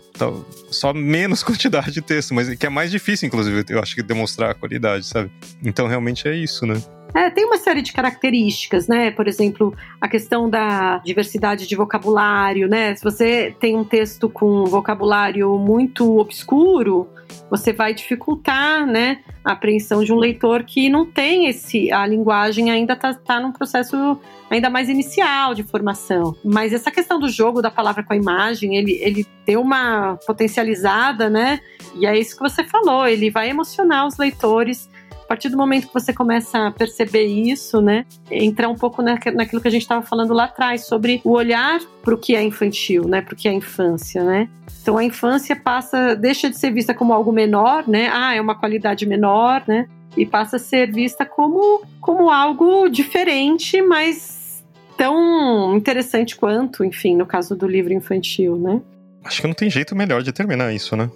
só 0.72 0.94
menos 0.94 1.44
quantidade 1.44 1.92
de 1.92 2.02
texto, 2.02 2.34
mas 2.34 2.54
que 2.56 2.66
é 2.66 2.70
mais 2.70 2.92
difícil, 2.92 3.28
inclusive, 3.28 3.66
eu 3.70 3.82
acho 3.82 3.96
que 3.96 4.04
demonstrar 4.04 4.52
a 4.52 4.54
qualidade, 4.54 5.06
sabe? 5.06 5.32
Então 5.64 5.88
realmente 5.88 6.28
é 6.28 6.36
isso, 6.36 6.66
né? 6.66 6.82
É, 7.14 7.30
tem 7.30 7.46
uma 7.46 7.58
série 7.58 7.82
de 7.82 7.92
características, 7.92 8.88
né? 8.88 9.12
Por 9.12 9.28
exemplo, 9.28 9.76
a 10.00 10.08
questão 10.08 10.50
da 10.50 11.00
diversidade 11.00 11.68
de 11.68 11.76
vocabulário, 11.76 12.68
né? 12.68 12.96
Se 12.96 13.04
você 13.04 13.56
tem 13.60 13.76
um 13.76 13.84
texto 13.84 14.30
com 14.30 14.66
vocabulário 14.66 15.58
muito 15.58 16.20
obscuro, 16.20 17.10
você 17.50 17.74
vai 17.74 17.94
dificultar, 17.94 18.86
né, 18.86 19.20
a 19.44 19.54
apreensão 19.54 20.04
de 20.04 20.14
um 20.14 20.18
leitor 20.18 20.64
que 20.64 20.90
não 20.90 21.06
tem 21.06 21.48
esse, 21.48 21.92
a 21.92 22.06
linguagem 22.06 22.70
ainda 22.70 22.94
está 22.94 23.14
tá 23.14 23.40
num 23.40 23.52
processo 23.52 24.20
ainda 24.50 24.70
mais 24.70 24.90
inicial 24.90 25.54
de 25.54 25.64
formação. 25.64 26.36
Mas 26.44 26.74
essa 26.74 26.92
questão 26.92 27.20
do 27.20 27.30
jogo 27.30 27.62
da 27.62 27.72
palavra 27.72 28.04
com 28.04 28.14
a 28.14 28.16
imagem, 28.16 28.76
ele, 28.76 28.94
ele 29.02 29.26
deu 29.46 29.62
uma 29.62 30.18
potencializada, 30.26 31.30
né? 31.30 31.60
E 31.96 32.06
é 32.06 32.18
isso 32.18 32.36
que 32.36 32.42
você 32.42 32.64
falou, 32.64 33.08
ele 33.08 33.30
vai 33.30 33.50
emocionar 33.50 34.08
os 34.08 34.18
leitores 34.18 34.89
partir 35.30 35.50
do 35.50 35.56
momento 35.56 35.88
que 35.88 35.94
você 35.94 36.12
começa 36.12 36.66
a 36.68 36.72
perceber 36.72 37.26
isso, 37.26 37.80
né, 37.80 38.04
entrar 38.32 38.68
um 38.68 38.76
pouco 38.76 39.04
naquilo 39.04 39.62
que 39.62 39.68
a 39.68 39.72
gente 39.72 39.84
estava 39.84 40.04
falando 40.04 40.34
lá 40.34 40.46
atrás, 40.46 40.88
sobre 40.88 41.22
o 41.24 41.30
olhar 41.30 41.80
para 42.02 42.16
o 42.16 42.18
que 42.18 42.36
é 42.36 42.42
infantil, 42.42 43.08
né, 43.08 43.22
para 43.22 43.36
o 43.36 43.38
que 43.38 43.48
é 43.48 43.54
infância, 43.54 44.24
né. 44.24 44.50
Então 44.82 44.98
a 44.98 45.04
infância 45.04 45.56
passa, 45.56 46.16
deixa 46.16 46.50
de 46.50 46.58
ser 46.58 46.72
vista 46.72 46.96
como 46.96 47.14
algo 47.14 47.32
menor, 47.32 47.88
né, 47.88 48.10
ah, 48.12 48.34
é 48.34 48.42
uma 48.42 48.56
qualidade 48.56 49.06
menor, 49.06 49.62
né, 49.68 49.88
e 50.18 50.26
passa 50.26 50.56
a 50.56 50.60
ser 50.60 50.92
vista 50.92 51.24
como, 51.24 51.84
como 52.02 52.32
algo 52.32 52.90
diferente, 52.90 53.80
mas 53.84 54.64
tão 54.98 55.78
interessante 55.78 56.36
quanto, 56.36 56.84
enfim, 56.84 57.16
no 57.16 57.28
caso 57.28 57.56
do 57.56 57.68
livro 57.68 57.94
infantil, 57.94 58.58
né. 58.58 58.82
Acho 59.24 59.42
que 59.42 59.48
não 59.48 59.54
tem 59.54 59.70
jeito 59.70 59.96
melhor 59.96 60.24
de 60.24 60.32
terminar 60.32 60.74
isso, 60.74 60.96
né? 60.96 61.08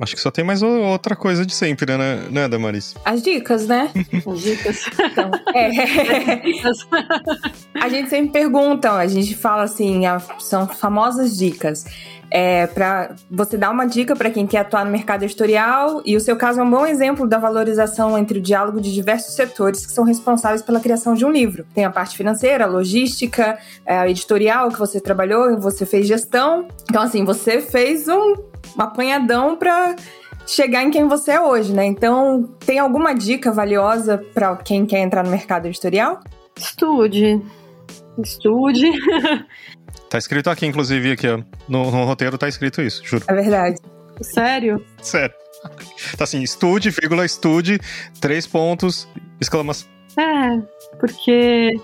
Acho 0.00 0.14
que 0.14 0.20
só 0.20 0.30
tem 0.30 0.44
mais 0.44 0.62
outra 0.62 1.16
coisa 1.16 1.44
de 1.44 1.54
sempre, 1.54 1.96
né, 1.96 2.28
né 2.30 2.48
Damaris? 2.48 2.94
As 3.04 3.22
dicas, 3.22 3.66
né? 3.66 3.90
As 3.94 4.40
dicas. 4.40 4.84
Então, 5.10 5.30
é. 5.54 5.70
a 7.82 7.88
gente 7.88 8.08
sempre 8.08 8.32
pergunta, 8.32 8.92
a 8.92 9.06
gente 9.06 9.34
fala 9.34 9.64
assim, 9.64 10.02
são 10.38 10.68
famosas 10.68 11.36
dicas. 11.36 11.84
É, 12.30 12.66
para 12.66 13.16
você 13.30 13.56
dar 13.56 13.70
uma 13.70 13.86
dica 13.86 14.14
para 14.14 14.30
quem 14.30 14.46
quer 14.46 14.58
atuar 14.58 14.84
no 14.84 14.90
mercado 14.90 15.22
editorial, 15.22 16.02
e 16.04 16.14
o 16.14 16.20
seu 16.20 16.36
caso 16.36 16.60
é 16.60 16.62
um 16.62 16.70
bom 16.70 16.84
exemplo 16.84 17.26
da 17.26 17.38
valorização 17.38 18.18
entre 18.18 18.38
o 18.38 18.42
diálogo 18.42 18.80
de 18.80 18.92
diversos 18.92 19.34
setores 19.34 19.86
que 19.86 19.92
são 19.92 20.04
responsáveis 20.04 20.60
pela 20.60 20.78
criação 20.78 21.14
de 21.14 21.24
um 21.24 21.30
livro. 21.30 21.64
Tem 21.74 21.86
a 21.86 21.90
parte 21.90 22.16
financeira, 22.16 22.64
a 22.64 22.66
logística, 22.66 23.58
é, 23.86 23.96
a 23.96 24.08
editorial 24.10 24.68
que 24.68 24.78
você 24.78 25.00
trabalhou, 25.00 25.58
você 25.58 25.86
fez 25.86 26.06
gestão. 26.06 26.68
Então, 26.88 27.00
assim, 27.00 27.24
você 27.24 27.62
fez 27.62 28.08
um 28.08 28.34
um 28.76 28.82
apanhadão 28.82 29.56
para 29.56 29.96
chegar 30.46 30.82
em 30.82 30.90
quem 30.90 31.06
você 31.06 31.32
é 31.32 31.40
hoje, 31.40 31.72
né? 31.72 31.84
Então, 31.84 32.44
tem 32.64 32.78
alguma 32.78 33.14
dica 33.14 33.52
valiosa 33.52 34.18
para 34.32 34.56
quem 34.56 34.86
quer 34.86 35.00
entrar 35.00 35.24
no 35.24 35.30
mercado 35.30 35.66
editorial? 35.66 36.20
Estude. 36.56 37.40
Estude. 38.18 38.90
Tá 40.10 40.16
escrito 40.16 40.48
aqui, 40.48 40.64
inclusive, 40.64 41.12
aqui, 41.12 41.28
ó. 41.28 41.38
No, 41.68 41.90
no 41.90 42.04
roteiro 42.04 42.38
tá 42.38 42.48
escrito 42.48 42.80
isso, 42.80 43.04
juro. 43.04 43.24
É 43.28 43.34
verdade. 43.34 43.78
Sério? 44.22 44.82
Sério. 45.02 45.34
Tá 46.16 46.24
assim, 46.24 46.42
estude, 46.42 46.90
vírgula, 46.90 47.26
estude, 47.26 47.78
três 48.18 48.46
pontos, 48.46 49.06
exclamação. 49.38 49.86
É, 50.16 50.62
porque 50.98 51.78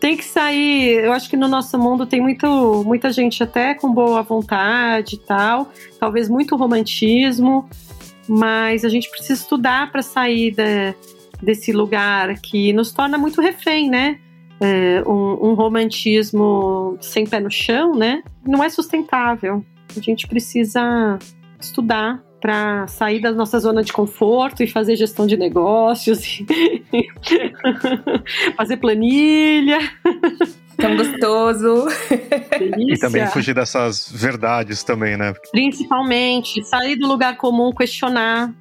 tem 0.00 0.16
que 0.16 0.24
sair. 0.24 1.04
Eu 1.04 1.12
acho 1.12 1.28
que 1.28 1.36
no 1.36 1.46
nosso 1.46 1.78
mundo 1.78 2.06
tem 2.06 2.20
muito, 2.20 2.82
muita 2.84 3.12
gente 3.12 3.42
até 3.42 3.74
com 3.74 3.92
boa 3.92 4.22
vontade 4.22 5.16
e 5.16 5.18
tal, 5.18 5.70
talvez 6.00 6.28
muito 6.28 6.56
romantismo, 6.56 7.68
mas 8.26 8.84
a 8.84 8.88
gente 8.88 9.10
precisa 9.10 9.34
estudar 9.34 9.92
para 9.92 10.00
sair 10.00 10.52
de, 10.52 10.94
desse 11.42 11.70
lugar 11.70 12.34
que 12.40 12.72
nos 12.72 12.92
torna 12.92 13.18
muito 13.18 13.40
refém, 13.42 13.90
né? 13.90 14.18
É, 14.62 15.02
um, 15.06 15.50
um 15.50 15.54
romantismo 15.54 16.96
sem 17.00 17.26
pé 17.26 17.40
no 17.40 17.50
chão, 17.50 17.94
né? 17.94 18.22
Não 18.46 18.64
é 18.64 18.68
sustentável. 18.68 19.64
A 19.96 20.00
gente 20.00 20.26
precisa 20.26 21.18
estudar 21.60 22.22
para 22.40 22.86
sair 22.88 23.20
da 23.20 23.32
nossa 23.32 23.58
zona 23.58 23.82
de 23.82 23.92
conforto 23.92 24.62
e 24.62 24.66
fazer 24.66 24.96
gestão 24.96 25.26
de 25.26 25.36
negócios, 25.36 26.20
fazer 28.56 28.76
planilha. 28.78 29.78
Tão 30.76 30.96
gostoso. 30.96 31.86
Delícia. 32.58 32.94
E 32.94 32.98
também 32.98 33.26
fugir 33.26 33.54
dessas 33.54 34.10
verdades 34.10 34.82
também, 34.82 35.16
né? 35.16 35.34
Principalmente, 35.52 36.64
sair 36.64 36.96
do 36.96 37.06
lugar 37.06 37.36
comum, 37.36 37.72
questionar, 37.72 38.52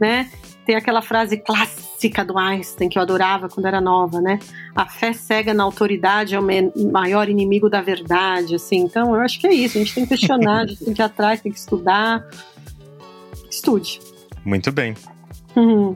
né? 0.00 0.30
Tem 0.64 0.76
aquela 0.76 1.02
frase 1.02 1.38
clássica 1.38 2.24
do 2.24 2.38
Einstein 2.38 2.88
que 2.88 2.98
eu 2.98 3.02
adorava 3.02 3.48
quando 3.48 3.66
era 3.66 3.80
nova, 3.80 4.20
né? 4.20 4.38
A 4.76 4.86
fé 4.86 5.12
cega 5.12 5.54
na 5.54 5.64
autoridade 5.64 6.34
é 6.34 6.38
o 6.38 6.92
maior 6.92 7.28
inimigo 7.28 7.68
da 7.68 7.80
verdade, 7.80 8.54
assim. 8.54 8.80
Então, 8.80 9.14
eu 9.14 9.20
acho 9.20 9.40
que 9.40 9.46
é 9.46 9.52
isso. 9.52 9.78
A 9.78 9.80
gente 9.80 9.94
tem 9.94 10.04
que 10.04 10.10
questionar, 10.10 10.60
a 10.60 10.66
gente 10.66 10.84
tem 10.84 10.94
que 10.94 11.00
ir 11.00 11.04
atrás, 11.04 11.40
tem 11.40 11.50
que 11.50 11.58
estudar, 11.58 12.24
estude. 13.58 14.00
Muito 14.44 14.72
bem. 14.72 14.94
Uhum. 15.54 15.94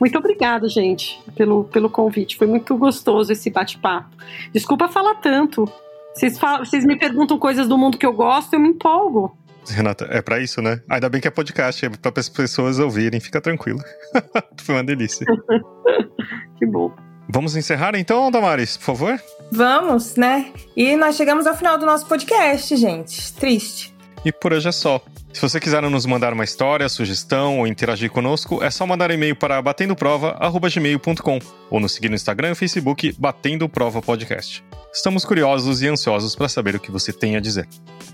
Muito 0.00 0.18
obrigada, 0.18 0.68
gente, 0.68 1.20
pelo, 1.36 1.64
pelo 1.64 1.88
convite. 1.88 2.36
Foi 2.36 2.46
muito 2.46 2.76
gostoso 2.76 3.32
esse 3.32 3.50
bate-papo. 3.50 4.16
Desculpa 4.52 4.88
falar 4.88 5.14
tanto. 5.16 5.70
Vocês, 6.14 6.38
falam, 6.38 6.64
vocês 6.64 6.84
me 6.84 6.98
perguntam 6.98 7.38
coisas 7.38 7.68
do 7.68 7.78
mundo 7.78 7.96
que 7.96 8.04
eu 8.04 8.12
gosto, 8.12 8.54
eu 8.54 8.60
me 8.60 8.70
empolgo. 8.70 9.36
Renata, 9.68 10.06
é 10.10 10.20
para 10.20 10.40
isso, 10.40 10.60
né? 10.60 10.80
Ainda 10.88 11.08
bem 11.08 11.20
que 11.20 11.28
é 11.28 11.30
podcast, 11.30 11.86
é 11.86 11.88
para 11.88 12.12
as 12.16 12.28
pessoas 12.28 12.78
ouvirem, 12.78 13.20
fica 13.20 13.40
tranquilo. 13.40 13.78
Foi 14.60 14.74
uma 14.74 14.84
delícia. 14.84 15.24
que 16.58 16.66
bom. 16.66 16.92
Vamos 17.28 17.56
encerrar 17.56 17.94
então, 17.94 18.30
Damaris, 18.30 18.76
por 18.76 18.84
favor? 18.84 19.22
Vamos, 19.52 20.16
né? 20.16 20.52
E 20.76 20.96
nós 20.96 21.16
chegamos 21.16 21.46
ao 21.46 21.56
final 21.56 21.78
do 21.78 21.86
nosso 21.86 22.06
podcast, 22.06 22.76
gente. 22.76 23.32
Triste. 23.34 23.94
E 24.24 24.32
por 24.32 24.52
hoje 24.52 24.68
é 24.68 24.72
só. 24.72 25.00
Se 25.32 25.40
você 25.40 25.58
quiser 25.58 25.82
nos 25.82 26.04
mandar 26.04 26.32
uma 26.34 26.44
história, 26.44 26.88
sugestão 26.88 27.58
ou 27.58 27.66
interagir 27.66 28.10
conosco, 28.10 28.62
é 28.62 28.70
só 28.70 28.86
mandar 28.86 29.10
e-mail 29.10 29.34
para 29.34 29.60
batendoprova.gmail.com 29.62 31.38
ou 31.70 31.80
nos 31.80 31.92
seguir 31.92 32.10
no 32.10 32.14
Instagram 32.14 32.52
e 32.52 32.54
Facebook 32.54 33.14
Batendo 33.18 33.68
Prova 33.68 34.02
Podcast. 34.02 34.62
Estamos 34.92 35.24
curiosos 35.24 35.80
e 35.80 35.88
ansiosos 35.88 36.36
para 36.36 36.50
saber 36.50 36.76
o 36.76 36.80
que 36.80 36.90
você 36.90 37.12
tem 37.12 37.34
a 37.34 37.40
dizer. 37.40 37.66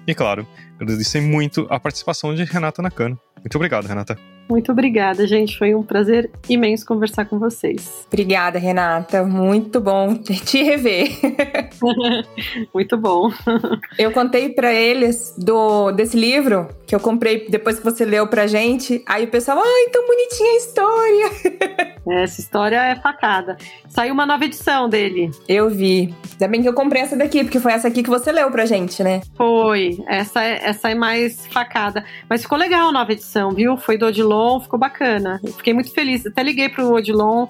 E 0.07 0.15
claro, 0.15 0.47
agradecer 0.81 1.21
muito 1.21 1.67
a 1.71 1.79
participação 1.79 2.35
de 2.35 2.45
Renata 2.45 2.83
Nakano. 2.83 3.19
Muito 3.37 3.57
obrigado, 3.57 3.87
Renata. 3.87 4.19
Muito 4.49 4.73
obrigada, 4.73 5.27
gente. 5.27 5.59
Foi 5.59 5.75
um 5.75 5.83
prazer 5.83 6.31
imenso 6.49 6.87
conversar 6.87 7.27
com 7.27 7.39
vocês. 7.39 8.07
Obrigada, 8.07 8.59
Renata. 8.59 9.23
Muito 9.23 9.79
bom 9.79 10.15
te 10.25 10.63
rever. 10.63 11.11
Muito 12.73 12.97
bom. 12.97 13.31
Eu 13.99 14.11
contei 14.11 14.49
para 14.49 14.73
eles 14.73 15.35
do 15.37 15.93
desse 15.93 16.17
livro 16.17 16.69
que 16.87 16.95
eu 16.95 17.01
comprei 17.01 17.47
depois 17.51 17.79
que 17.79 17.85
você 17.85 18.03
leu 18.05 18.27
pra 18.27 18.47
gente. 18.47 19.03
Aí 19.07 19.25
o 19.25 19.29
pessoal, 19.29 19.59
ai, 19.59 19.91
tão 19.93 20.07
bonitinha 20.07 20.53
a 20.53 20.57
história. 20.57 21.31
Essa 22.23 22.41
história 22.41 22.77
é 22.77 22.97
facada. 22.97 23.59
Saiu 23.89 24.15
uma 24.15 24.25
nova 24.25 24.47
edição 24.47 24.89
dele. 24.89 25.31
Eu 25.47 25.69
vi. 25.69 26.15
Ainda 26.33 26.49
bem 26.49 26.63
que 26.63 26.69
eu 26.69 26.73
comprei 26.73 27.03
essa 27.03 27.15
daqui, 27.15 27.45
porque 27.45 27.61
foi 27.61 27.73
essa 27.73 27.89
aqui 27.89 28.03
que 28.03 28.09
você 28.09 28.33
leu 28.33 28.51
pra 28.51 28.65
gente, 28.65 29.03
né? 29.03 29.21
Foi. 29.37 29.99
Essa 30.07 30.43
é, 30.43 30.68
essa 30.69 30.91
é 30.91 30.95
mais 30.95 31.47
facada. 31.47 32.05
Mas 32.29 32.43
ficou 32.43 32.59
legal 32.59 32.89
a 32.89 32.93
nova 32.93 33.13
edição, 33.13 33.51
viu? 33.51 33.77
Foi 33.77 33.97
do 33.99 34.07
Odilon, 34.07 34.61
ficou 34.61 34.79
bacana. 34.79 35.41
Eu 35.43 35.53
fiquei 35.53 35.73
muito 35.73 35.93
feliz. 35.93 36.27
Até 36.27 36.43
liguei 36.43 36.69
pro 36.69 36.93
Odilon 36.93 37.47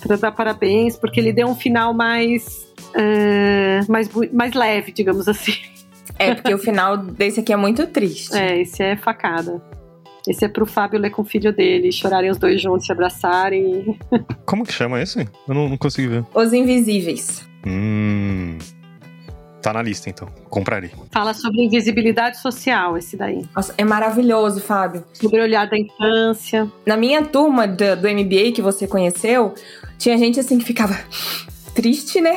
para 0.00 0.16
dar 0.16 0.32
parabéns, 0.32 0.96
porque 0.96 1.20
ele 1.20 1.32
deu 1.32 1.46
um 1.46 1.54
final 1.54 1.94
mais, 1.94 2.66
uh, 2.96 3.90
mais, 3.90 4.08
mais 4.32 4.52
leve, 4.54 4.92
digamos 4.92 5.28
assim. 5.28 5.54
É, 6.18 6.34
porque 6.34 6.52
o 6.52 6.58
final 6.58 6.96
desse 6.98 7.40
aqui 7.40 7.52
é 7.52 7.56
muito 7.56 7.86
triste. 7.86 8.36
É, 8.36 8.60
esse 8.60 8.82
é 8.82 8.96
facada. 8.96 9.62
Esse 10.26 10.44
é 10.44 10.48
pro 10.48 10.66
Fábio 10.66 11.00
ler 11.00 11.10
com 11.10 11.22
o 11.22 11.24
filho 11.24 11.52
dele, 11.52 11.90
chorarem 11.90 12.30
os 12.30 12.38
dois 12.38 12.60
juntos, 12.60 12.86
se 12.86 12.92
abraçarem. 12.92 13.98
Como 14.46 14.64
que 14.64 14.72
chama 14.72 15.00
esse? 15.00 15.20
Eu 15.48 15.54
não, 15.54 15.68
não 15.68 15.76
consegui 15.76 16.08
ver. 16.08 16.24
Os 16.34 16.52
Invisíveis. 16.52 17.48
Hum. 17.66 18.58
Tá 19.62 19.72
na 19.72 19.80
lista, 19.80 20.10
então. 20.10 20.28
Comprarei. 20.50 20.90
Fala 21.12 21.32
sobre 21.32 21.62
invisibilidade 21.62 22.40
social, 22.40 22.98
esse 22.98 23.16
daí. 23.16 23.46
Nossa, 23.54 23.72
é 23.78 23.84
maravilhoso, 23.84 24.60
Fábio. 24.60 25.04
Sobre 25.12 25.38
o 25.38 25.42
olhar 25.44 25.68
da 25.68 25.78
infância. 25.78 26.68
Na 26.84 26.96
minha 26.96 27.22
turma 27.22 27.68
do, 27.68 27.96
do 27.96 28.08
MBA 28.08 28.52
que 28.52 28.60
você 28.60 28.88
conheceu, 28.88 29.54
tinha 29.96 30.18
gente 30.18 30.40
assim 30.40 30.58
que 30.58 30.64
ficava 30.64 30.98
triste, 31.74 32.20
né? 32.20 32.36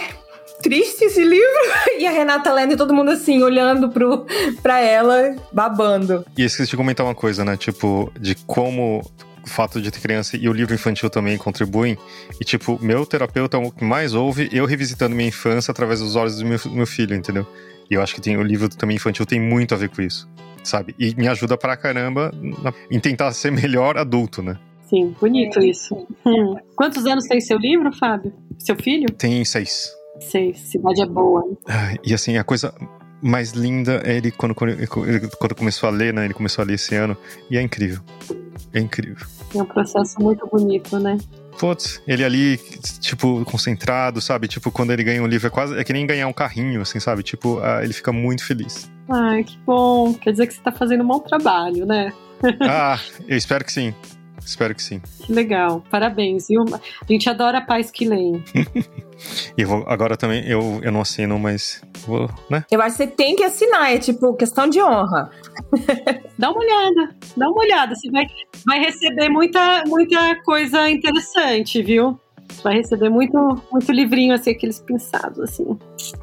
Triste 0.62 1.06
esse 1.06 1.24
livro. 1.24 1.46
E 1.98 2.06
a 2.06 2.12
Renata 2.12 2.52
lendo 2.52 2.74
e 2.74 2.78
todo 2.78 2.94
mundo 2.94 3.10
assim, 3.10 3.42
olhando 3.42 3.90
pro, 3.90 4.26
pra 4.62 4.82
ela, 4.82 5.36
babando. 5.52 6.26
E 6.38 6.44
esqueci 6.44 6.70
de 6.70 6.78
comentar 6.78 7.06
uma 7.06 7.16
coisa, 7.16 7.46
né? 7.46 7.56
Tipo, 7.56 8.12
de 8.20 8.36
como 8.36 9.02
fato 9.46 9.82
de 9.82 9.92
ter 9.92 10.00
criança 10.00 10.38
e 10.38 10.48
o 10.50 10.54
livro 10.54 10.74
infantil 10.74 11.10
também 11.10 11.38
contribuem. 11.38 11.98
E, 12.40 12.46
tipo, 12.46 12.78
meu 12.82 13.06
terapeuta 13.06 13.58
é 13.58 13.60
o 13.60 13.72
que 13.72 13.84
mais 13.84 14.14
ouve 14.14 14.50
eu 14.52 14.66
revisitando 14.66 15.16
minha 15.16 15.30
infância 15.30 15.72
através 15.72 16.00
dos 16.00 16.16
olhos 16.16 16.38
do 16.38 16.46
meu, 16.46 16.60
meu 16.68 16.88
filho, 16.88 17.16
entendeu? 17.16 17.46
E 17.90 17.94
eu 17.94 18.02
acho 18.02 18.16
que 18.16 18.22
tem, 18.22 18.38
o 18.38 18.44
livro 18.44 18.70
também 18.70 18.96
infantil 18.96 19.26
tem 19.26 19.40
muito 19.40 19.74
a 19.76 19.78
ver 19.78 19.90
com 19.90 20.02
isso, 20.02 20.28
sabe? 20.64 20.96
E 21.00 21.14
me 21.16 21.28
ajuda 21.28 21.58
pra 21.58 21.78
caramba 21.78 22.32
em 22.90 23.00
tentar 23.00 23.32
ser 23.34 23.52
melhor 23.52 23.98
adulto, 23.98 24.42
né? 24.42 24.58
Sim, 24.90 25.16
bonito 25.20 25.60
isso. 25.60 26.08
Hum. 26.26 26.56
Quantos 26.76 27.06
anos 27.06 27.26
tem 27.26 27.42
seu 27.42 27.58
livro, 27.58 27.92
Fábio? 27.92 28.34
Seu 28.60 28.76
filho? 28.76 29.10
Tem 29.12 29.44
seis. 29.44 29.92
Seis. 30.20 30.60
Cidade 30.60 31.02
é 31.02 31.06
boa. 31.06 31.44
Ah, 31.68 31.96
e 32.04 32.14
assim, 32.14 32.38
a 32.38 32.44
coisa 32.44 32.74
mais 33.22 33.52
linda 33.52 34.02
é 34.06 34.18
ele 34.18 34.32
quando, 34.32 34.54
quando, 34.54 34.72
ele, 34.72 34.88
quando 35.40 35.56
começou 35.56 35.90
a 35.90 35.92
ler, 35.92 36.14
né? 36.14 36.26
Ele 36.26 36.34
começou 36.34 36.62
a 36.62 36.66
ler 36.66 36.76
esse 36.76 36.96
ano. 36.96 37.18
E 37.50 37.58
é 37.58 37.62
incrível. 37.62 38.02
É 38.76 38.80
incrível. 38.80 39.26
É 39.56 39.62
um 39.62 39.66
processo 39.66 40.22
muito 40.22 40.46
bonito, 40.48 41.00
né? 41.00 41.18
Putz, 41.58 42.02
ele 42.06 42.26
ali, 42.26 42.58
tipo, 43.00 43.46
concentrado, 43.46 44.20
sabe? 44.20 44.50
Tipo, 44.50 44.70
quando 44.70 44.92
ele 44.92 45.02
ganha 45.02 45.24
um 45.24 45.28
livro, 45.28 45.48
é 45.48 45.50
quase. 45.50 45.80
É 45.80 45.84
que 45.86 45.94
nem 45.94 46.06
ganhar 46.06 46.28
um 46.28 46.34
carrinho, 46.34 46.82
assim, 46.82 47.00
sabe? 47.00 47.24
Tipo, 47.24 47.60
ah, 47.60 47.82
ele 47.82 47.94
fica 47.94 48.12
muito 48.12 48.44
feliz. 48.44 48.92
Ai, 49.10 49.46
que 49.46 49.58
bom. 49.66 50.14
Quer 50.14 50.32
dizer 50.32 50.48
que 50.48 50.54
você 50.54 50.62
tá 50.62 50.74
fazendo 50.74 51.06
um 51.06 51.08
bom 51.08 51.20
trabalho, 51.20 51.86
né? 51.86 52.12
ah, 52.62 53.00
eu 53.26 53.38
espero 53.38 53.64
que 53.64 53.72
sim. 53.72 53.96
Espero 54.46 54.76
que 54.76 54.84
sim. 54.84 55.02
Que 55.26 55.34
legal. 55.34 55.84
Parabéns, 55.90 56.48
viu? 56.48 56.64
A 56.72 57.12
gente 57.12 57.28
adora 57.30 57.60
pais 57.60 57.90
que 57.90 58.08
leem. 58.08 58.44
e 59.58 59.62
eu 59.62 59.68
vou, 59.68 59.84
agora 59.88 60.16
também, 60.16 60.48
eu, 60.48 60.80
eu 60.84 60.92
não 60.92 61.02
assino, 61.02 61.40
mas 61.40 61.82
vou, 62.06 62.30
né? 62.50 62.64
Eu 62.70 62.82
acho 62.82 62.98
que 62.98 63.04
você 63.04 63.08
tem 63.08 63.36
que 63.36 63.44
assinar, 63.44 63.92
é 63.92 63.98
tipo 63.98 64.36
questão 64.36 64.70
de 64.70 64.82
honra. 64.82 65.32
dá 66.38 66.52
uma 66.52 66.60
olhada, 66.60 67.16
dá 67.36 67.50
uma 67.50 67.60
olhada. 67.60 67.96
Você 67.96 68.12
vai, 68.12 68.28
vai 68.66 68.80
receber 68.80 69.30
muita, 69.30 69.84
muita 69.88 70.36
coisa 70.44 70.90
interessante, 70.90 71.82
viu? 71.82 72.20
Vai 72.62 72.76
receber 72.76 73.10
muito, 73.10 73.62
muito 73.72 73.92
livrinho, 73.92 74.34
assim, 74.34 74.52
aqueles 74.52 74.80
pinçados, 74.80 75.40
assim. 75.40 75.78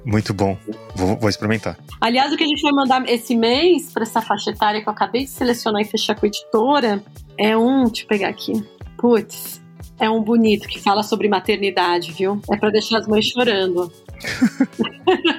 Muito 0.05 0.33
bom. 0.35 0.57
Vou, 0.95 1.17
vou 1.17 1.29
experimentar. 1.29 1.79
Aliás, 2.01 2.33
o 2.33 2.37
que 2.37 2.45
a 2.45 2.47
gente 2.47 2.63
vai 2.63 2.73
mandar 2.73 3.09
esse 3.09 3.35
mês 3.37 3.93
para 3.93 4.03
essa 4.03 4.21
faixa 4.21 4.51
etária 4.51 4.83
que 4.83 4.89
eu 4.89 4.93
acabei 4.93 5.25
de 5.25 5.31
selecionar 5.31 5.83
e 5.83 5.85
fechar 5.85 6.15
com 6.15 6.27
a 6.27 6.29
editora 6.29 7.03
é 7.39 7.57
um. 7.57 7.85
Deixa 7.85 8.03
eu 8.03 8.09
pegar 8.09 8.29
aqui. 8.29 8.65
Putz. 8.97 9.63
É 9.99 10.11
um 10.11 10.21
bonito 10.21 10.67
que 10.67 10.81
fala 10.81 11.03
sobre 11.03 11.29
maternidade, 11.29 12.13
viu? 12.13 12.41
É 12.51 12.57
para 12.57 12.71
deixar 12.71 12.99
as 12.99 13.07
mães 13.07 13.27
chorando. 13.27 13.93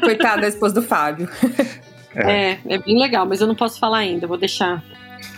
Coitada 0.02 0.42
da 0.42 0.48
esposa 0.48 0.76
do 0.76 0.82
Fábio. 0.82 1.28
É. 2.16 2.52
é, 2.52 2.60
é 2.70 2.78
bem 2.78 2.98
legal, 3.00 3.26
mas 3.26 3.42
eu 3.42 3.48
não 3.48 3.56
posso 3.56 3.80
falar 3.80 3.98
ainda, 4.00 4.28
vou 4.28 4.38
deixar 4.38 4.84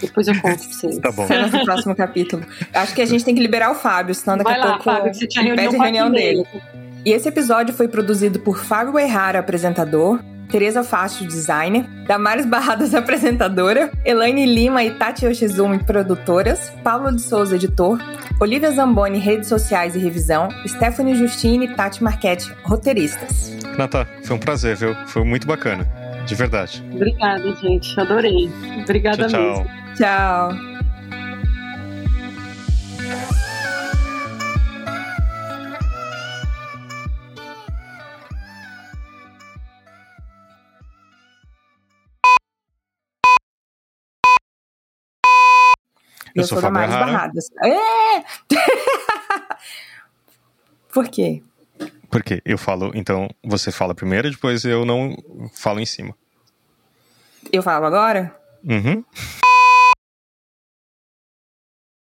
depois 0.01 0.27
eu 0.27 0.35
conto 0.41 0.59
pra 0.59 0.67
vocês. 0.67 0.97
tá 0.99 1.11
bom. 1.11 1.27
Será 1.27 1.47
no 1.47 1.63
próximo 1.63 1.95
capítulo. 1.95 2.43
Acho 2.73 2.93
que 2.93 3.01
a 3.01 3.05
gente 3.05 3.23
tem 3.23 3.35
que 3.35 3.41
liberar 3.41 3.71
o 3.71 3.75
Fábio, 3.75 4.13
senão 4.13 4.37
daqui 4.37 4.49
Vai 4.49 4.59
a 4.59 4.63
lá, 4.63 4.67
pouco 4.73 4.83
Fábio, 4.83 5.13
você 5.13 5.27
tinha 5.27 5.43
reunião, 5.43 5.71
reunião 5.71 6.11
dele. 6.11 6.45
E 7.05 7.11
esse 7.11 7.29
episódio 7.29 7.73
foi 7.73 7.87
produzido 7.87 8.39
por 8.39 8.57
Fábio 8.57 8.97
Errara, 8.97 9.39
apresentador, 9.39 10.19
Tereza 10.49 10.83
Fácil, 10.83 11.27
designer, 11.27 11.85
Damares 12.07 12.45
Barradas, 12.45 12.93
apresentadora, 12.95 13.91
Elaine 14.03 14.45
Lima 14.45 14.83
e 14.83 14.91
Tati 14.91 15.25
Yoshizumi, 15.25 15.83
produtoras, 15.83 16.71
Paulo 16.83 17.11
de 17.13 17.21
Souza, 17.21 17.55
editor, 17.55 17.99
Olivia 18.39 18.71
Zamboni, 18.71 19.19
redes 19.19 19.49
sociais 19.49 19.95
e 19.95 19.99
revisão, 19.99 20.49
Stephanie 20.67 21.15
Justine 21.15 21.65
e 21.65 21.75
Tati 21.75 22.03
Marchetti, 22.03 22.51
roteiristas. 22.63 23.55
Nata, 23.77 24.07
foi 24.23 24.35
um 24.35 24.39
prazer, 24.39 24.75
viu? 24.75 24.95
Foi 25.07 25.23
muito 25.23 25.45
bacana. 25.45 25.87
De 26.25 26.33
verdade. 26.33 26.83
Obrigada, 26.91 27.55
gente. 27.55 27.99
Adorei. 27.99 28.49
Obrigada 28.81 29.27
tchau, 29.27 29.41
mesmo. 29.41 29.65
Tchau. 29.95 30.49
Eu, 46.35 46.41
eu 46.41 46.47
sou, 46.47 46.59
sou 46.59 46.61
da 46.63 46.71
mais 46.71 46.91
barradas. 46.91 47.49
É! 47.63 48.23
Por 50.91 51.07
quê? 51.07 51.41
Porque 52.15 52.41
eu 52.45 52.57
falo, 52.57 52.93
então 52.95 53.27
você 53.43 53.73
fala 53.73 53.93
primeiro, 53.93 54.31
depois 54.31 54.63
eu 54.63 54.85
não 54.85 55.17
falo 55.53 55.81
em 55.81 55.85
cima. 55.85 56.15
Eu 57.51 57.61
falo 57.61 57.85
agora? 57.85 58.33
Uhum. 58.63 59.03